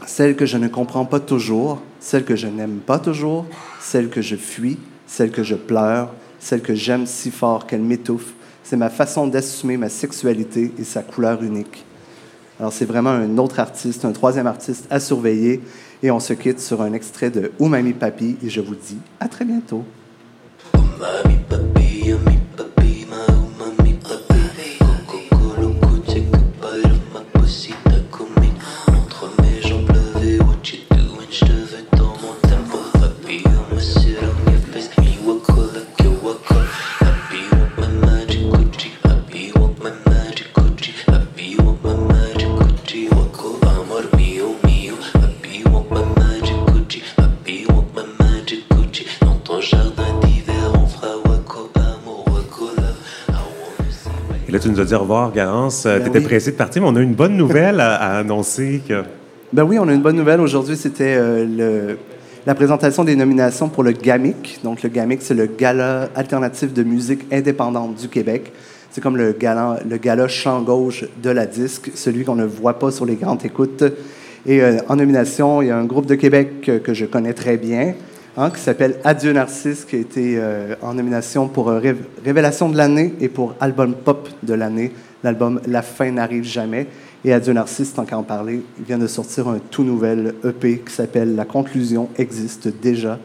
celle 0.06 0.36
que 0.36 0.46
je 0.46 0.56
ne 0.56 0.68
comprends 0.68 1.04
pas 1.04 1.20
toujours, 1.20 1.82
celle 2.00 2.24
que 2.24 2.34
je 2.34 2.46
n'aime 2.46 2.78
pas 2.84 2.98
toujours, 2.98 3.44
celle 3.78 4.08
que 4.08 4.22
je 4.22 4.36
fuis, 4.36 4.78
celle 5.06 5.30
que 5.30 5.42
je 5.42 5.54
pleure, 5.54 6.10
celle 6.40 6.62
que 6.62 6.74
j'aime 6.74 7.06
si 7.06 7.30
fort 7.30 7.66
qu'elle 7.66 7.82
m'étouffe. 7.82 8.32
C'est 8.64 8.76
ma 8.76 8.90
façon 8.90 9.26
d'assumer 9.26 9.76
ma 9.76 9.88
sexualité 9.88 10.72
et 10.78 10.84
sa 10.84 11.02
couleur 11.02 11.42
unique. 11.42 11.84
Alors 12.58 12.72
c'est 12.72 12.84
vraiment 12.84 13.10
un 13.10 13.38
autre 13.38 13.60
artiste, 13.60 14.04
un 14.04 14.12
troisième 14.12 14.46
artiste 14.46 14.86
à 14.90 14.98
surveiller. 14.98 15.60
Et 16.02 16.10
on 16.10 16.20
se 16.20 16.32
quitte 16.32 16.60
sur 16.60 16.82
un 16.82 16.92
extrait 16.92 17.30
de 17.30 17.52
Umami 17.60 17.92
Papi 17.92 18.36
et 18.42 18.50
je 18.50 18.60
vous 18.60 18.74
dis 18.74 18.98
à 19.20 19.28
très 19.28 19.44
bientôt. 19.44 19.84
Dit 54.90 54.96
au 54.96 55.00
revoir, 55.00 55.30
Garance. 55.30 55.84
Ben 55.84 56.02
tu 56.02 56.08
étais 56.08 56.20
pressé 56.20 56.50
de 56.50 56.56
partir, 56.56 56.82
mais 56.82 56.88
on 56.88 56.96
a 56.96 57.00
une 57.00 57.14
bonne 57.14 57.36
nouvelle 57.36 57.78
à, 57.80 58.18
annoncer. 58.18 58.82
Que... 58.86 59.04
Ben 59.52 59.62
oui, 59.62 59.78
on 59.78 59.86
a 59.86 59.92
une 59.92 60.02
bonne 60.02 60.16
nouvelle. 60.16 60.40
Aujourd'hui, 60.40 60.76
c'était 60.76 61.16
euh, 61.16 61.94
la 62.44 62.54
présentation 62.56 63.04
des 63.04 63.14
nominations 63.14 63.68
pour 63.68 63.84
le 63.84 63.92
GAMIC. 63.92 64.58
Donc, 64.64 64.82
le 64.82 64.88
GAMIC, 64.88 65.22
c'est 65.22 65.34
le 65.34 65.46
Gala 65.46 66.08
alternatif 66.16 66.72
de 66.72 66.82
musique 66.82 67.20
indépendante 67.32 67.94
du 67.94 68.08
Québec. 68.08 68.52
C'est 68.90 69.00
comme 69.00 69.16
le 69.16 69.30
gala, 69.30 69.78
le 69.88 69.96
gala 69.98 70.26
champ 70.26 70.60
gauche 70.62 71.04
de 71.22 71.30
la 71.30 71.46
disque, 71.46 71.92
celui 71.94 72.24
qu'on 72.24 72.34
ne 72.34 72.44
voit 72.44 72.80
pas 72.80 72.90
sur 72.90 73.06
les 73.06 73.14
grandes 73.14 73.44
écoutes. 73.44 73.84
Et 74.44 74.60
euh, 74.60 74.78
en 74.88 74.96
nomination, 74.96 75.62
il 75.62 75.68
y 75.68 75.70
a 75.70 75.76
un 75.76 75.84
groupe 75.84 76.06
de 76.06 76.16
Québec 76.16 76.68
que 76.82 76.94
je 76.94 77.06
connais 77.06 77.34
très 77.34 77.56
bien, 77.56 77.94
Hein, 78.36 78.50
qui 78.50 78.60
s'appelle 78.60 78.96
Adieu 79.02 79.32
Narcisse, 79.32 79.84
qui 79.84 79.96
a 79.96 79.98
été 79.98 80.36
euh, 80.38 80.76
en 80.82 80.94
nomination 80.94 81.48
pour 81.48 81.68
euh, 81.68 81.80
Révélation 82.24 82.68
de 82.68 82.76
l'année 82.76 83.12
et 83.20 83.28
pour 83.28 83.54
Album 83.60 83.92
Pop 83.92 84.28
de 84.44 84.54
l'année, 84.54 84.92
l'album 85.24 85.60
La 85.66 85.82
fin 85.82 86.12
n'arrive 86.12 86.44
jamais. 86.44 86.86
Et 87.24 87.32
Adieu 87.32 87.52
Narcisse, 87.52 87.92
tant 87.92 88.04
qu'à 88.04 88.16
en 88.16 88.22
parler, 88.22 88.62
vient 88.86 88.98
de 88.98 89.08
sortir 89.08 89.48
un 89.48 89.58
tout 89.58 89.82
nouvel 89.82 90.34
EP 90.44 90.78
qui 90.78 90.92
s'appelle 90.92 91.34
La 91.34 91.44
conclusion 91.44 92.08
existe 92.18 92.68
déjà. 92.80 93.18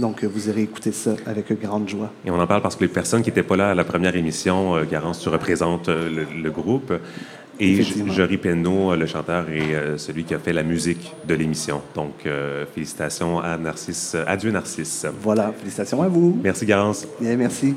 Donc, 0.00 0.24
vous 0.24 0.48
irez 0.48 0.62
écouter 0.62 0.92
ça 0.92 1.12
avec 1.26 1.52
grande 1.60 1.88
joie. 1.88 2.10
Et 2.24 2.30
on 2.30 2.38
en 2.38 2.46
parle 2.46 2.62
parce 2.62 2.74
que 2.74 2.82
les 2.82 2.88
personnes 2.88 3.22
qui 3.22 3.30
n'étaient 3.30 3.42
pas 3.44 3.56
là 3.56 3.70
à 3.70 3.74
la 3.76 3.84
première 3.84 4.16
émission, 4.16 4.74
euh, 4.74 4.84
Garance, 4.90 5.20
tu 5.20 5.28
représentes 5.28 5.88
le, 5.88 6.50
groupe. 6.50 6.92
Et 7.60 7.82
Jory 7.82 8.36
Penneau, 8.36 8.94
le 8.94 9.06
chanteur, 9.06 9.48
est 9.50 9.74
euh, 9.74 9.98
celui 9.98 10.24
qui 10.24 10.34
a 10.34 10.38
fait 10.38 10.52
la 10.52 10.62
musique 10.62 11.12
de 11.26 11.34
l'émission. 11.34 11.82
Donc, 11.94 12.24
euh, 12.26 12.64
félicitations 12.72 13.40
à 13.40 13.56
Narcisse. 13.56 14.16
Adieu, 14.26 14.50
Narcisse. 14.52 15.06
Voilà, 15.20 15.52
félicitations 15.58 16.02
à 16.02 16.08
vous. 16.08 16.38
Merci, 16.42 16.66
Garance. 16.66 17.06
Bien, 17.20 17.36
merci. 17.36 17.74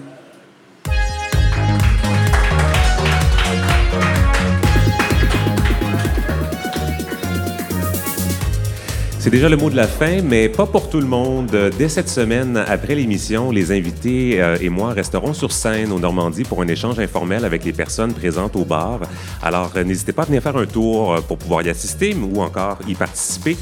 C'est 9.22 9.30
déjà 9.30 9.50
le 9.50 9.56
mot 9.56 9.70
de 9.70 9.76
la 9.76 9.88
fin, 9.88 10.24
mais 10.24 10.50
pas 10.50 10.66
pour 10.66 10.90
tout 10.90 11.00
le 11.00 11.06
monde. 11.06 11.56
Dès 11.78 11.90
cette 11.90 12.10
semaine, 12.10 12.58
après 12.58 12.96
l'émission, 12.96 13.52
les 13.52 13.72
invités 13.72 14.42
euh, 14.42 14.58
et 14.60 14.70
moi 14.70 14.94
resterons 14.94 15.36
sur 15.36 15.52
scène 15.52 15.92
au 15.92 16.00
Normandie 16.00 16.42
pour 16.42 16.60
un 16.64 16.68
échange 16.68 16.98
informel 16.98 17.46
avec 17.46 17.64
les 17.64 17.72
personnes 17.72 18.16
présentes 18.16 18.56
au 18.56 18.66
bar. 18.66 19.02
Alors, 19.44 19.74
euh, 19.76 19.84
n'hésitez 19.84 20.12
pas 20.12 20.24
à 20.24 20.26
venir 20.26 20.42
faire 20.42 20.58
un 20.58 20.66
tour 20.66 21.14
euh, 21.14 21.22
pour 21.22 21.38
pouvoir 21.38 21.62
y 21.62 21.70
assister 21.70 22.16
ou 22.16 22.42
encore 22.42 22.80
y 22.88 22.96
participer. 22.96 23.58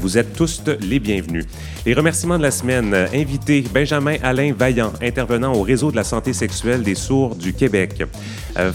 Vous 0.00 0.18
êtes 0.18 0.32
tous 0.32 0.60
les 0.80 0.98
bienvenus. 0.98 1.46
Les 1.86 1.94
remerciements 1.94 2.36
de 2.36 2.42
la 2.42 2.50
semaine. 2.50 2.92
Invité 3.14 3.64
Benjamin 3.72 4.16
Alain 4.24 4.52
Vaillant, 4.52 4.92
intervenant 5.00 5.52
au 5.54 5.62
réseau 5.62 5.92
de 5.92 5.96
la 5.96 6.02
santé 6.02 6.32
sexuelle 6.32 6.82
des 6.82 6.96
sourds 6.96 7.36
du 7.36 7.52
Québec. 7.52 8.02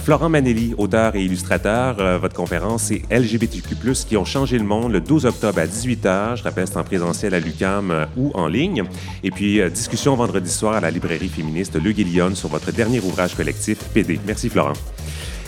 Florent 0.01 0.29
Manelli, 0.29 0.73
auteur 0.77 1.17
et 1.17 1.21
illustrateur. 1.21 1.97
Votre 2.21 2.35
conférence, 2.35 2.83
c'est 2.83 3.01
LGBTQ+, 3.11 3.75
qui 4.07 4.15
ont 4.15 4.23
changé 4.23 4.57
le 4.57 4.63
monde 4.63 4.93
le 4.93 5.01
12 5.01 5.25
octobre 5.25 5.59
à 5.59 5.65
18h 5.65 6.22
je 6.35 6.43
rappelle, 6.43 6.67
c'est 6.67 6.77
en 6.77 6.83
présentiel 6.83 7.33
à 7.33 7.39
l'UCAM 7.39 7.91
euh, 7.91 8.05
ou 8.17 8.31
en 8.33 8.47
ligne. 8.47 8.83
Et 9.23 9.31
puis, 9.31 9.61
euh, 9.61 9.69
discussion 9.69 10.15
vendredi 10.15 10.49
soir 10.49 10.75
à 10.75 10.79
la 10.79 10.91
librairie 10.91 11.29
féministe 11.29 11.75
Le 11.81 11.91
Guillon 11.91 12.35
sur 12.35 12.49
votre 12.49 12.71
dernier 12.71 12.99
ouvrage 12.99 13.35
collectif, 13.35 13.77
PD. 13.93 14.19
Merci, 14.25 14.49
Florent. 14.49 14.73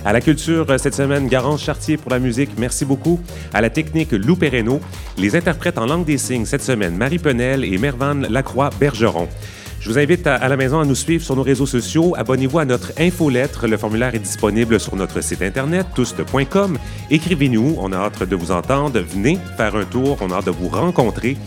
À 0.03 0.13
la 0.13 0.21
culture, 0.21 0.69
euh, 0.69 0.77
cette 0.77 0.93
semaine, 0.93 1.27
Garance 1.27 1.63
Chartier 1.63 1.97
pour 1.97 2.11
la 2.11 2.19
musique. 2.19 2.51
Merci 2.57 2.85
beaucoup. 2.85 3.19
À 3.53 3.61
la 3.61 3.69
technique, 3.69 4.11
Lou 4.11 4.35
Perreno. 4.35 4.79
Les 5.17 5.35
interprètes 5.35 5.77
en 5.77 5.85
langue 5.85 6.05
des 6.05 6.17
signes 6.17 6.45
cette 6.45 6.63
semaine, 6.63 6.95
Marie 6.95 7.19
Penel 7.19 7.63
et 7.63 7.77
Mervan 7.77 8.21
Lacroix-Bergeron. 8.29 9.27
Je 9.85 9.91
vous 9.91 9.99
invite 9.99 10.25
à, 10.25 10.47
la 10.47 10.57
maison 10.57 10.79
à 10.79 10.83
nous 10.83 10.95
suivre 10.95 11.23
sur 11.23 11.35
nos 11.35 11.43
réseaux 11.43 11.67
sociaux. 11.67 12.15
Abonnez-vous 12.17 12.57
à 12.57 12.65
notre 12.65 12.91
infolettre. 12.97 13.67
Le 13.67 13.77
formulaire 13.77 14.15
est 14.15 14.19
disponible 14.19 14.79
sur 14.79 14.95
notre 14.95 15.21
site 15.21 15.43
internet, 15.43 15.85
touste.com. 15.93 16.79
Écrivez-nous. 17.11 17.75
On 17.77 17.91
a 17.91 17.97
hâte 17.97 18.23
de 18.23 18.35
vous 18.35 18.49
entendre. 18.49 18.99
Venez 18.99 19.37
faire 19.57 19.75
un 19.75 19.85
tour. 19.85 20.17
On 20.21 20.31
a 20.31 20.37
hâte 20.37 20.47
de 20.47 20.51
vous 20.51 20.69
rencontrer. 20.69 21.37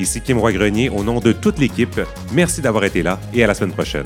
Ici 0.00 0.20
Kim 0.20 0.38
Roy-Grenier, 0.38 0.88
au 0.88 1.04
nom 1.04 1.20
de 1.20 1.30
toute 1.30 1.60
l'équipe, 1.60 2.00
merci 2.32 2.60
d'avoir 2.60 2.82
été 2.82 3.04
là 3.04 3.20
et 3.32 3.44
à 3.44 3.46
la 3.46 3.54
semaine 3.54 3.70
prochaine. 3.70 4.02